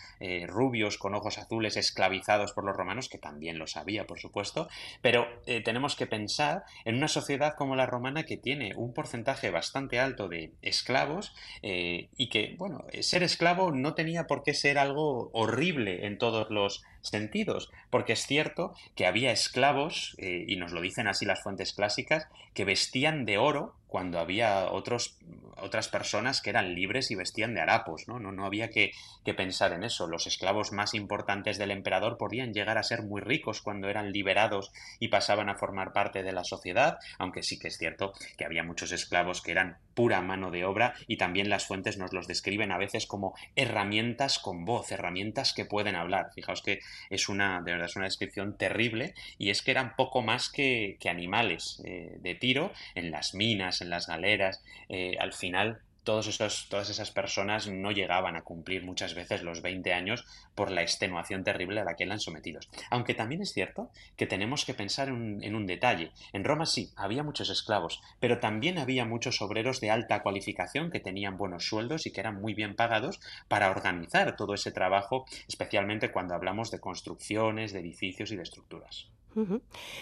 rubios 0.47 0.97
con 0.97 1.15
ojos 1.15 1.39
azules 1.39 1.77
esclavizados 1.77 2.53
por 2.53 2.65
los 2.65 2.77
romanos, 2.77 3.09
que 3.09 3.19
también 3.19 3.59
lo 3.59 3.67
sabía, 3.67 4.07
por 4.07 4.21
supuesto. 4.21 4.69
Pero 5.03 5.27
tenemos 5.65 5.97
que 5.97 6.07
pensar 6.07 6.65
en 6.85 6.97
una 6.97 7.09
sociedad 7.09 7.55
como 7.57 7.77
la 7.77 7.87
romana 7.87 8.25
que 8.25 8.37
tiene 8.37 8.75
un 8.77 8.93
porcentaje 8.93 9.51
bastante 9.51 9.99
alto 9.99 10.29
de 10.29 10.53
esclavos 10.69 11.35
y 11.63 12.29
que, 12.29 12.55
bueno, 12.59 12.85
ser 13.01 13.23
esclavo 13.23 13.73
no 13.73 13.95
tenía 13.95 14.27
por 14.27 14.43
qué 14.43 14.55
ser 14.55 14.79
algo 14.79 15.31
horrible 15.33 16.07
en 16.07 16.19
todos 16.19 16.51
los 16.51 16.85
sentidos, 17.01 17.71
porque 17.91 18.13
es 18.13 18.27
cierto 18.27 18.75
que 18.95 19.07
había 19.07 19.33
esclavos, 19.33 20.17
y 20.19 20.57
nos 20.57 20.73
lo 20.73 20.81
dicen 20.81 21.09
así 21.09 21.25
las 21.25 21.43
fuentes 21.43 21.73
clásicas, 21.73 22.29
que 22.55 22.65
vestían 22.65 23.25
de 23.25 23.39
oro 23.39 23.75
cuando 23.89 24.21
había 24.21 24.71
otros, 24.71 25.17
otras 25.57 25.89
personas 25.89 26.41
que 26.41 26.51
eran 26.51 26.75
libres 26.75 27.11
y 27.11 27.15
vestían 27.15 27.55
de 27.55 27.63
harapos, 27.63 28.07
¿no? 28.07 28.21
No, 28.21 28.33
no 28.33 28.45
había 28.45 28.71
que, 28.71 28.93
pensar 29.37 29.75
en 29.75 29.85
eso. 29.85 30.07
Los 30.07 30.27
esclavos 30.27 30.73
más 30.73 30.95
importantes 30.95 31.59
del 31.59 31.71
emperador 31.71 32.17
podían 32.17 32.55
llegar 32.55 32.79
a 32.79 32.83
ser 32.83 33.03
muy 33.03 33.21
ricos 33.21 33.61
cuando 33.61 33.91
eran 33.91 34.11
liberados 34.11 34.73
y 35.01 35.09
pasaban 35.09 35.51
a 35.51 35.55
formar 35.57 35.93
parte 35.93 36.23
de 36.23 36.33
la 36.33 36.45
sociedad, 36.45 36.99
aunque 37.19 37.43
sí 37.43 37.59
que 37.59 37.69
es 37.69 37.77
cierto 37.77 38.15
que 38.39 38.47
había 38.47 38.65
muchos 38.65 38.91
esclavos 38.91 39.43
que 39.43 39.51
eran 39.51 39.77
pura 39.93 40.23
mano 40.23 40.51
de 40.51 40.65
obra 40.65 40.95
y 41.07 41.19
también 41.19 41.51
las 41.51 41.67
fuentes 41.67 41.99
nos 41.99 42.15
los 42.15 42.27
describen 42.27 42.73
a 42.73 42.79
veces 42.79 43.07
como 43.07 43.35
herramientas 43.55 44.39
con 44.39 44.65
voz, 44.65 44.93
herramientas 44.93 45.53
que 45.53 45.67
pueden 45.67 45.95
hablar. 45.95 46.31
Fijaos 46.35 46.63
que 46.63 46.81
es 47.11 47.29
una, 47.29 47.61
de 47.61 47.73
verdad, 47.73 47.89
es 47.89 47.97
una 47.97 48.07
descripción 48.07 48.57
terrible 48.57 49.13
y 49.37 49.51
es 49.51 49.61
que 49.61 49.73
eran 49.73 49.95
poco 49.95 50.23
más 50.23 50.49
que, 50.49 50.97
que 51.01 51.11
animales 51.11 51.83
eh, 51.85 52.17
de 52.21 52.35
tiro 52.35 52.73
en 52.95 53.11
las 53.11 53.35
minas, 53.35 53.78
en 53.81 53.91
las 53.91 54.07
galeras, 54.07 54.63
eh, 54.89 55.17
al 55.19 55.33
final 55.33 55.81
todas 56.09 56.89
esas 56.91 57.11
personas 57.11 57.69
no 57.69 57.91
llegaban 57.91 58.35
a 58.35 58.41
cumplir 58.41 58.83
muchas 58.83 59.15
veces 59.15 59.43
los 59.43 59.61
20 59.61 59.93
años 59.93 60.25
por 60.55 60.71
la 60.71 60.81
extenuación 60.81 61.45
terrible 61.45 61.81
a 61.81 61.85
la 61.85 61.97
que 61.97 62.05
eran 62.05 62.19
sometidos. 62.19 62.71
Aunque 62.89 63.13
también 63.13 63.43
es 63.43 63.53
cierto 63.53 63.91
que 64.17 64.27
tenemos 64.27 64.65
que 64.65 64.73
pensar 64.73 65.09
en 65.09 65.55
un 65.55 65.67
detalle. 65.67 66.13
En 66.33 66.45
Roma 66.45 66.65
sí, 66.65 66.93
había 66.97 67.23
muchos 67.23 67.51
esclavos, 67.51 68.01
pero 68.21 68.39
también 68.39 68.79
había 68.79 69.05
muchos 69.05 69.43
obreros 69.43 69.83
de 69.83 69.91
alta 69.91 70.23
cualificación 70.23 70.91
que 70.91 71.01
tenían 71.01 71.37
buenos 71.37 71.67
sueldos 71.67 72.07
y 72.07 72.11
que 72.11 72.21
eran 72.21 72.41
muy 72.41 72.55
bien 72.55 72.75
pagados 72.75 73.21
para 73.47 73.71
organizar 73.71 74.35
todo 74.35 74.55
ese 74.55 74.73
trabajo, 74.73 75.27
especialmente 75.47 76.11
cuando 76.11 76.35
hablamos 76.35 76.71
de 76.71 76.81
construcciones, 76.81 77.75
de 77.75 77.81
edificios 77.81 78.33
y 78.33 78.37
de 78.37 78.45
estructuras. 78.45 79.09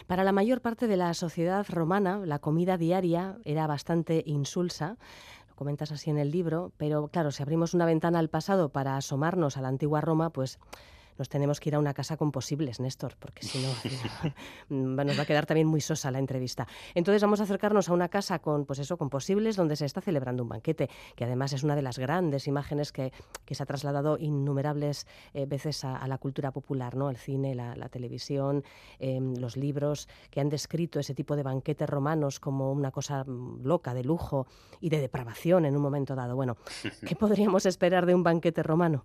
Para 0.07 0.24
la 0.24 0.32
mayor 0.32 0.61
parte 0.61 0.87
de 0.87 0.97
la 0.97 1.12
sociedad 1.14 1.66
romana, 1.68 2.18
la 2.24 2.39
comida 2.39 2.76
diaria 2.76 3.39
era 3.45 3.66
bastante 3.66 4.22
insulsa. 4.26 4.97
Comentas 5.55 5.91
así 5.93 6.11
en 6.11 6.18
el 6.18 6.30
libro, 6.30 6.72
pero 6.76 7.09
claro, 7.09 7.30
si 7.30 7.43
abrimos 7.43 7.72
una 7.72 7.87
ventana 7.87 8.18
al 8.18 8.28
pasado 8.28 8.68
para 8.68 8.97
asomarnos 8.97 9.57
a 9.57 9.62
la 9.62 9.68
antigua 9.68 10.01
Roma, 10.01 10.30
pues 10.30 10.59
nos 11.19 11.29
tenemos 11.29 11.61
que 11.61 11.71
ir 11.71 11.75
a 11.75 11.79
una 11.79 11.95
casa 11.95 12.17
con 12.17 12.33
posibles, 12.33 12.81
Néstor, 12.81 13.17
porque 13.19 13.43
si 13.45 13.59
no 13.59 13.69
nos 15.05 15.19
va 15.19 15.23
a 15.23 15.27
quedar 15.27 15.47
también 15.47 15.67
muy 15.67 15.81
sosa 15.81 16.11
la 16.11 16.19
entrevista. 16.19 16.67
Entonces 16.95 17.23
vamos 17.23 17.41
a 17.41 17.45
acercarnos 17.45 17.89
a 17.89 17.93
una 17.93 18.09
casa 18.09 18.39
con, 18.39 18.64
pues 18.64 18.79
eso, 18.79 18.97
con 18.97 19.11
posibles 19.11 19.57
donde 19.57 19.77
se 19.77 19.85
está 19.85 20.01
celebrando 20.01 20.43
un 20.43 20.49
banquete, 20.49 20.89
que 21.14 21.25
además 21.25 21.53
es 21.53 21.62
una 21.62 21.77
de 21.77 21.83
las 21.83 21.99
grandes 21.99 22.47
imágenes 22.47 22.93
que, 22.93 23.12
se 23.51 23.62
ha 23.62 23.67
trasladado 23.67 24.19
innumerables 24.19 25.07
eh, 25.33 25.47
veces 25.47 25.85
a, 25.85 26.07
la 26.07 26.19
cultura 26.19 26.53
popular, 26.53 26.95
¿no? 26.95 27.09
El 27.09 27.17
cine, 27.17 27.55
la, 27.55 27.89
televisión, 27.89 28.64
em, 28.99 29.35
los 29.37 29.57
libros 29.57 30.09
que 30.31 30.41
han 30.41 30.51
descrito 30.51 31.01
ese 31.01 31.14
tipo 31.14 31.37
de 31.37 31.43
banquetes 31.43 31.89
romanos 31.89 32.39
como 32.39 32.73
una 32.73 32.91
cosa 32.91 33.25
mm, 33.25 33.62
loca, 33.64 33.95
de 33.95 34.05
lujo 34.05 34.47
y 34.81 34.91
de 34.91 35.01
depravación 35.01 35.64
en 35.64 35.75
un 35.77 35.83
momento 35.83 36.14
dado. 36.14 36.37
Bueno, 36.37 36.57
¿qué 37.07 37.17
podríamos 37.17 37.67
esperar 37.67 38.05
de 38.05 38.14
un 38.14 38.23
banquete 38.23 38.62
romano? 38.62 39.05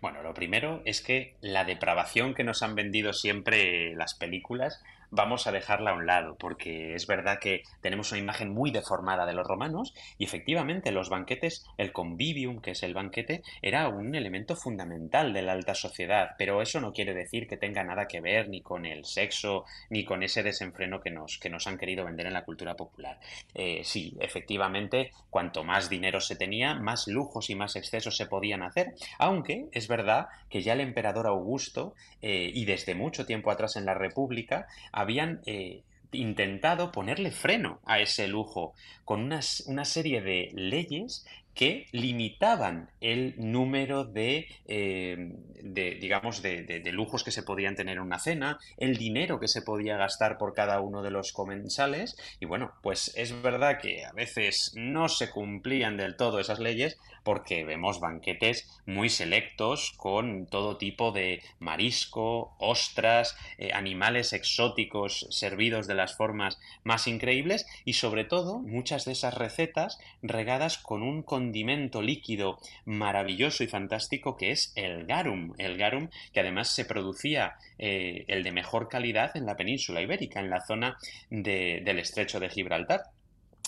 Bueno, 0.00 0.22
lo 0.22 0.34
primero 0.34 0.82
es 0.84 1.00
que 1.00 1.34
la 1.40 1.64
depravación 1.64 2.34
que 2.34 2.44
nos 2.44 2.62
han 2.62 2.74
vendido 2.74 3.12
siempre 3.12 3.94
las 3.94 4.14
películas 4.14 4.82
vamos 5.10 5.46
a 5.46 5.52
dejarla 5.52 5.90
a 5.90 5.94
un 5.94 6.06
lado, 6.06 6.36
porque 6.36 6.94
es 6.94 7.06
verdad 7.06 7.38
que 7.40 7.62
tenemos 7.80 8.12
una 8.12 8.20
imagen 8.20 8.52
muy 8.52 8.70
deformada 8.70 9.26
de 9.26 9.32
los 9.32 9.46
romanos 9.46 9.94
y 10.18 10.24
efectivamente 10.24 10.92
los 10.92 11.08
banquetes, 11.08 11.66
el 11.78 11.92
convivium, 11.92 12.60
que 12.60 12.72
es 12.72 12.82
el 12.82 12.94
banquete, 12.94 13.42
era 13.62 13.88
un 13.88 14.14
elemento 14.14 14.56
fundamental 14.56 15.32
de 15.32 15.42
la 15.42 15.52
alta 15.52 15.74
sociedad, 15.74 16.30
pero 16.38 16.62
eso 16.62 16.80
no 16.80 16.92
quiere 16.92 17.14
decir 17.14 17.46
que 17.46 17.56
tenga 17.56 17.84
nada 17.84 18.06
que 18.06 18.20
ver 18.20 18.48
ni 18.48 18.60
con 18.60 18.86
el 18.86 19.04
sexo 19.04 19.64
ni 19.90 20.04
con 20.04 20.22
ese 20.22 20.42
desenfreno 20.42 21.00
que 21.00 21.10
nos, 21.10 21.38
que 21.38 21.50
nos 21.50 21.66
han 21.66 21.78
querido 21.78 22.04
vender 22.04 22.26
en 22.26 22.32
la 22.32 22.44
cultura 22.44 22.74
popular. 22.74 23.18
Eh, 23.54 23.82
sí, 23.84 24.16
efectivamente, 24.20 25.12
cuanto 25.30 25.64
más 25.64 25.88
dinero 25.88 26.20
se 26.20 26.36
tenía, 26.36 26.74
más 26.74 27.06
lujos 27.08 27.50
y 27.50 27.54
más 27.54 27.76
excesos 27.76 28.16
se 28.16 28.26
podían 28.26 28.62
hacer, 28.62 28.94
aunque 29.18 29.66
es 29.72 29.88
verdad 29.88 30.28
que 30.48 30.62
ya 30.62 30.72
el 30.72 30.80
emperador 30.80 31.26
Augusto 31.26 31.94
eh, 32.22 32.50
y 32.52 32.64
desde 32.64 32.94
mucho 32.94 33.26
tiempo 33.26 33.50
atrás 33.50 33.76
en 33.76 33.86
la 33.86 33.94
República 33.94 34.66
habían 34.94 35.40
eh, 35.44 35.82
intentado 36.12 36.92
ponerle 36.92 37.32
freno 37.32 37.80
a 37.84 37.98
ese 37.98 38.28
lujo 38.28 38.74
con 39.04 39.32
una 39.66 39.84
serie 39.84 40.22
de 40.22 40.50
leyes 40.54 41.26
que 41.54 41.86
limitaban 41.92 42.90
el 43.00 43.34
número 43.38 44.04
de, 44.04 44.48
eh, 44.66 45.32
digamos, 45.62 46.42
de, 46.42 46.82
lujos 46.92 47.24
que 47.24 47.30
se 47.30 47.42
podían 47.42 47.76
tener 47.76 47.96
en 47.96 48.02
una 48.02 48.18
cena, 48.18 48.58
el 48.76 48.96
dinero 48.96 49.40
que 49.40 49.48
se 49.48 49.62
podía 49.62 49.96
gastar 49.96 50.38
por 50.38 50.54
cada 50.54 50.80
uno 50.80 51.02
de 51.02 51.10
los 51.10 51.32
comensales. 51.32 52.16
Y 52.40 52.46
bueno, 52.46 52.72
pues 52.82 53.12
es 53.16 53.40
verdad 53.42 53.78
que 53.80 54.04
a 54.04 54.12
veces 54.12 54.72
no 54.74 55.08
se 55.08 55.30
cumplían 55.30 55.96
del 55.96 56.16
todo 56.16 56.40
esas 56.40 56.58
leyes 56.58 56.98
porque 57.24 57.64
vemos 57.64 58.00
banquetes 58.00 58.68
muy 58.86 59.08
selectos 59.08 59.94
con 59.96 60.46
todo 60.46 60.76
tipo 60.76 61.10
de 61.10 61.42
marisco, 61.58 62.54
ostras, 62.58 63.36
eh, 63.58 63.70
animales 63.72 64.32
exóticos 64.32 65.26
servidos 65.30 65.86
de 65.86 65.94
las 65.94 66.16
formas 66.16 66.58
más 66.84 67.06
increíbles 67.06 67.66
y 67.84 67.94
sobre 67.94 68.24
todo 68.24 68.58
muchas 68.58 69.06
de 69.06 69.12
esas 69.12 69.34
recetas 69.34 69.98
regadas 70.22 70.78
con 70.78 71.02
un 71.02 71.22
condimento 71.44 72.00
líquido 72.00 72.58
maravilloso 72.86 73.64
y 73.64 73.66
fantástico 73.66 74.36
que 74.36 74.50
es 74.50 74.72
el 74.76 75.04
garum. 75.04 75.52
El 75.58 75.76
garum 75.76 76.08
que 76.32 76.40
además 76.40 76.74
se 76.74 76.86
producía 76.86 77.56
eh, 77.78 78.24
el 78.28 78.42
de 78.42 78.50
mejor 78.50 78.88
calidad 78.88 79.36
en 79.36 79.44
la 79.44 79.56
península 79.56 80.00
ibérica, 80.00 80.40
en 80.40 80.48
la 80.48 80.64
zona 80.64 80.96
del 81.28 81.98
estrecho 81.98 82.40
de 82.40 82.48
Gibraltar. 82.48 83.02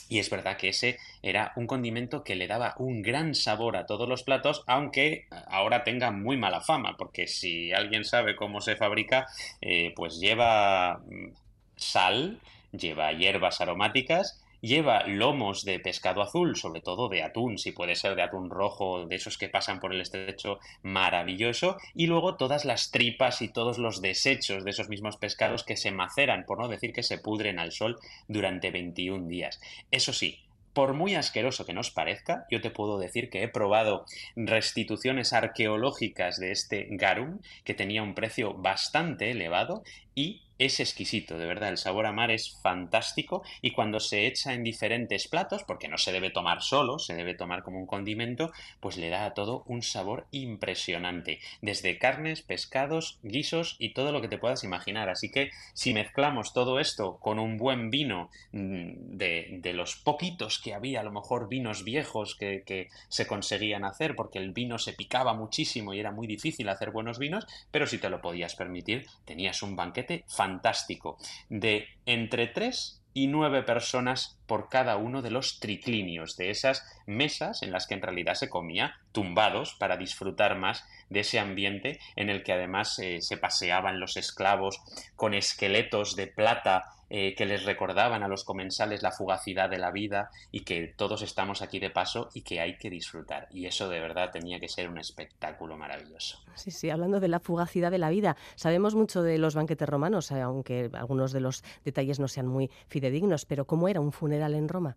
Y 0.08 0.20
es 0.20 0.30
verdad 0.30 0.56
que 0.56 0.68
ese 0.68 0.96
era 1.20 1.52
un 1.56 1.66
condimento 1.66 2.24
que 2.24 2.36
le 2.36 2.46
daba 2.46 2.74
un 2.78 3.02
gran 3.02 3.34
sabor 3.34 3.76
a 3.76 3.84
todos 3.84 4.08
los 4.08 4.22
platos, 4.22 4.62
aunque 4.66 5.26
ahora 5.48 5.84
tenga 5.84 6.12
muy 6.12 6.38
mala 6.38 6.62
fama, 6.62 6.96
porque 6.96 7.26
si 7.26 7.72
alguien 7.72 8.04
sabe 8.04 8.36
cómo 8.36 8.60
se 8.60 8.76
fabrica, 8.76 9.26
eh, 9.60 9.92
pues 9.96 10.18
lleva 10.18 11.02
mm, 11.04 11.34
sal, 11.76 12.40
lleva 12.72 13.12
hierbas 13.12 13.60
aromáticas 13.60 14.40
Lleva 14.66 15.06
lomos 15.06 15.64
de 15.64 15.78
pescado 15.78 16.22
azul, 16.22 16.56
sobre 16.56 16.80
todo 16.80 17.08
de 17.08 17.22
atún, 17.22 17.56
si 17.56 17.70
puede 17.70 17.94
ser 17.94 18.16
de 18.16 18.22
atún 18.22 18.50
rojo, 18.50 19.06
de 19.06 19.14
esos 19.14 19.38
que 19.38 19.48
pasan 19.48 19.78
por 19.78 19.94
el 19.94 20.00
estrecho, 20.00 20.58
maravilloso. 20.82 21.76
Y 21.94 22.08
luego 22.08 22.34
todas 22.34 22.64
las 22.64 22.90
tripas 22.90 23.42
y 23.42 23.48
todos 23.48 23.78
los 23.78 24.02
desechos 24.02 24.64
de 24.64 24.70
esos 24.72 24.88
mismos 24.88 25.18
pescados 25.18 25.62
que 25.62 25.76
se 25.76 25.92
maceran, 25.92 26.46
por 26.46 26.58
no 26.58 26.66
decir 26.66 26.92
que 26.92 27.04
se 27.04 27.18
pudren 27.18 27.60
al 27.60 27.70
sol 27.70 28.00
durante 28.26 28.72
21 28.72 29.28
días. 29.28 29.60
Eso 29.92 30.12
sí, 30.12 30.40
por 30.76 30.94
muy 30.94 31.14
asqueroso 31.14 31.64
que 31.64 31.72
nos 31.72 31.90
parezca, 31.92 32.44
yo 32.50 32.60
te 32.60 32.70
puedo 32.70 32.98
decir 32.98 33.30
que 33.30 33.42
he 33.42 33.48
probado 33.48 34.04
restituciones 34.34 35.32
arqueológicas 35.32 36.38
de 36.38 36.50
este 36.50 36.88
garum, 36.90 37.38
que 37.64 37.72
tenía 37.72 38.02
un 38.02 38.14
precio 38.14 38.52
bastante 38.52 39.30
elevado, 39.30 39.84
y 40.16 40.42
es 40.58 40.80
exquisito, 40.80 41.36
de 41.36 41.44
verdad, 41.44 41.68
el 41.68 41.76
sabor 41.76 42.06
a 42.06 42.12
mar 42.12 42.30
es 42.30 42.58
fantástico 42.62 43.42
y 43.60 43.72
cuando 43.72 44.00
se 44.00 44.26
echa 44.26 44.54
en 44.54 44.64
diferentes 44.64 45.28
platos, 45.28 45.64
porque 45.64 45.88
no 45.88 45.98
se 45.98 46.12
debe 46.12 46.30
tomar 46.30 46.62
solo, 46.62 46.98
se 46.98 47.14
debe 47.14 47.34
tomar 47.34 47.62
como 47.62 47.78
un 47.78 47.86
condimento, 47.86 48.52
pues 48.80 48.96
le 48.96 49.10
da 49.10 49.26
a 49.26 49.34
todo 49.34 49.64
un 49.66 49.82
sabor 49.82 50.26
impresionante, 50.30 51.40
desde 51.60 51.98
carnes, 51.98 52.40
pescados, 52.40 53.18
guisos 53.22 53.76
y 53.78 53.92
todo 53.92 54.12
lo 54.12 54.22
que 54.22 54.28
te 54.28 54.38
puedas 54.38 54.64
imaginar. 54.64 55.10
Así 55.10 55.30
que 55.30 55.50
si 55.74 55.92
mezclamos 55.92 56.54
todo 56.54 56.80
esto 56.80 57.18
con 57.18 57.38
un 57.38 57.58
buen 57.58 57.90
vino 57.90 58.30
mm, 58.52 59.16
de, 59.18 59.72
los 59.74 59.96
poquitos 59.96 60.58
que 60.58 60.72
había, 60.72 61.00
a 61.00 61.04
lo 61.04 61.12
mejor 61.12 61.50
vinos 61.50 61.84
viejos 61.84 62.34
que 62.34 62.88
se 63.08 63.26
conseguían 63.26 63.84
hacer, 63.84 64.16
porque 64.16 64.38
el 64.38 64.52
vino 64.52 64.78
se 64.78 64.94
picaba 64.94 65.34
muchísimo 65.34 65.92
y 65.92 66.00
era 66.00 66.12
muy 66.12 66.26
difícil 66.26 66.70
hacer 66.70 66.92
buenos 66.92 67.18
vinos, 67.18 67.46
pero 67.70 67.86
si 67.86 67.98
te 67.98 68.08
lo 68.08 68.22
podías 68.22 68.54
permitir, 68.54 69.06
tenías 69.26 69.62
un 69.62 69.76
banquete 69.76 70.05
fantástico 70.28 71.18
de 71.48 71.86
entre 72.06 72.46
3 72.46 73.02
y 73.16 73.28
9 73.28 73.62
personas 73.62 74.38
por 74.46 74.68
cada 74.68 74.98
uno 74.98 75.22
de 75.22 75.30
los 75.30 75.58
triclinios, 75.58 76.36
de 76.36 76.50
esas 76.50 76.84
mesas 77.06 77.62
en 77.62 77.72
las 77.72 77.86
que 77.86 77.94
en 77.94 78.02
realidad 78.02 78.34
se 78.34 78.50
comía 78.50 78.96
tumbados 79.12 79.74
para 79.74 79.96
disfrutar 79.96 80.56
más 80.56 80.84
de 81.08 81.20
ese 81.20 81.38
ambiente 81.38 81.98
en 82.14 82.28
el 82.28 82.42
que 82.42 82.52
además 82.52 82.98
eh, 82.98 83.22
se 83.22 83.38
paseaban 83.38 84.00
los 84.00 84.18
esclavos 84.18 84.82
con 85.14 85.32
esqueletos 85.32 86.14
de 86.14 86.26
plata 86.26 86.92
eh, 87.08 87.34
que 87.34 87.46
les 87.46 87.64
recordaban 87.64 88.22
a 88.22 88.28
los 88.28 88.44
comensales 88.44 89.02
la 89.02 89.12
fugacidad 89.12 89.70
de 89.70 89.78
la 89.78 89.90
vida 89.90 90.30
y 90.50 90.64
que 90.64 90.92
todos 90.96 91.22
estamos 91.22 91.62
aquí 91.62 91.78
de 91.78 91.90
paso 91.90 92.30
y 92.34 92.42
que 92.42 92.60
hay 92.60 92.78
que 92.78 92.90
disfrutar. 92.90 93.48
Y 93.50 93.66
eso 93.66 93.88
de 93.88 94.00
verdad 94.00 94.30
tenía 94.32 94.58
que 94.58 94.68
ser 94.68 94.88
un 94.88 94.98
espectáculo 94.98 95.76
maravilloso. 95.76 96.38
Sí, 96.54 96.70
sí, 96.70 96.90
hablando 96.90 97.20
de 97.20 97.28
la 97.28 97.40
fugacidad 97.40 97.90
de 97.90 97.98
la 97.98 98.10
vida, 98.10 98.36
sabemos 98.56 98.94
mucho 98.94 99.22
de 99.22 99.38
los 99.38 99.54
banquetes 99.54 99.88
romanos, 99.88 100.30
eh, 100.30 100.40
aunque 100.40 100.90
algunos 100.94 101.32
de 101.32 101.40
los 101.40 101.62
detalles 101.84 102.18
no 102.18 102.28
sean 102.28 102.46
muy 102.46 102.70
fidedignos, 102.88 103.44
pero 103.44 103.66
¿cómo 103.66 103.88
era 103.88 104.00
un 104.00 104.12
funeral 104.12 104.54
en 104.54 104.68
Roma? 104.68 104.96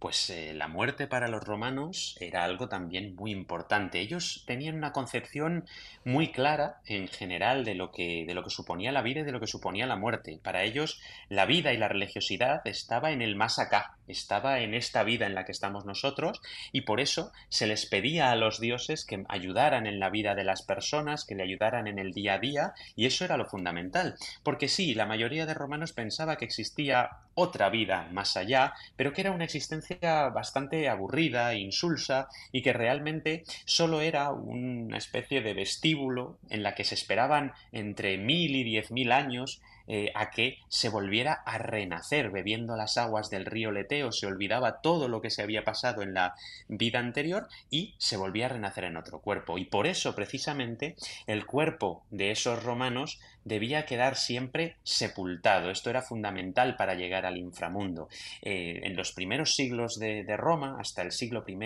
Pues 0.00 0.30
eh, 0.30 0.54
la 0.54 0.66
muerte 0.66 1.06
para 1.06 1.28
los 1.28 1.44
romanos 1.44 2.16
era 2.20 2.42
algo 2.42 2.70
también 2.70 3.14
muy 3.14 3.32
importante. 3.32 4.00
Ellos 4.00 4.44
tenían 4.46 4.74
una 4.74 4.92
concepción 4.92 5.66
muy 6.06 6.32
clara 6.32 6.80
en 6.86 7.06
general 7.06 7.66
de 7.66 7.74
lo 7.74 7.92
que, 7.92 8.24
de 8.26 8.34
lo 8.34 8.42
que 8.42 8.48
suponía 8.48 8.92
la 8.92 9.02
vida 9.02 9.20
y 9.20 9.24
de 9.24 9.32
lo 9.32 9.40
que 9.40 9.46
suponía 9.46 9.86
la 9.86 9.96
muerte. 9.96 10.40
Para 10.42 10.64
ellos 10.64 11.02
la 11.28 11.44
vida 11.44 11.74
y 11.74 11.76
la 11.76 11.88
religiosidad 11.88 12.62
estaba 12.64 13.12
en 13.12 13.20
el 13.20 13.36
más 13.36 13.58
acá, 13.58 13.98
estaba 14.08 14.60
en 14.60 14.72
esta 14.72 15.04
vida 15.04 15.26
en 15.26 15.34
la 15.34 15.44
que 15.44 15.52
estamos 15.52 15.84
nosotros 15.84 16.40
y 16.72 16.80
por 16.80 16.98
eso 16.98 17.30
se 17.50 17.66
les 17.66 17.84
pedía 17.84 18.30
a 18.30 18.36
los 18.36 18.58
dioses 18.58 19.04
que 19.04 19.22
ayudaran 19.28 19.86
en 19.86 20.00
la 20.00 20.08
vida 20.08 20.34
de 20.34 20.44
las 20.44 20.62
personas, 20.62 21.26
que 21.26 21.34
le 21.34 21.42
ayudaran 21.42 21.86
en 21.86 21.98
el 21.98 22.12
día 22.12 22.34
a 22.34 22.38
día 22.38 22.72
y 22.96 23.04
eso 23.04 23.26
era 23.26 23.36
lo 23.36 23.44
fundamental. 23.44 24.16
Porque 24.42 24.68
sí, 24.68 24.94
la 24.94 25.04
mayoría 25.04 25.44
de 25.44 25.52
romanos 25.52 25.92
pensaba 25.92 26.36
que 26.36 26.46
existía 26.46 27.10
otra 27.34 27.68
vida 27.68 28.08
más 28.12 28.38
allá, 28.38 28.72
pero 28.96 29.12
que 29.12 29.20
era 29.20 29.30
una 29.30 29.44
existencia 29.44 29.89
bastante 29.98 30.88
aburrida, 30.88 31.54
insulsa 31.54 32.28
y 32.52 32.62
que 32.62 32.72
realmente 32.72 33.44
solo 33.64 34.00
era 34.00 34.30
una 34.30 34.98
especie 34.98 35.42
de 35.42 35.54
vestíbulo 35.54 36.38
en 36.48 36.62
la 36.62 36.74
que 36.74 36.84
se 36.84 36.94
esperaban 36.94 37.52
entre 37.72 38.18
mil 38.18 38.54
y 38.56 38.64
diez 38.64 38.90
mil 38.90 39.12
años 39.12 39.60
eh, 39.86 40.12
a 40.14 40.30
que 40.30 40.58
se 40.68 40.88
volviera 40.88 41.32
a 41.32 41.58
renacer 41.58 42.30
bebiendo 42.30 42.76
las 42.76 42.96
aguas 42.96 43.30
del 43.30 43.46
río 43.46 43.72
Leteo, 43.72 44.12
se 44.12 44.26
olvidaba 44.26 44.80
todo 44.80 45.08
lo 45.08 45.20
que 45.20 45.30
se 45.30 45.42
había 45.42 45.64
pasado 45.64 46.02
en 46.02 46.14
la 46.14 46.34
vida 46.68 46.98
anterior 46.98 47.48
y 47.70 47.94
se 47.98 48.16
volvía 48.16 48.46
a 48.46 48.50
renacer 48.50 48.84
en 48.84 48.96
otro 48.96 49.20
cuerpo. 49.20 49.58
Y 49.58 49.64
por 49.64 49.86
eso, 49.86 50.14
precisamente, 50.14 50.96
el 51.26 51.46
cuerpo 51.46 52.04
de 52.10 52.30
esos 52.30 52.62
romanos 52.62 53.20
debía 53.44 53.86
quedar 53.86 54.16
siempre 54.16 54.76
sepultado. 54.82 55.70
Esto 55.70 55.90
era 55.90 56.02
fundamental 56.02 56.76
para 56.76 56.94
llegar 56.94 57.26
al 57.26 57.38
inframundo. 57.38 58.08
Eh, 58.42 58.80
en 58.82 58.96
los 58.96 59.12
primeros 59.12 59.54
siglos 59.54 59.98
de, 59.98 60.24
de, 60.24 60.36
Roma, 60.36 60.76
hasta 60.78 61.02
el 61.02 61.12
siglo 61.12 61.44
I 61.46 61.56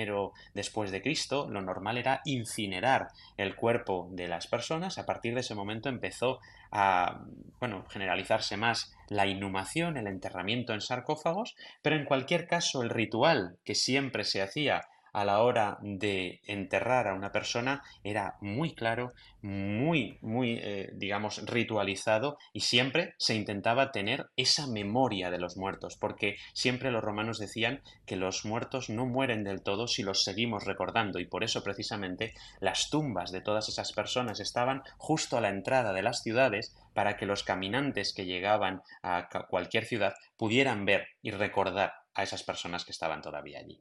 después 0.55 0.91
de 0.91 1.03
Cristo, 1.03 1.49
lo 1.51 1.63
normal 1.63 1.99
era 1.99 2.21
incinerar 2.25 3.09
el 3.37 3.57
cuerpo 3.57 4.09
de 4.13 4.29
las 4.29 4.47
personas. 4.47 4.99
A 4.99 5.07
partir 5.07 5.35
de 5.35 5.41
ese 5.41 5.55
momento 5.55 5.89
empezó 5.89 6.41
a 6.75 7.25
bueno, 7.61 7.87
generalizarse 7.89 8.59
más 8.59 8.95
la 9.09 9.27
inhumación, 9.27 9.97
el 9.97 10.07
enterramiento 10.07 10.75
en 10.75 10.81
sarcófagos, 10.81 11.57
pero 11.81 11.97
en 11.97 12.05
cualquier 12.05 12.47
caso 12.47 12.83
el 12.83 12.91
ritual 12.91 13.59
que 13.65 13.75
siempre 13.75 14.25
se 14.25 14.43
hacía 14.43 14.83
a 15.15 15.25
la 15.25 15.41
hora 15.43 15.79
de 15.81 16.41
enterrar 16.45 17.07
a 17.07 17.15
una 17.15 17.31
persona 17.31 17.83
era 18.03 18.37
muy 18.41 18.75
claro, 18.75 19.13
muy, 19.43 20.19
muy, 20.21 20.59
eh, 20.61 20.91
digamos, 20.93 21.41
ritualizado 21.47 22.37
y 22.53 22.61
siempre 22.61 23.15
se 23.17 23.37
intentaba 23.37 23.93
tener 23.93 24.27
esa 24.37 24.67
memoria 24.67 25.31
de 25.31 25.39
los 25.39 25.57
muertos, 25.57 25.97
porque 25.97 26.37
siempre 26.53 26.91
los 26.91 27.03
romanos 27.03 27.39
decían 27.39 27.81
que 28.07 28.17
los 28.17 28.45
muertos 28.45 28.91
no 28.91 29.07
mueren 29.07 29.45
del 29.45 29.63
todo 29.63 29.87
si 29.87 30.03
los 30.03 30.25
seguimos 30.25 30.65
recordando 30.65 31.21
y 31.21 31.27
por 31.27 31.45
eso 31.45 31.63
precisamente 31.63 32.35
las 32.59 32.91
tumbas 32.91 33.31
de 33.31 33.41
todas 33.41 33.69
esas 33.69 33.93
personas 33.93 34.41
estaban 34.41 34.83
justo 34.99 35.39
a 35.39 35.41
la 35.41 35.49
entrada 35.49 35.93
de 35.93 36.03
las 36.03 36.23
ciudades 36.23 36.75
para 36.93 37.17
que 37.17 37.27
los 37.27 37.45
caminantes 37.45 38.13
que 38.13 38.27
llegaban 38.27 38.83
a 39.03 39.29
cualquier 39.49 39.85
ciudad 39.85 40.15
pudieran 40.37 40.85
ver 40.85 41.07
y 41.23 41.31
recordar 41.31 41.93
a 42.15 42.25
esas 42.25 42.43
personas 42.43 42.85
que 42.85 42.93
estaban 42.93 43.23
todavía 43.23 43.61
allí. 43.61 43.81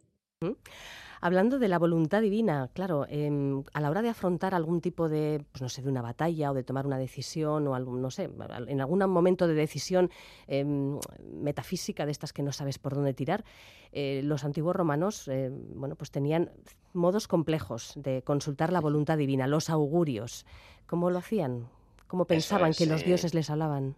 Hablando 1.26 1.58
de 1.58 1.70
la 1.70 1.80
voluntad 1.80 2.22
divina, 2.22 2.70
claro, 2.74 3.06
em, 3.08 3.64
a 3.72 3.80
la 3.80 3.90
hora 3.90 4.02
de 4.02 4.10
afrontar 4.10 4.54
algún 4.54 4.82
tipo 4.82 5.08
de, 5.08 5.42
pues 5.54 5.62
no 5.62 5.70
sé, 5.70 5.82
de 5.82 5.88
una 5.88 6.02
batalla 6.02 6.52
o 6.52 6.54
de 6.54 6.64
tomar 6.64 6.86
una 6.86 6.98
decisión 6.98 7.66
o 7.66 7.76
algún, 7.76 8.02
no 8.02 8.12
sé, 8.12 8.30
en 8.68 8.82
algún 8.82 9.00
momento 9.10 9.48
de 9.48 9.54
decisión 9.54 10.12
em, 10.48 11.00
metafísica 11.32 12.06
de 12.06 12.12
estas 12.12 12.34
que 12.34 12.44
no 12.44 12.52
sabes 12.52 12.78
por 12.78 12.94
dónde 12.94 13.14
tirar, 13.14 13.46
eh, 13.94 14.20
los 14.22 14.44
antiguos 14.44 14.76
romanos, 14.76 15.30
eh, 15.30 15.50
bueno, 15.50 15.96
pues 15.96 16.12
tenían 16.12 16.52
modos 16.92 17.30
complejos 17.30 17.94
de 17.96 18.22
consultar 18.24 18.74
la 18.74 18.82
voluntad 18.82 19.18
divina, 19.18 19.48
los 19.48 19.70
augurios. 19.70 20.46
¿Cómo 20.88 21.10
lo 21.10 21.20
hacían? 21.20 21.70
¿Cómo 22.08 22.26
pensaban 22.26 22.74
que 22.74 22.86
los 22.86 23.02
eh, 23.04 23.06
dioses 23.06 23.34
les 23.34 23.50
hablaban? 23.50 23.96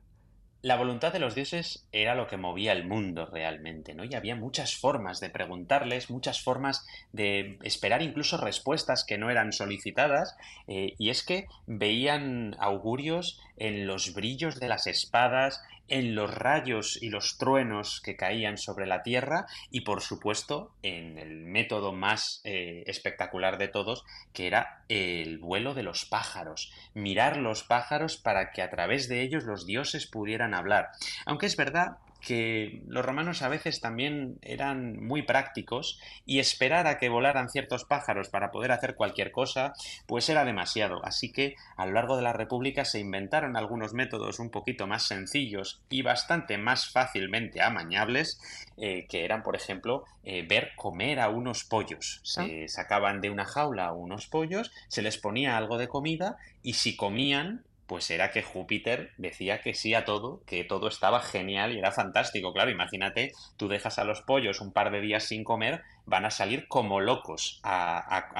La 0.66 0.78
voluntad 0.78 1.14
de 1.14 1.20
los 1.20 1.36
dioses 1.36 1.86
era 1.92 2.16
lo 2.16 2.26
que 2.26 2.38
movía 2.38 2.72
el 2.72 2.88
mundo 2.88 3.28
realmente, 3.28 3.94
¿no? 3.94 4.04
Y 4.04 4.16
había 4.16 4.36
muchas 4.36 4.76
formas 4.76 5.20
de 5.20 5.30
preguntarles, 5.30 6.10
muchas 6.10 6.42
formas 6.42 6.88
de 7.14 7.60
esperar 7.62 8.02
incluso 8.02 8.38
respuestas 8.38 9.04
que 9.04 9.20
no 9.20 9.30
eran 9.30 9.54
solicitadas, 9.54 10.36
eh, 10.68 10.96
y 10.98 11.12
es 11.12 11.22
que 11.22 11.46
veían 11.68 12.56
augurios 12.58 13.40
en 13.58 13.86
los 13.86 14.16
brillos 14.16 14.60
de 14.60 14.68
las 14.68 14.88
espadas, 14.88 15.62
en 15.88 16.16
los 16.16 16.34
rayos 16.34 17.02
y 17.02 17.10
los 17.10 17.38
truenos 17.38 18.02
que 18.02 18.16
caían 18.16 18.58
sobre 18.58 18.86
la 18.86 19.04
Tierra 19.04 19.46
y 19.72 19.82
por 19.82 20.02
supuesto 20.02 20.72
en 20.84 21.18
el 21.18 21.46
método 21.46 21.92
más 21.92 22.42
eh, 22.44 22.84
espectacular 22.88 23.58
de 23.58 23.68
todos 23.68 24.04
que 24.34 24.48
era 24.48 24.84
el 24.90 25.38
vuelo 25.40 25.74
de 25.74 25.84
los 25.84 26.06
pájaros, 26.06 26.72
mirar 26.94 27.38
los 27.38 27.64
pájaros 27.64 28.18
para 28.18 28.52
que 28.52 28.62
a 28.62 28.70
través 28.70 29.08
de 29.08 29.22
ellos 29.22 29.44
los 29.44 29.66
dioses 29.66 30.08
pudieran 30.08 30.54
hablar. 30.54 30.92
Aunque 31.26 31.46
es 31.46 31.56
verdad 31.56 31.98
que 32.26 32.82
los 32.88 33.06
romanos 33.06 33.42
a 33.42 33.50
veces 33.50 33.80
también 33.80 34.38
eran 34.42 35.02
muy 35.02 35.22
prácticos 35.22 36.00
y 36.26 36.40
esperar 36.40 36.88
a 36.88 36.98
que 36.98 37.08
volaran 37.08 37.50
ciertos 37.50 37.86
pájaros 37.86 38.30
para 38.30 38.52
poder 38.52 38.72
hacer 38.72 38.96
cualquier 38.96 39.32
cosa, 39.32 39.74
pues 40.08 40.28
era 40.30 40.44
demasiado. 40.44 41.06
Así 41.06 41.32
que 41.32 41.56
a 41.78 41.86
lo 41.86 41.94
largo 41.94 42.18
de 42.18 42.24
la 42.24 42.34
República 42.34 42.84
se 42.84 43.00
inventaron 43.00 43.56
algunos 43.56 43.94
métodos 43.94 44.40
un 44.40 44.50
poquito 44.50 44.88
más 44.88 45.04
sencillos 45.04 45.82
y 45.90 46.02
bastante 46.02 46.58
más 46.58 46.90
fácilmente 46.90 47.62
amañables, 47.62 48.42
eh, 48.78 49.06
que 49.08 49.24
eran, 49.24 49.44
por 49.44 49.56
ejemplo, 49.56 50.04
eh, 50.24 50.46
ver 50.48 50.72
comer 50.76 51.20
a 51.20 51.30
unos 51.30 51.64
pollos. 51.64 52.20
Se 52.24 52.66
ah. 52.66 52.68
sacaban 52.68 53.22
de 53.22 53.30
una 53.30 53.46
jaula 53.46 53.94
unos 53.94 54.28
pollos, 54.28 54.72
se 54.88 55.02
les 55.02 55.18
ponía 55.18 55.58
algo 55.58 55.78
de 55.78 55.88
comida 55.88 56.38
y 56.64 56.74
si 56.74 56.96
comían, 56.96 57.64
pues 57.88 58.10
era 58.10 58.32
que 58.32 58.44
Júpiter 58.44 59.12
decía 59.18 59.62
que 59.62 59.74
sí 59.74 59.94
a 59.94 60.06
todo, 60.06 60.42
que 60.46 60.64
todo 60.64 60.88
estaba 60.88 61.22
genial 61.22 61.74
y 61.74 61.80
era 61.80 61.92
fantástico. 61.92 62.54
Claro, 62.54 62.72
imagínate, 62.72 63.32
tú 63.58 63.68
dejas 63.68 64.00
a 64.00 64.04
los 64.04 64.22
pollos 64.22 64.62
un 64.62 64.72
par 64.72 64.92
de 64.92 65.02
días 65.02 65.24
sin 65.26 65.44
comer 65.44 65.84
van 66.06 66.26
a 66.26 66.32
salir 66.32 66.68
como 66.68 67.00
locos 67.00 67.62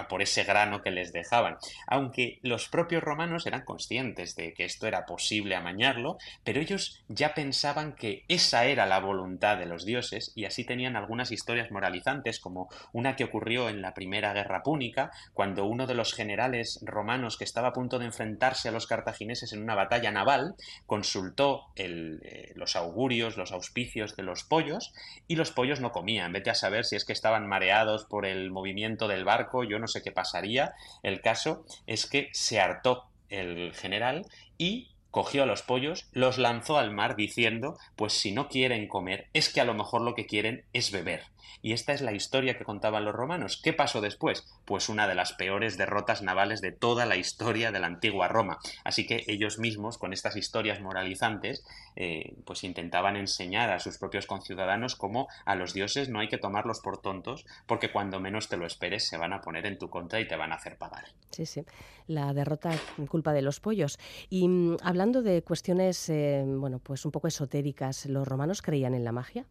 por 0.10 0.22
ese 0.22 0.44
grano 0.44 0.82
que 0.82 0.92
les 0.92 1.12
dejaban. 1.14 1.58
Aunque 1.88 2.40
los 2.42 2.68
propios 2.68 3.04
romanos 3.04 3.46
eran 3.46 3.66
conscientes 3.66 4.36
de 4.36 4.54
que 4.54 4.66
esto 4.66 4.88
era 4.88 5.06
posible 5.06 5.56
amañarlo, 5.56 6.18
pero 6.44 6.60
ellos 6.60 7.04
ya 7.08 7.34
pensaban 7.34 7.94
que 7.94 8.24
esa 8.28 8.66
era 8.66 8.86
la 8.86 9.00
voluntad 9.00 9.58
de 9.58 9.66
los 9.66 9.86
dioses 9.86 10.32
y 10.36 10.46
así 10.46 10.64
tenían 10.64 10.96
algunas 10.96 11.32
historias 11.32 11.72
moralizantes, 11.72 12.40
como 12.40 12.70
una 12.94 13.16
que 13.16 13.24
ocurrió 13.24 13.70
en 13.70 13.82
la 13.82 13.94
primera 13.94 14.34
guerra 14.34 14.64
púnica, 14.64 15.12
cuando 15.34 15.66
uno 15.66 15.88
de 15.88 15.96
los 15.96 16.14
generales 16.14 16.80
romanos 16.84 17.38
que 17.38 17.44
estaba 17.44 17.70
a 17.70 17.74
punto 17.74 18.00
de 18.00 18.06
enfrentarse 18.06 18.70
a 18.70 18.72
los 18.72 18.88
cartagineses 18.88 19.54
en 19.54 19.64
una 19.64 19.76
batalla 19.76 20.12
naval 20.12 20.56
consultó 20.86 21.68
eh, 21.76 22.52
los 22.56 22.76
augurios, 22.76 23.38
los 23.38 23.52
auspicios 23.52 24.16
de 24.16 24.24
los 24.24 24.44
pollos 24.44 24.94
y 25.28 25.36
los 25.36 25.52
pollos 25.52 25.80
no 25.80 25.92
comían. 25.92 26.34
Vete 26.34 26.50
a 26.50 26.56
saber 26.56 26.86
si 26.86 26.96
es 26.96 27.06
que 27.06 27.14
estaban 27.14 27.48
mareados 27.56 28.04
por 28.04 28.26
el 28.26 28.52
movimiento 28.52 29.08
del 29.08 29.24
barco, 29.24 29.64
yo 29.64 29.80
no 29.80 29.88
sé 29.88 30.02
qué 30.04 30.12
pasaría. 30.12 30.74
El 31.04 31.22
caso 31.22 31.64
es 31.88 32.06
que 32.06 32.30
se 32.34 32.60
hartó 32.60 33.06
el 33.30 33.74
general 33.74 34.26
y 34.58 34.90
cogió 35.10 35.44
a 35.44 35.46
los 35.46 35.62
pollos, 35.62 36.10
los 36.12 36.38
lanzó 36.38 36.78
al 36.78 36.92
mar 36.92 37.16
diciendo, 37.16 37.78
pues 37.96 38.12
si 38.12 38.34
no 38.34 38.50
quieren 38.50 38.90
comer, 38.90 39.30
es 39.32 39.48
que 39.48 39.62
a 39.62 39.64
lo 39.64 39.74
mejor 39.74 40.02
lo 40.02 40.16
que 40.16 40.26
quieren 40.26 40.66
es 40.74 40.92
beber. 40.92 41.24
Y 41.62 41.74
esta 41.74 41.94
es 41.94 42.02
la 42.02 42.14
historia 42.14 42.58
que 42.58 42.64
contaban 42.64 43.06
los 43.06 43.16
romanos. 43.16 43.60
¿Qué 43.64 43.74
pasó 43.74 44.02
después? 44.02 44.46
Pues 44.66 44.90
una 44.90 45.08
de 45.08 45.16
las 45.16 45.34
peores 45.34 45.78
derrotas 45.78 46.22
navales 46.22 46.62
de 46.62 46.72
toda 46.72 47.06
la 47.06 47.18
historia 47.18 47.72
de 47.72 47.80
la 47.80 47.88
antigua 47.88 48.28
Roma. 48.28 48.60
Así 48.84 49.06
que 49.06 49.24
ellos 49.28 49.60
mismos, 49.60 49.98
con 49.98 50.14
estas 50.14 50.36
historias 50.36 50.82
moralizantes, 50.82 51.66
eh, 51.96 52.36
pues 52.46 52.64
intentaban 52.64 53.16
enseñar 53.16 53.72
a 53.72 53.80
sus 53.80 53.98
propios 53.98 54.26
conciudadanos 54.26 54.96
cómo 54.96 55.28
a 55.46 55.56
los 55.56 55.74
dioses 55.74 56.10
no 56.10 56.20
hay 56.20 56.28
que 56.28 56.38
tomarlos 56.38 56.80
por 56.80 57.02
tontos, 57.02 57.46
porque 57.66 57.92
cuando 57.92 58.20
menos 58.20 58.50
te 58.50 58.58
lo 58.58 58.66
esperes 58.66 59.08
se 59.08 59.18
van 59.18 59.34
a 59.34 59.42
poner 59.42 59.66
en 59.66 59.78
tu 59.78 59.90
contra 59.90 60.20
y 60.20 60.28
te 60.28 60.36
van 60.36 60.52
a 60.52 60.56
hacer 60.56 60.78
pagar. 60.78 61.06
Sí, 61.32 61.46
sí. 61.46 61.64
La 62.08 62.34
derrota 62.34 62.72
culpa 63.10 63.34
de 63.34 63.42
los 63.42 63.60
pollos. 63.60 63.98
Y 64.30 64.48
mm, 64.48 64.78
hablando 64.84 65.22
de 65.22 65.42
cuestiones, 65.42 66.10
eh, 66.10 66.44
bueno, 66.46 66.80
pues 66.80 67.06
un 67.06 67.12
poco 67.12 67.28
esotéricas, 67.28 68.06
¿los 68.06 68.28
romanos 68.28 68.62
creían 68.62 68.94
en 68.94 69.04
la 69.04 69.12
magia? 69.12 69.46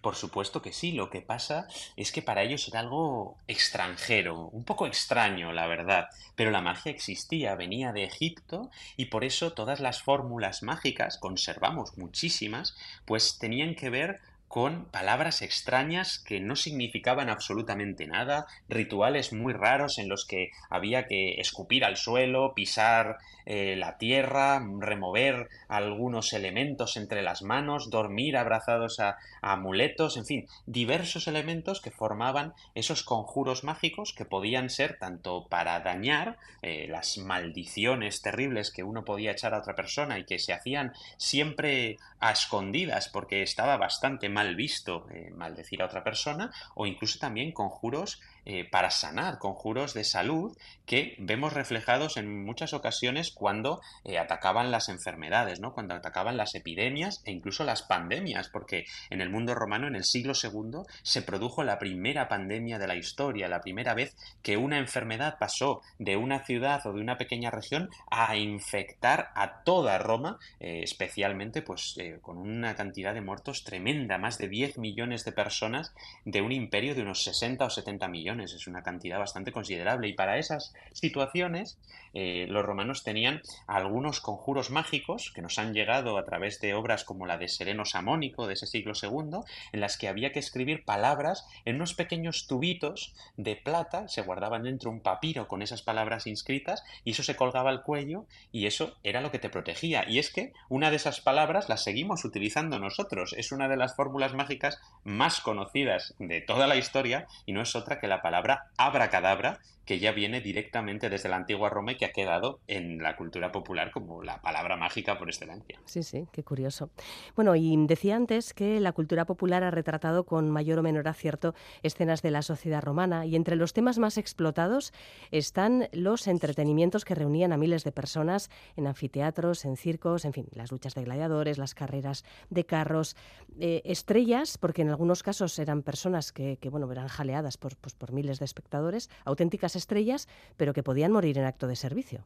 Por 0.00 0.16
supuesto 0.16 0.60
que 0.62 0.72
sí, 0.72 0.92
lo 0.92 1.10
que 1.10 1.22
pasa 1.22 1.66
es 1.96 2.12
que 2.12 2.22
para 2.22 2.42
ellos 2.42 2.68
era 2.68 2.80
algo 2.80 3.36
extranjero, 3.46 4.48
un 4.52 4.64
poco 4.64 4.86
extraño, 4.86 5.52
la 5.52 5.66
verdad, 5.66 6.08
pero 6.36 6.50
la 6.50 6.60
magia 6.60 6.92
existía, 6.92 7.54
venía 7.54 7.92
de 7.92 8.04
Egipto 8.04 8.70
y 8.96 9.06
por 9.06 9.24
eso 9.24 9.52
todas 9.52 9.80
las 9.80 10.02
fórmulas 10.02 10.62
mágicas, 10.62 11.18
conservamos 11.18 11.96
muchísimas, 11.96 12.76
pues 13.04 13.38
tenían 13.38 13.74
que 13.74 13.90
ver 13.90 14.20
con 14.54 14.84
palabras 14.84 15.42
extrañas 15.42 16.20
que 16.20 16.38
no 16.38 16.54
significaban 16.54 17.28
absolutamente 17.28 18.06
nada, 18.06 18.46
rituales 18.68 19.32
muy 19.32 19.52
raros 19.52 19.98
en 19.98 20.08
los 20.08 20.24
que 20.24 20.52
había 20.70 21.08
que 21.08 21.40
escupir 21.40 21.84
al 21.84 21.96
suelo, 21.96 22.54
pisar 22.54 23.18
eh, 23.46 23.74
la 23.76 23.98
tierra, 23.98 24.64
remover 24.78 25.48
algunos 25.66 26.32
elementos 26.32 26.96
entre 26.96 27.22
las 27.22 27.42
manos, 27.42 27.90
dormir 27.90 28.36
abrazados 28.36 29.00
a, 29.00 29.18
amuletos, 29.42 30.16
en 30.16 30.24
fin, 30.24 30.48
diversos 30.66 31.26
elementos 31.26 31.80
que 31.80 31.90
formaban 31.90 32.54
esos 32.76 33.02
conjuros 33.02 33.64
mágicos 33.64 34.14
que 34.14 34.24
podían 34.24 34.70
ser 34.70 34.98
tanto 35.00 35.48
para 35.48 35.80
dañar 35.80 36.38
eh, 36.62 36.86
las 36.88 37.18
maldiciones 37.18 38.22
terribles 38.22 38.70
que 38.70 38.84
uno 38.84 39.04
podía 39.04 39.32
echar 39.32 39.52
a 39.52 39.58
otra 39.58 39.74
persona 39.74 40.16
y 40.16 40.24
que 40.24 40.38
se 40.38 40.52
hacían 40.52 40.92
siempre 41.16 41.98
a 42.24 42.30
escondidas 42.30 43.10
porque 43.10 43.42
estaba 43.42 43.76
bastante 43.76 44.30
mal 44.30 44.56
visto 44.56 45.06
eh, 45.10 45.30
maldecir 45.30 45.82
a 45.82 45.84
otra 45.84 46.02
persona 46.02 46.50
o 46.74 46.86
incluso 46.86 47.18
también 47.18 47.52
conjuros 47.52 48.22
eh, 48.46 48.68
para 48.70 48.90
sanar, 48.90 49.38
conjuros 49.38 49.94
de 49.94 50.04
salud 50.04 50.54
que 50.84 51.16
vemos 51.18 51.54
reflejados 51.54 52.18
en 52.18 52.44
muchas 52.44 52.74
ocasiones 52.74 53.30
cuando 53.30 53.80
eh, 54.04 54.18
atacaban 54.18 54.70
las 54.70 54.90
enfermedades, 54.90 55.60
¿no? 55.60 55.72
cuando 55.72 55.94
atacaban 55.94 56.36
las 56.36 56.54
epidemias 56.54 57.22
e 57.24 57.32
incluso 57.32 57.64
las 57.64 57.80
pandemias, 57.80 58.50
porque 58.50 58.84
en 59.08 59.22
el 59.22 59.30
mundo 59.30 59.54
romano 59.54 59.86
en 59.86 59.96
el 59.96 60.04
siglo 60.04 60.34
II 60.34 60.82
se 61.02 61.22
produjo 61.22 61.64
la 61.64 61.78
primera 61.78 62.28
pandemia 62.28 62.78
de 62.78 62.86
la 62.86 62.96
historia, 62.96 63.48
la 63.48 63.62
primera 63.62 63.94
vez 63.94 64.14
que 64.42 64.58
una 64.58 64.76
enfermedad 64.76 65.38
pasó 65.38 65.80
de 65.98 66.18
una 66.18 66.44
ciudad 66.44 66.86
o 66.86 66.92
de 66.92 67.00
una 67.00 67.16
pequeña 67.16 67.50
región 67.50 67.88
a 68.10 68.36
infectar 68.36 69.32
a 69.36 69.62
toda 69.62 69.96
Roma, 69.96 70.38
eh, 70.60 70.80
especialmente 70.82 71.62
pues 71.62 71.96
con 72.20 72.36
una 72.36 72.74
cantidad 72.74 73.14
de 73.14 73.22
muertos 73.22 73.64
tremenda, 73.64 74.18
más 74.18 74.36
de 74.36 74.48
10 74.48 74.76
millones 74.76 75.24
de 75.24 75.32
personas 75.32 75.94
de 76.26 76.42
un 76.42 76.52
imperio 76.52 76.94
de 76.94 77.02
unos 77.02 77.22
60 77.22 77.64
o 77.64 77.70
70 77.70 78.06
millones 78.08 78.33
es 78.40 78.66
una 78.66 78.82
cantidad 78.82 79.18
bastante 79.18 79.52
considerable. 79.52 80.08
Y 80.08 80.14
para 80.14 80.38
esas 80.38 80.74
situaciones, 80.92 81.78
eh, 82.14 82.46
los 82.48 82.64
romanos 82.64 83.02
tenían 83.02 83.42
algunos 83.66 84.20
conjuros 84.20 84.70
mágicos 84.70 85.32
que 85.34 85.42
nos 85.42 85.58
han 85.58 85.74
llegado 85.74 86.16
a 86.16 86.24
través 86.24 86.60
de 86.60 86.74
obras 86.74 87.04
como 87.04 87.26
la 87.26 87.38
de 87.38 87.48
Sereno 87.48 87.84
Samónico 87.84 88.46
de 88.46 88.54
ese 88.54 88.66
siglo 88.66 88.92
II, 89.00 89.40
en 89.72 89.80
las 89.80 89.98
que 89.98 90.08
había 90.08 90.32
que 90.32 90.38
escribir 90.38 90.84
palabras 90.84 91.46
en 91.64 91.76
unos 91.76 91.94
pequeños 91.94 92.46
tubitos 92.46 93.14
de 93.36 93.56
plata, 93.56 94.08
se 94.08 94.22
guardaban 94.22 94.62
dentro 94.62 94.90
un 94.90 95.00
papiro 95.00 95.48
con 95.48 95.62
esas 95.62 95.82
palabras 95.82 96.26
inscritas 96.26 96.84
y 97.04 97.12
eso 97.12 97.22
se 97.22 97.36
colgaba 97.36 97.70
al 97.70 97.82
cuello 97.82 98.26
y 98.52 98.66
eso 98.66 98.96
era 99.02 99.20
lo 99.20 99.30
que 99.30 99.38
te 99.38 99.50
protegía. 99.50 100.04
Y 100.08 100.18
es 100.18 100.32
que 100.32 100.52
una 100.68 100.90
de 100.90 100.96
esas 100.96 101.20
palabras 101.20 101.68
las 101.68 101.82
seguimos 101.82 102.24
utilizando 102.24 102.78
nosotros. 102.78 103.34
Es 103.36 103.52
una 103.52 103.68
de 103.68 103.76
las 103.76 103.96
fórmulas 103.96 104.34
mágicas 104.34 104.80
más 105.02 105.40
conocidas 105.40 106.14
de 106.18 106.40
toda 106.40 106.66
la 106.66 106.76
historia 106.76 107.26
y 107.46 107.52
no 107.52 107.62
es 107.62 107.74
otra 107.74 107.98
que 108.00 108.08
la 108.08 108.22
palabra 108.24 108.54
abracadabra 108.78 109.58
que 109.84 109.98
ya 109.98 110.12
viene 110.12 110.40
directamente 110.40 111.10
desde 111.10 111.28
la 111.28 111.36
antigua 111.36 111.70
Roma 111.70 111.92
y 111.92 111.96
que 111.96 112.06
ha 112.06 112.12
quedado 112.12 112.60
en 112.66 113.02
la 113.02 113.16
cultura 113.16 113.52
popular 113.52 113.90
como 113.90 114.22
la 114.22 114.40
palabra 114.40 114.76
mágica 114.76 115.18
por 115.18 115.28
excelencia. 115.28 115.78
Sí, 115.84 116.02
sí, 116.02 116.26
qué 116.32 116.42
curioso. 116.42 116.90
Bueno, 117.36 117.54
y 117.54 117.76
decía 117.86 118.16
antes 118.16 118.54
que 118.54 118.80
la 118.80 118.92
cultura 118.92 119.24
popular 119.26 119.62
ha 119.62 119.70
retratado 119.70 120.24
con 120.24 120.50
mayor 120.50 120.78
o 120.78 120.82
menor 120.82 121.08
acierto 121.08 121.54
escenas 121.82 122.22
de 122.22 122.30
la 122.30 122.42
sociedad 122.42 122.82
romana 122.82 123.26
y 123.26 123.36
entre 123.36 123.56
los 123.56 123.72
temas 123.72 123.98
más 123.98 124.18
explotados 124.18 124.92
están 125.30 125.88
los 125.92 126.26
entretenimientos 126.26 127.04
que 127.04 127.14
reunían 127.14 127.52
a 127.52 127.56
miles 127.56 127.84
de 127.84 127.92
personas 127.92 128.50
en 128.76 128.86
anfiteatros, 128.86 129.64
en 129.64 129.76
circos, 129.76 130.24
en 130.24 130.32
fin, 130.32 130.46
las 130.52 130.72
luchas 130.72 130.94
de 130.94 131.04
gladiadores, 131.04 131.58
las 131.58 131.74
carreras 131.74 132.24
de 132.50 132.64
carros, 132.64 133.16
eh, 133.58 133.82
estrellas, 133.84 134.58
porque 134.58 134.82
en 134.82 134.88
algunos 134.88 135.22
casos 135.22 135.58
eran 135.58 135.82
personas 135.82 136.32
que, 136.32 136.58
bueno, 136.70 136.90
eran 136.90 137.08
jaleadas 137.08 137.56
por, 137.56 137.76
pues, 137.76 137.94
por 137.94 138.12
miles 138.12 138.38
de 138.38 138.44
espectadores, 138.44 139.10
auténticas 139.24 139.73
estrellas, 139.76 140.28
pero 140.56 140.72
que 140.72 140.82
podían 140.82 141.12
morir 141.12 141.38
en 141.38 141.44
acto 141.44 141.66
de 141.66 141.76
servicio 141.76 142.24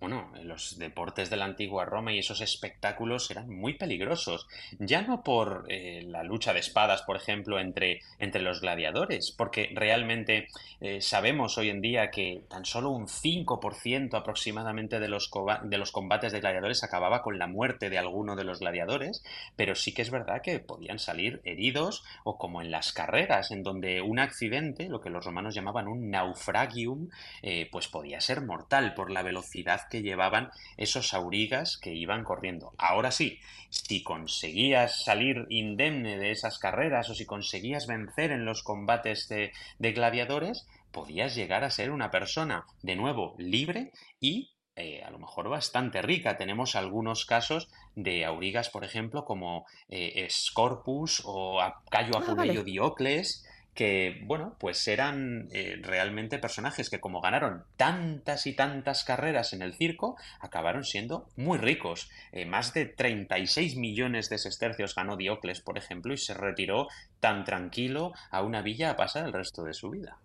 bueno, 0.00 0.30
los 0.42 0.78
deportes 0.78 1.30
de 1.30 1.36
la 1.36 1.44
antigua 1.44 1.84
Roma 1.84 2.12
y 2.12 2.18
esos 2.18 2.40
espectáculos 2.40 3.30
eran 3.30 3.48
muy 3.48 3.74
peligrosos, 3.74 4.46
ya 4.78 5.02
no 5.02 5.22
por 5.22 5.66
eh, 5.68 6.02
la 6.06 6.22
lucha 6.22 6.52
de 6.52 6.60
espadas, 6.60 7.02
por 7.02 7.16
ejemplo, 7.16 7.58
entre, 7.58 8.00
entre 8.18 8.42
los 8.42 8.60
gladiadores, 8.60 9.32
porque 9.32 9.70
realmente 9.74 10.48
eh, 10.80 11.00
sabemos 11.00 11.56
hoy 11.56 11.70
en 11.70 11.80
día 11.80 12.10
que 12.10 12.42
tan 12.48 12.64
solo 12.64 12.90
un 12.90 13.06
5% 13.06 14.14
aproximadamente 14.14 15.00
de 15.00 15.08
los, 15.08 15.30
de 15.62 15.78
los 15.78 15.92
combates 15.92 16.32
de 16.32 16.40
gladiadores 16.40 16.84
acababa 16.84 17.22
con 17.22 17.38
la 17.38 17.46
muerte 17.46 17.88
de 17.88 17.98
alguno 17.98 18.36
de 18.36 18.44
los 18.44 18.60
gladiadores, 18.60 19.24
pero 19.56 19.74
sí 19.74 19.94
que 19.94 20.02
es 20.02 20.10
verdad 20.10 20.42
que 20.42 20.58
podían 20.60 20.98
salir 20.98 21.40
heridos 21.44 22.04
o 22.24 22.36
como 22.36 22.60
en 22.60 22.70
las 22.70 22.92
carreras, 22.92 23.50
en 23.50 23.62
donde 23.62 24.02
un 24.02 24.18
accidente, 24.18 24.88
lo 24.88 25.00
que 25.00 25.10
los 25.10 25.24
romanos 25.24 25.54
llamaban 25.54 25.88
un 25.88 26.10
naufragium, 26.10 27.08
eh, 27.42 27.68
pues 27.70 27.88
podía 27.88 28.20
ser 28.20 28.42
mortal 28.42 28.94
por 28.94 29.10
la 29.10 29.22
velocidad 29.22 29.80
que 29.94 30.02
llevaban 30.02 30.50
esos 30.76 31.14
aurigas 31.14 31.78
que 31.78 31.94
iban 31.94 32.24
corriendo. 32.24 32.72
Ahora 32.78 33.12
sí, 33.12 33.38
si 33.70 34.02
conseguías 34.02 35.04
salir 35.04 35.46
indemne 35.50 36.18
de 36.18 36.32
esas 36.32 36.58
carreras 36.58 37.10
o 37.10 37.14
si 37.14 37.26
conseguías 37.26 37.86
vencer 37.86 38.32
en 38.32 38.44
los 38.44 38.64
combates 38.64 39.28
de, 39.28 39.52
gladiadores, 39.78 40.66
podías 40.90 41.36
llegar 41.36 41.62
a 41.62 41.70
ser 41.70 41.92
una 41.92 42.10
persona 42.10 42.66
de 42.82 42.96
nuevo 42.96 43.36
libre 43.38 43.92
y 44.18 44.50
eh, 44.74 45.04
a 45.04 45.12
lo 45.12 45.20
mejor 45.20 45.48
bastante 45.48 46.02
rica. 46.02 46.36
Tenemos 46.36 46.74
algunos 46.74 47.24
casos 47.24 47.70
de 47.94 48.24
aurigas, 48.24 48.70
por 48.70 48.82
ejemplo, 48.82 49.24
como 49.24 49.64
eh, 49.88 50.26
Scorpus 50.28 51.22
o 51.24 51.60
Cayo 51.88 52.14
ah, 52.16 52.32
Apuleo 52.32 52.64
Diocles, 52.64 53.46
que, 53.74 54.22
bueno, 54.24 54.56
pues 54.58 54.86
eran 54.86 55.48
eh, 55.52 55.78
realmente 55.82 56.38
personajes 56.38 56.90
que 56.90 57.00
como 57.00 57.20
ganaron 57.20 57.64
tantas 57.76 58.46
y 58.46 58.54
tantas 58.54 59.04
carreras 59.04 59.52
en 59.52 59.62
el 59.62 59.74
circo, 59.74 60.16
acabaron 60.40 60.84
siendo 60.84 61.28
muy 61.36 61.58
ricos. 61.58 62.10
Eh, 62.32 62.46
más 62.46 62.72
de 62.72 62.86
36 62.86 63.76
millones 63.76 64.30
de 64.30 64.38
sestercios 64.38 64.94
ganó 64.94 65.16
Diocles, 65.16 65.60
por 65.60 65.76
ejemplo, 65.76 66.14
y 66.14 66.18
se 66.18 66.34
retiró 66.34 66.88
tan 67.20 67.44
tranquilo 67.44 68.12
a 68.30 68.42
una 68.42 68.62
villa 68.62 68.90
a 68.90 68.96
pasar 68.96 69.26
el 69.26 69.32
resto 69.32 69.64
de 69.64 69.74
su 69.74 69.90
vida. 69.90 70.18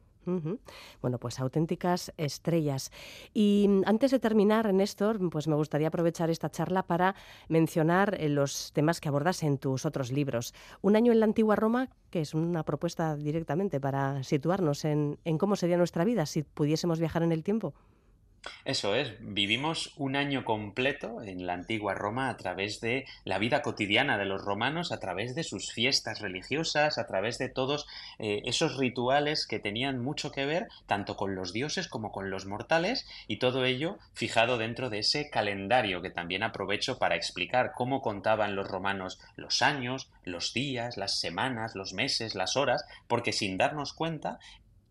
Bueno, 1.02 1.18
pues 1.18 1.40
auténticas 1.40 2.14
estrellas. 2.18 2.92
Y 3.34 3.70
antes 3.86 4.12
de 4.12 4.20
terminar, 4.20 4.72
Néstor, 4.74 5.20
pues 5.30 5.48
me 5.48 5.56
gustaría 5.56 5.88
aprovechar 5.88 6.30
esta 6.30 6.50
charla 6.50 6.84
para 6.84 7.16
mencionar 7.48 8.16
eh, 8.20 8.30
los 8.30 8.72
temas 8.74 9.02
que 9.02 9.10
abordas 9.10 9.44
en 9.44 9.58
tus 9.58 9.86
otros 9.86 10.12
libros. 10.12 10.54
Un 10.82 10.96
año 10.96 11.12
en 11.12 11.20
la 11.20 11.26
antigua 11.26 11.56
Roma, 11.56 11.90
que 12.10 12.22
es 12.22 12.34
una 12.34 12.64
propuesta 12.64 13.16
directamente 13.16 13.80
para 13.80 14.24
situarnos 14.24 14.86
en 14.86 15.18
cómo 15.38 15.56
sería 15.56 15.78
nuestra 15.78 16.04
vida 16.04 16.26
si 16.26 16.44
pudiésemos 16.44 17.00
viajar 17.00 17.24
en 17.24 17.32
el 17.32 17.44
tiempo. 17.44 17.74
Eso 18.66 18.96
es, 18.96 19.14
vivimos 19.20 19.94
un 19.98 20.16
año 20.16 20.46
completo 20.46 21.22
en 21.22 21.46
la 21.46 21.54
antigua 21.54 21.94
Roma 21.94 22.30
a 22.30 22.38
través 22.38 22.80
de 22.80 23.06
la 23.26 23.38
vida 23.38 23.62
cotidiana 23.62 24.18
de 24.18 24.26
los 24.26 24.44
romanos, 24.44 24.92
a 24.92 25.00
través 25.00 25.36
de 25.36 25.44
sus 25.44 25.72
fiestas 25.72 26.20
religiosas, 26.20 26.98
a 26.98 27.08
través 27.08 27.38
de 27.38 27.50
todos 27.50 27.88
eh, 28.18 28.42
esos 28.46 28.78
rituales 28.78 29.46
que 29.46 29.60
tenían 29.60 30.00
mucho 30.00 30.32
que 30.32 30.46
ver 30.46 30.68
tanto 30.86 31.16
con 31.16 31.36
los 31.36 31.54
dioses 31.54 31.88
como 31.88 32.12
con 32.12 32.30
los 32.30 32.46
mortales 32.46 33.08
y 33.28 33.38
todo 33.38 33.66
ello 33.66 33.98
fijado 34.14 34.58
dentro 34.58 34.90
de 34.90 35.00
ese 35.00 35.30
calendario 35.30 36.02
que 36.02 36.10
también 36.10 36.44
aprovecho 36.44 36.98
para 36.98 37.16
explicar 37.16 37.74
cómo 37.76 38.02
contaban 38.02 38.56
los 38.56 38.68
romanos 38.68 39.20
los 39.36 39.62
años, 39.62 40.10
los 40.24 40.54
días, 40.54 40.98
las 40.98 41.20
semanas, 41.20 41.76
los 41.76 41.94
meses, 41.94 42.36
las 42.36 42.56
horas, 42.56 42.86
porque 43.08 43.34
sin 43.34 43.58
darnos 43.58 43.94
cuenta 43.94 44.40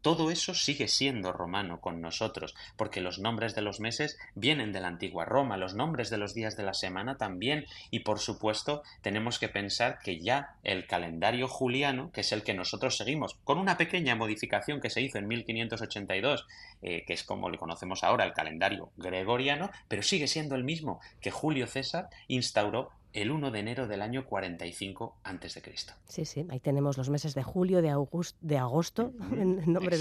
todo 0.09 0.31
eso 0.31 0.55
sigue 0.55 0.89
siendo 0.89 1.33
romano 1.33 1.83
con 1.83 2.01
nosotros, 2.01 2.55
porque 2.77 3.03
los 3.03 3.19
nombres 3.19 3.55
de 3.55 3.61
los 3.61 3.79
meses 3.79 4.19
vienen 4.35 4.73
de 4.73 4.81
la 4.81 4.89
antigua 4.89 5.27
Roma, 5.27 5.59
los 5.59 5.75
nombres 5.75 6.09
de 6.09 6.17
los 6.17 6.33
días 6.33 6.57
de 6.57 6.63
la 6.63 6.73
semana 6.73 7.19
también, 7.19 7.67
y 7.91 7.99
por 7.99 8.19
supuesto 8.19 8.83
tenemos 9.03 9.39
que 9.39 9.51
pensar 9.51 9.99
que 9.99 10.19
ya 10.19 10.55
el 10.65 10.87
calendario 10.87 11.47
juliano, 11.47 12.11
que 12.11 12.23
es 12.23 12.33
el 12.33 12.43
que 12.43 12.55
nosotros 12.55 12.97
seguimos, 12.97 13.37
con 13.45 13.59
una 13.59 13.77
pequeña 13.77 14.15
modificación 14.15 14.81
que 14.81 14.89
se 14.89 15.03
hizo 15.03 15.19
en 15.19 15.29
1582, 15.29 16.47
eh, 16.81 17.05
que 17.07 17.13
es 17.13 17.23
como 17.23 17.51
le 17.51 17.59
conocemos 17.59 18.03
ahora 18.03 18.25
el 18.25 18.33
calendario 18.33 18.89
gregoriano, 18.97 19.71
pero 19.89 20.03
sigue 20.03 20.27
siendo 20.27 20.55
el 20.55 20.65
mismo 20.65 21.01
que 21.21 21.31
Julio 21.31 21.67
César 21.67 22.09
instauró 22.29 22.93
el 23.23 23.31
1 23.31 23.51
de 23.51 23.59
enero 23.59 23.87
del 23.87 24.03
año 24.03 24.25
45 24.25 25.19
a.C. 25.25 25.63
Sí, 26.07 26.25
sí, 26.25 26.47
ahí 26.51 26.61
tenemos 26.61 26.97
los 26.97 27.11
meses 27.11 27.35
de 27.35 27.43
julio, 27.43 27.83
de, 27.83 27.95
de 28.41 28.59
agosto, 28.59 29.13
en 29.33 29.73
nombre 29.73 29.99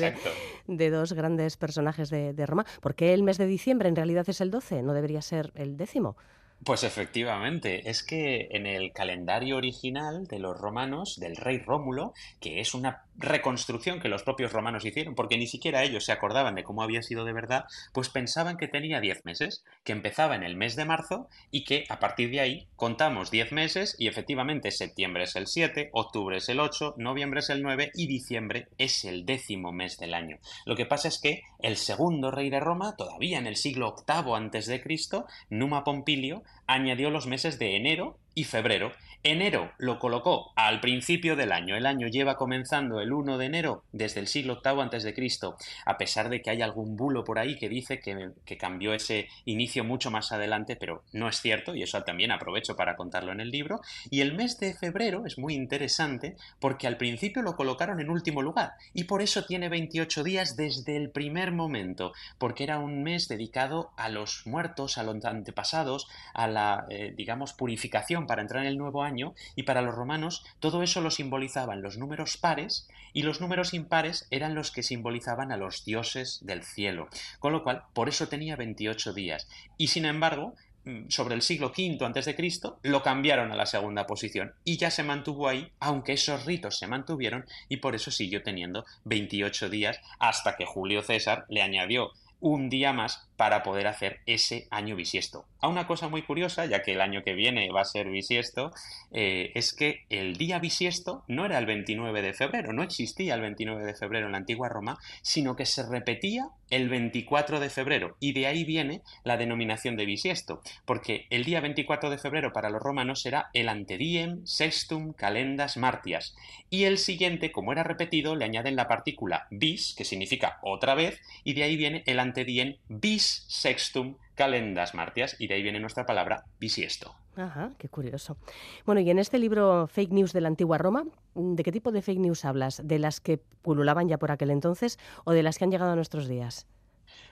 de, 0.67 0.89
dos 0.89 1.13
grandes 1.13 1.57
personajes 1.57 2.09
de, 2.09 2.33
de 2.33 2.45
Roma. 2.45 2.65
¿Por 2.81 2.95
qué 2.95 3.13
el 3.13 3.23
mes 3.23 3.37
de 3.37 3.47
diciembre 3.47 3.89
en 3.89 3.95
realidad 3.95 4.27
es 4.29 4.41
el 4.41 4.51
12? 4.51 4.83
¿No 4.83 4.93
debería 4.93 5.21
ser 5.21 5.51
el 5.55 5.77
décimo? 5.77 6.15
Pues 6.63 6.83
efectivamente, 6.83 7.89
es 7.89 8.03
que 8.03 8.47
en 8.51 8.65
el 8.65 8.91
calendario 8.91 9.57
original 9.57 10.25
de 10.25 10.39
los 10.39 10.59
romanos, 10.59 11.19
del 11.19 11.35
rey 11.35 11.59
Rómulo, 11.59 12.13
que 12.39 12.59
es 12.59 12.73
una 12.73 13.03
reconstrucción 13.17 13.99
que 13.99 14.09
los 14.09 14.23
propios 14.23 14.53
romanos 14.53 14.85
hicieron, 14.85 15.15
porque 15.15 15.37
ni 15.37 15.47
siquiera 15.47 15.83
ellos 15.83 16.05
se 16.05 16.11
acordaban 16.11 16.55
de 16.55 16.63
cómo 16.63 16.83
había 16.83 17.01
sido 17.01 17.25
de 17.25 17.33
verdad, 17.33 17.65
pues 17.93 18.09
pensaban 18.09 18.57
que 18.57 18.67
tenía 18.67 18.99
10 18.99 19.25
meses, 19.25 19.63
que 19.83 19.91
empezaba 19.91 20.35
en 20.35 20.43
el 20.43 20.55
mes 20.55 20.75
de 20.75 20.85
marzo 20.85 21.27
y 21.51 21.63
que 21.63 21.85
a 21.89 21.99
partir 21.99 22.29
de 22.31 22.39
ahí 22.39 22.67
contamos 22.75 23.31
10 23.31 23.51
meses 23.51 23.95
y 23.97 24.07
efectivamente 24.07 24.71
septiembre 24.71 25.23
es 25.23 25.35
el 25.35 25.47
7, 25.47 25.89
octubre 25.93 26.37
es 26.37 26.49
el 26.49 26.59
8, 26.59 26.95
noviembre 26.97 27.39
es 27.39 27.49
el 27.49 27.63
9 27.63 27.91
y 27.95 28.07
diciembre 28.07 28.67
es 28.77 29.03
el 29.03 29.25
décimo 29.25 29.71
mes 29.71 29.97
del 29.97 30.13
año. 30.13 30.37
Lo 30.65 30.75
que 30.75 30.85
pasa 30.85 31.07
es 31.07 31.19
que 31.19 31.43
el 31.59 31.77
segundo 31.77 32.31
rey 32.31 32.49
de 32.49 32.59
Roma, 32.59 32.95
todavía 32.97 33.39
en 33.39 33.47
el 33.47 33.55
siglo 33.55 33.95
VIII 34.07 34.35
antes 34.35 34.67
de 34.67 34.81
Cristo, 34.81 35.25
Numa 35.49 35.83
Pompilio, 35.83 36.43
añadió 36.67 37.09
los 37.09 37.27
meses 37.27 37.57
de 37.59 37.75
enero 37.75 38.17
y 38.35 38.43
febrero 38.43 38.91
Enero 39.29 39.73
lo 39.77 39.99
colocó 39.99 40.53
al 40.55 40.79
principio 40.79 41.35
del 41.35 41.51
año. 41.51 41.75
El 41.75 41.85
año 41.85 42.07
lleva 42.07 42.37
comenzando 42.37 43.01
el 43.01 43.11
1 43.11 43.37
de 43.37 43.45
enero 43.45 43.83
desde 43.91 44.21
el 44.21 44.27
siglo 44.27 44.61
VIII 44.63 44.81
antes 44.81 45.03
de 45.03 45.13
Cristo, 45.13 45.57
a 45.85 45.97
pesar 45.97 46.29
de 46.29 46.41
que 46.41 46.49
hay 46.49 46.61
algún 46.61 46.95
bulo 46.95 47.25
por 47.25 47.37
ahí 47.37 47.57
que 47.57 47.67
dice 47.67 47.99
que, 47.99 48.31
cambió 48.57 48.93
ese 48.93 49.27
inicio 49.43 49.83
mucho 49.83 50.11
más 50.11 50.31
adelante, 50.31 50.77
pero 50.77 51.03
no 51.11 51.27
es 51.27 51.41
cierto 51.41 51.75
y 51.75 51.83
eso 51.83 52.01
también 52.03 52.31
aprovecho 52.31 52.77
para 52.77 52.95
contarlo 52.95 53.33
en 53.33 53.41
el 53.41 53.51
libro. 53.51 53.81
Y 54.09 54.21
el 54.21 54.33
mes 54.33 54.61
de 54.61 54.73
febrero 54.73 55.25
es 55.25 55.37
muy 55.37 55.55
interesante 55.55 56.37
porque 56.61 56.87
al 56.87 56.95
principio 56.95 57.41
lo 57.41 57.57
colocaron 57.57 57.99
en 57.99 58.09
último 58.09 58.41
lugar 58.41 58.75
y 58.93 59.03
por 59.03 59.21
eso 59.21 59.43
tiene 59.43 59.67
28 59.67 60.23
días 60.23 60.55
desde 60.55 60.95
el 60.95 61.09
primer 61.09 61.51
momento, 61.51 62.13
porque 62.37 62.63
era 62.63 62.79
un 62.79 63.03
mes 63.03 63.27
dedicado 63.27 63.91
a 63.97 64.07
los 64.07 64.47
muertos, 64.47 64.97
a 64.97 65.03
los 65.03 65.25
antepasados, 65.25 66.07
a 66.33 66.47
la, 66.47 66.85
eh, 66.89 67.13
digamos, 67.13 67.51
purificación 67.51 68.25
para 68.25 68.41
entrar 68.41 68.63
en 68.63 68.69
el 68.69 68.77
nuevo 68.77 69.03
año 69.03 69.16
y 69.55 69.63
para 69.63 69.81
los 69.81 69.95
romanos 69.95 70.45
todo 70.59 70.83
eso 70.83 71.01
lo 71.01 71.11
simbolizaban 71.11 71.81
los 71.81 71.97
números 71.97 72.37
pares 72.37 72.87
y 73.13 73.23
los 73.23 73.41
números 73.41 73.73
impares 73.73 74.27
eran 74.31 74.55
los 74.55 74.71
que 74.71 74.83
simbolizaban 74.83 75.51
a 75.51 75.57
los 75.57 75.85
dioses 75.85 76.39
del 76.43 76.63
cielo. 76.63 77.09
Con 77.39 77.51
lo 77.51 77.63
cual, 77.63 77.83
por 77.93 78.09
eso 78.09 78.27
tenía 78.27 78.55
28 78.55 79.13
días. 79.13 79.47
Y 79.77 79.87
sin 79.87 80.05
embargo, 80.05 80.53
mm, 80.85 81.09
sobre 81.09 81.35
el 81.35 81.41
siglo 81.41 81.73
V 81.75 81.97
antes 82.05 82.25
de 82.25 82.35
Cristo 82.35 82.79
lo 82.83 83.01
cambiaron 83.03 83.51
a 83.51 83.55
la 83.55 83.65
segunda 83.65 84.05
posición 84.05 84.53
y 84.63 84.77
ya 84.77 84.91
se 84.91 85.03
mantuvo 85.03 85.47
ahí, 85.47 85.71
aunque 85.79 86.13
esos 86.13 86.45
ritos 86.45 86.77
se 86.77 86.87
mantuvieron 86.87 87.45
y 87.69 87.77
por 87.77 87.95
eso 87.95 88.11
siguió 88.11 88.43
teniendo 88.43 88.85
28 89.05 89.69
días 89.69 89.99
hasta 90.19 90.55
que 90.55 90.65
Julio 90.65 91.01
César 91.01 91.45
le 91.49 91.61
añadió 91.61 92.11
un 92.39 92.69
día 92.69 92.93
más 92.93 93.26
para 93.37 93.63
poder 93.63 93.87
hacer 93.87 94.19
ese 94.25 94.67
año 94.71 94.95
bisiesto. 94.95 95.45
A 95.61 95.67
una 95.67 95.87
cosa 95.87 96.07
muy 96.09 96.23
curiosa, 96.23 96.65
ya 96.65 96.81
que 96.81 96.93
el 96.93 97.01
año 97.01 97.23
que 97.23 97.33
viene 97.33 97.71
va 97.71 97.81
a 97.81 97.85
ser 97.85 98.09
bisiesto, 98.09 98.71
eh, 99.11 99.51
es 99.55 99.73
que 99.73 100.05
el 100.09 100.35
día 100.37 100.59
bisiesto 100.59 101.23
no 101.27 101.45
era 101.45 101.57
el 101.59 101.67
29 101.67 102.21
de 102.21 102.33
febrero, 102.33 102.73
no 102.73 102.83
existía 102.83 103.35
el 103.35 103.41
29 103.41 103.85
de 103.85 103.95
febrero 103.95 104.25
en 104.25 104.33
la 104.33 104.39
antigua 104.39 104.69
Roma, 104.69 104.97
sino 105.21 105.55
que 105.55 105.65
se 105.65 105.87
repetía 105.87 106.49
el 106.69 106.89
24 106.89 107.59
de 107.59 107.69
febrero, 107.69 108.17
y 108.19 108.33
de 108.33 108.47
ahí 108.47 108.65
viene 108.65 109.01
la 109.23 109.37
denominación 109.37 109.95
de 109.95 110.05
bisiesto, 110.05 110.61
porque 110.85 111.25
el 111.29 111.45
día 111.45 111.61
24 111.61 112.09
de 112.09 112.17
febrero 112.17 112.51
para 112.51 112.69
los 112.69 112.81
romanos 112.81 113.25
era 113.25 113.49
el 113.53 113.69
antediem 113.69 114.45
sextum 114.45 115.13
calendas 115.13 115.77
martias, 115.77 116.35
y 116.69 116.83
el 116.83 116.97
siguiente, 116.97 117.51
como 117.51 117.71
era 117.71 117.83
repetido, 117.83 118.35
le 118.35 118.45
añaden 118.45 118.75
la 118.75 118.87
partícula 118.87 119.47
bis, 119.49 119.93
que 119.95 120.03
significa 120.03 120.59
otra 120.61 120.93
vez, 120.95 121.21
y 121.43 121.53
de 121.53 121.63
ahí 121.63 121.77
viene 121.77 122.03
el 122.05 122.19
antediem 122.19 122.75
bis 122.89 123.26
sextum 123.47 124.15
calendas 124.35 124.93
martias, 124.93 125.35
y 125.39 125.47
de 125.47 125.55
ahí 125.55 125.63
viene 125.63 125.79
nuestra 125.79 126.05
palabra 126.05 126.45
bisiesto. 126.59 127.15
Ajá, 127.35 127.71
qué 127.77 127.87
curioso. 127.87 128.37
Bueno, 128.85 129.01
y 129.01 129.09
en 129.09 129.19
este 129.19 129.37
libro 129.37 129.87
Fake 129.87 130.11
News 130.11 130.33
de 130.33 130.41
la 130.41 130.47
antigua 130.47 130.77
Roma, 130.77 131.05
¿de 131.35 131.63
qué 131.63 131.71
tipo 131.71 131.91
de 131.91 132.01
fake 132.01 132.19
news 132.19 132.45
hablas? 132.45 132.81
¿De 132.83 132.97
las 132.97 133.19
que 133.19 133.37
pululaban 133.61 134.07
ya 134.07 134.17
por 134.17 134.31
aquel 134.31 134.49
entonces 134.49 134.97
o 135.23 135.33
de 135.33 135.43
las 135.43 135.57
que 135.57 135.65
han 135.65 135.71
llegado 135.71 135.91
a 135.91 135.95
nuestros 135.95 136.27
días? 136.27 136.67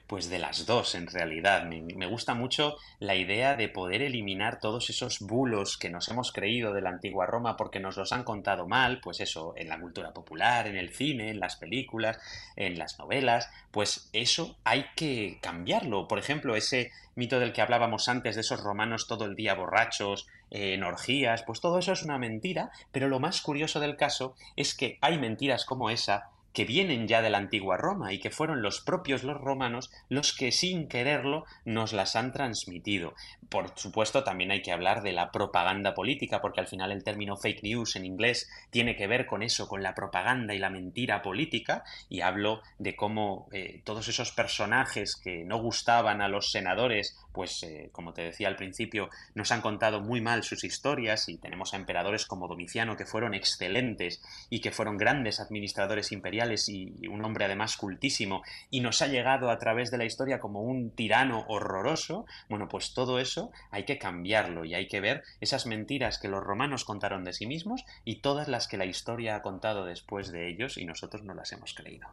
Pues 0.08 0.30
de 0.30 0.38
las 0.38 0.68
dos, 0.68 0.94
en 0.94 1.08
realidad. 1.08 1.66
Me, 1.66 2.06
gusta 2.06 2.36
mucho 2.36 2.78
la 3.00 3.16
idea 3.16 3.56
de 3.56 3.70
poder 3.70 4.04
eliminar 4.04 4.60
todos 4.60 4.92
esos 4.92 5.20
bulos 5.20 5.78
que 5.78 5.90
nos 5.90 6.08
hemos 6.10 6.32
creído 6.32 6.74
de 6.74 6.82
la 6.82 6.92
antigua 6.92 7.26
Roma 7.26 7.58
porque 7.58 7.80
nos 7.80 7.98
los 7.98 8.12
han 8.12 8.24
contado 8.24 8.68
mal, 8.68 9.00
pues 9.02 9.20
eso, 9.20 9.54
en 9.58 9.68
la 9.68 9.80
cultura 9.80 10.14
popular, 10.14 10.68
en 10.68 10.78
el 10.78 10.90
cine, 10.90 11.32
en 11.32 11.40
las 11.40 11.56
películas, 11.56 12.20
en 12.56 12.78
las 12.78 13.00
novelas, 13.00 13.50
pues 13.72 14.10
eso 14.14 14.56
hay 14.64 14.86
que 14.96 15.40
cambiarlo. 15.42 16.08
Por 16.08 16.20
ejemplo, 16.20 16.56
ese 16.56 16.92
mito 17.16 17.40
del 17.40 17.52
que 17.52 17.64
hablábamos 17.64 18.08
antes, 18.08 18.36
de 18.36 18.42
esos 18.42 18.62
romanos 18.62 19.08
todo 19.08 19.26
el 19.26 19.36
día 19.36 19.56
borrachos, 19.56 20.28
en 20.52 20.84
orgías, 20.84 21.44
pues 21.44 21.60
todo 21.60 21.80
eso 21.80 21.94
es 21.94 22.04
una 22.04 22.18
mentira, 22.20 22.72
pero 22.92 23.08
lo 23.08 23.20
más 23.20 23.42
curioso 23.42 23.80
del 23.80 23.98
caso 23.98 24.36
es 24.56 24.76
que 24.76 25.00
hay 25.02 25.18
mentiras 25.18 25.66
como 25.66 25.90
esa 25.90 26.30
que 26.56 26.66
vienen 26.66 27.08
ya 27.08 27.22
de 27.22 27.30
la 27.30 27.38
antigua 27.38 27.76
Roma 27.76 28.14
y 28.14 28.20
que 28.20 28.32
fueron 28.32 28.62
los 28.62 28.80
propios 28.80 29.24
los 29.24 29.40
romanos 29.40 29.92
los 30.08 30.34
que 30.34 30.54
sin 30.54 30.88
quererlo 30.88 31.46
nos 31.66 31.92
las 31.92 32.16
han 32.16 32.32
transmitido. 32.32 33.14
Por 33.50 33.78
supuesto, 33.78 34.24
también 34.24 34.52
hay 34.52 34.62
que 34.62 34.72
hablar 34.72 35.04
de 35.04 35.12
la 35.12 35.32
propaganda 35.32 35.94
política, 35.94 36.42
porque 36.42 36.62
al 36.62 36.68
final 36.68 36.92
el 36.92 37.04
término 37.04 37.36
fake 37.36 37.62
news 37.62 37.96
en 37.98 38.06
inglés 38.06 38.50
tiene 38.70 38.96
que 38.96 39.06
ver 39.06 39.26
con 39.26 39.44
eso, 39.44 39.68
con 39.68 39.84
la 39.84 39.94
propaganda 39.94 40.56
y 40.56 40.60
la 40.60 40.70
mentira 40.70 41.22
política, 41.22 41.84
y 42.10 42.22
hablo 42.22 42.62
de 42.80 42.96
cómo 42.96 43.48
eh, 43.52 43.82
todos 43.84 44.08
esos 44.08 44.32
personajes 44.32 45.16
que 45.16 45.44
no 45.44 45.58
gustaban 45.58 46.22
a 46.22 46.30
los 46.30 46.52
senadores, 46.52 47.18
pues 47.34 47.62
eh, 47.64 47.90
como 47.92 48.14
te 48.14 48.24
decía 48.24 48.48
al 48.48 48.56
principio, 48.56 49.10
nos 49.34 49.52
han 49.52 49.62
contado 49.62 50.00
muy 50.00 50.22
mal 50.22 50.44
sus 50.44 50.64
historias 50.64 51.28
y 51.28 51.38
tenemos 51.38 51.74
a 51.74 51.78
emperadores 51.78 52.26
como 52.26 52.48
Domiciano 52.48 52.96
que 52.96 53.06
fueron 53.06 53.34
excelentes 53.34 54.22
y 54.50 54.62
que 54.62 54.72
fueron 54.72 54.98
grandes 54.98 55.42
administradores 55.42 56.14
imperiales 56.14 56.45
y 56.70 57.08
un 57.08 57.24
hombre 57.26 57.46
además 57.46 57.78
cultísimo 57.78 58.44
y 58.70 58.82
nos 58.82 59.02
ha 59.02 59.08
llegado 59.08 59.50
a 59.50 59.58
través 59.60 59.92
de 59.92 59.98
la 59.98 60.06
historia 60.06 60.40
como 60.40 60.62
un 60.62 60.92
tirano 60.92 61.46
horroroso, 61.48 62.26
bueno, 62.50 62.68
pues 62.68 62.94
todo 62.94 63.20
eso 63.20 63.52
hay 63.72 63.84
que 63.84 63.98
cambiarlo 63.98 64.66
y 64.66 64.74
hay 64.74 64.88
que 64.88 65.02
ver 65.02 65.24
esas 65.42 65.66
mentiras 65.66 66.20
que 66.20 66.28
los 66.28 66.44
romanos 66.44 66.86
contaron 66.86 67.24
de 67.24 67.34
sí 67.34 67.48
mismos 67.48 67.86
y 68.04 68.18
todas 68.22 68.48
las 68.48 68.68
que 68.68 68.78
la 68.78 68.86
historia 68.86 69.36
ha 69.36 69.42
contado 69.42 69.86
después 69.86 70.32
de 70.32 70.50
ellos 70.50 70.78
y 70.78 70.86
nosotros 70.86 71.24
no 71.24 71.34
las 71.34 71.52
hemos 71.52 71.74
creído. 71.74 72.08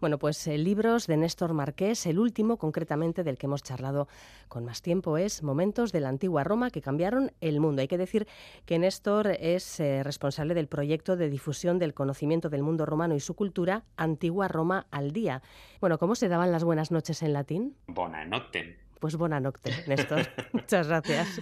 Bueno, 0.00 0.18
pues 0.18 0.46
eh, 0.46 0.58
libros 0.58 1.06
de 1.06 1.16
Néstor 1.16 1.54
Marqués, 1.54 2.06
el 2.06 2.18
último 2.18 2.56
concretamente 2.56 3.24
del 3.24 3.38
que 3.38 3.46
hemos 3.46 3.62
charlado 3.62 4.08
con 4.48 4.64
más 4.64 4.82
tiempo 4.82 5.18
es 5.18 5.42
Momentos 5.42 5.92
de 5.92 6.00
la 6.00 6.08
antigua 6.08 6.44
Roma 6.44 6.70
que 6.70 6.82
cambiaron 6.82 7.32
el 7.40 7.60
mundo. 7.60 7.82
Hay 7.82 7.88
que 7.88 7.98
decir 7.98 8.26
que 8.66 8.78
Néstor 8.78 9.28
es 9.28 9.80
eh, 9.80 10.02
responsable 10.02 10.54
del 10.54 10.68
proyecto 10.68 11.16
de 11.16 11.28
difusión 11.28 11.78
del 11.78 11.94
conocimiento 11.94 12.48
del 12.48 12.62
mundo 12.62 12.86
romano 12.86 13.14
y 13.14 13.20
su 13.20 13.34
cultura, 13.38 13.84
Antigua 13.96 14.48
Roma 14.48 14.88
al 14.90 15.12
día. 15.12 15.42
Bueno, 15.80 15.96
¿cómo 15.98 16.16
se 16.16 16.28
daban 16.28 16.50
las 16.50 16.64
buenas 16.64 16.90
noches 16.90 17.22
en 17.22 17.32
latín? 17.32 17.76
Buena 17.86 18.24
noche. 18.24 18.76
Pues 18.98 19.14
buena 19.14 19.38
noche, 19.38 19.70
Néstor. 19.86 20.26
Muchas 20.52 20.88
gracias. 20.88 21.40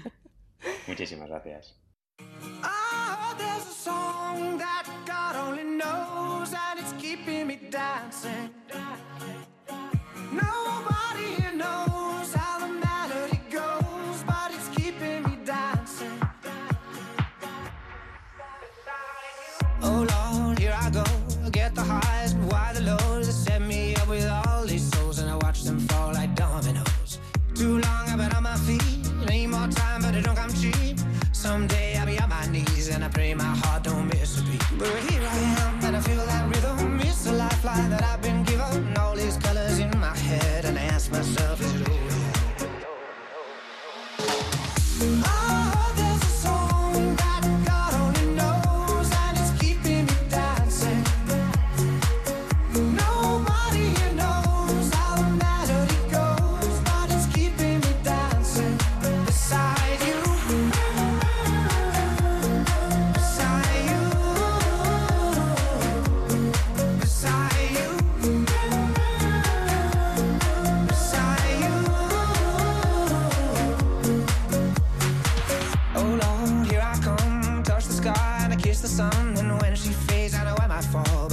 Muchísimas 0.86 1.30
gracias. 1.30 1.85
the 21.76 21.82
highs, 21.82 22.32
but 22.34 22.52
why 22.52 22.72
the 22.72 22.80
lows? 22.80 23.26
They 23.26 23.32
set 23.32 23.62
me 23.62 23.94
up 23.96 24.08
with 24.08 24.26
all 24.26 24.64
these 24.64 24.90
souls, 24.92 25.18
and 25.18 25.30
I 25.30 25.36
watch 25.36 25.62
them 25.62 25.78
fall 25.88 26.12
like 26.14 26.34
dominoes. 26.34 27.18
Too 27.54 27.74
long 27.86 28.04
I've 28.10 28.18
been 28.18 28.32
on 28.32 28.42
my 28.42 28.56
feet, 28.56 28.82
need 29.28 29.48
more 29.48 29.68
time, 29.68 30.02
but 30.02 30.14
it 30.14 30.24
don't 30.24 30.36
come 30.36 30.52
cheap. 30.52 30.98
Someday 31.32 31.96
I'll 31.98 32.06
be 32.06 32.18
on 32.18 32.30
my 32.30 32.46
knees, 32.46 32.88
and 32.88 33.04
I 33.04 33.08
pray 33.08 33.34
my 33.34 33.52
heart 33.60 33.84
don't 33.84 34.08
miss 34.08 34.40
a 34.40 34.42
beat. 34.44 34.64
But 34.78 34.94
here 35.08 35.22
I 35.22 35.36
am, 35.60 35.84
and 35.84 35.96
I 35.96 36.00
feel 36.00 36.24
that 36.26 36.44
rhythm, 36.48 37.00
it's 37.00 37.24
the 37.24 37.32
lifeline 37.32 37.90
that 37.90 38.02
I've 38.02 38.22
been. 38.22 38.35
when 79.60 79.74
she 79.76 79.90
fades, 79.90 80.34
I 80.34 80.44
know 80.44 80.54
where 80.58 80.68
my 80.68 80.80
fault. 80.80 81.25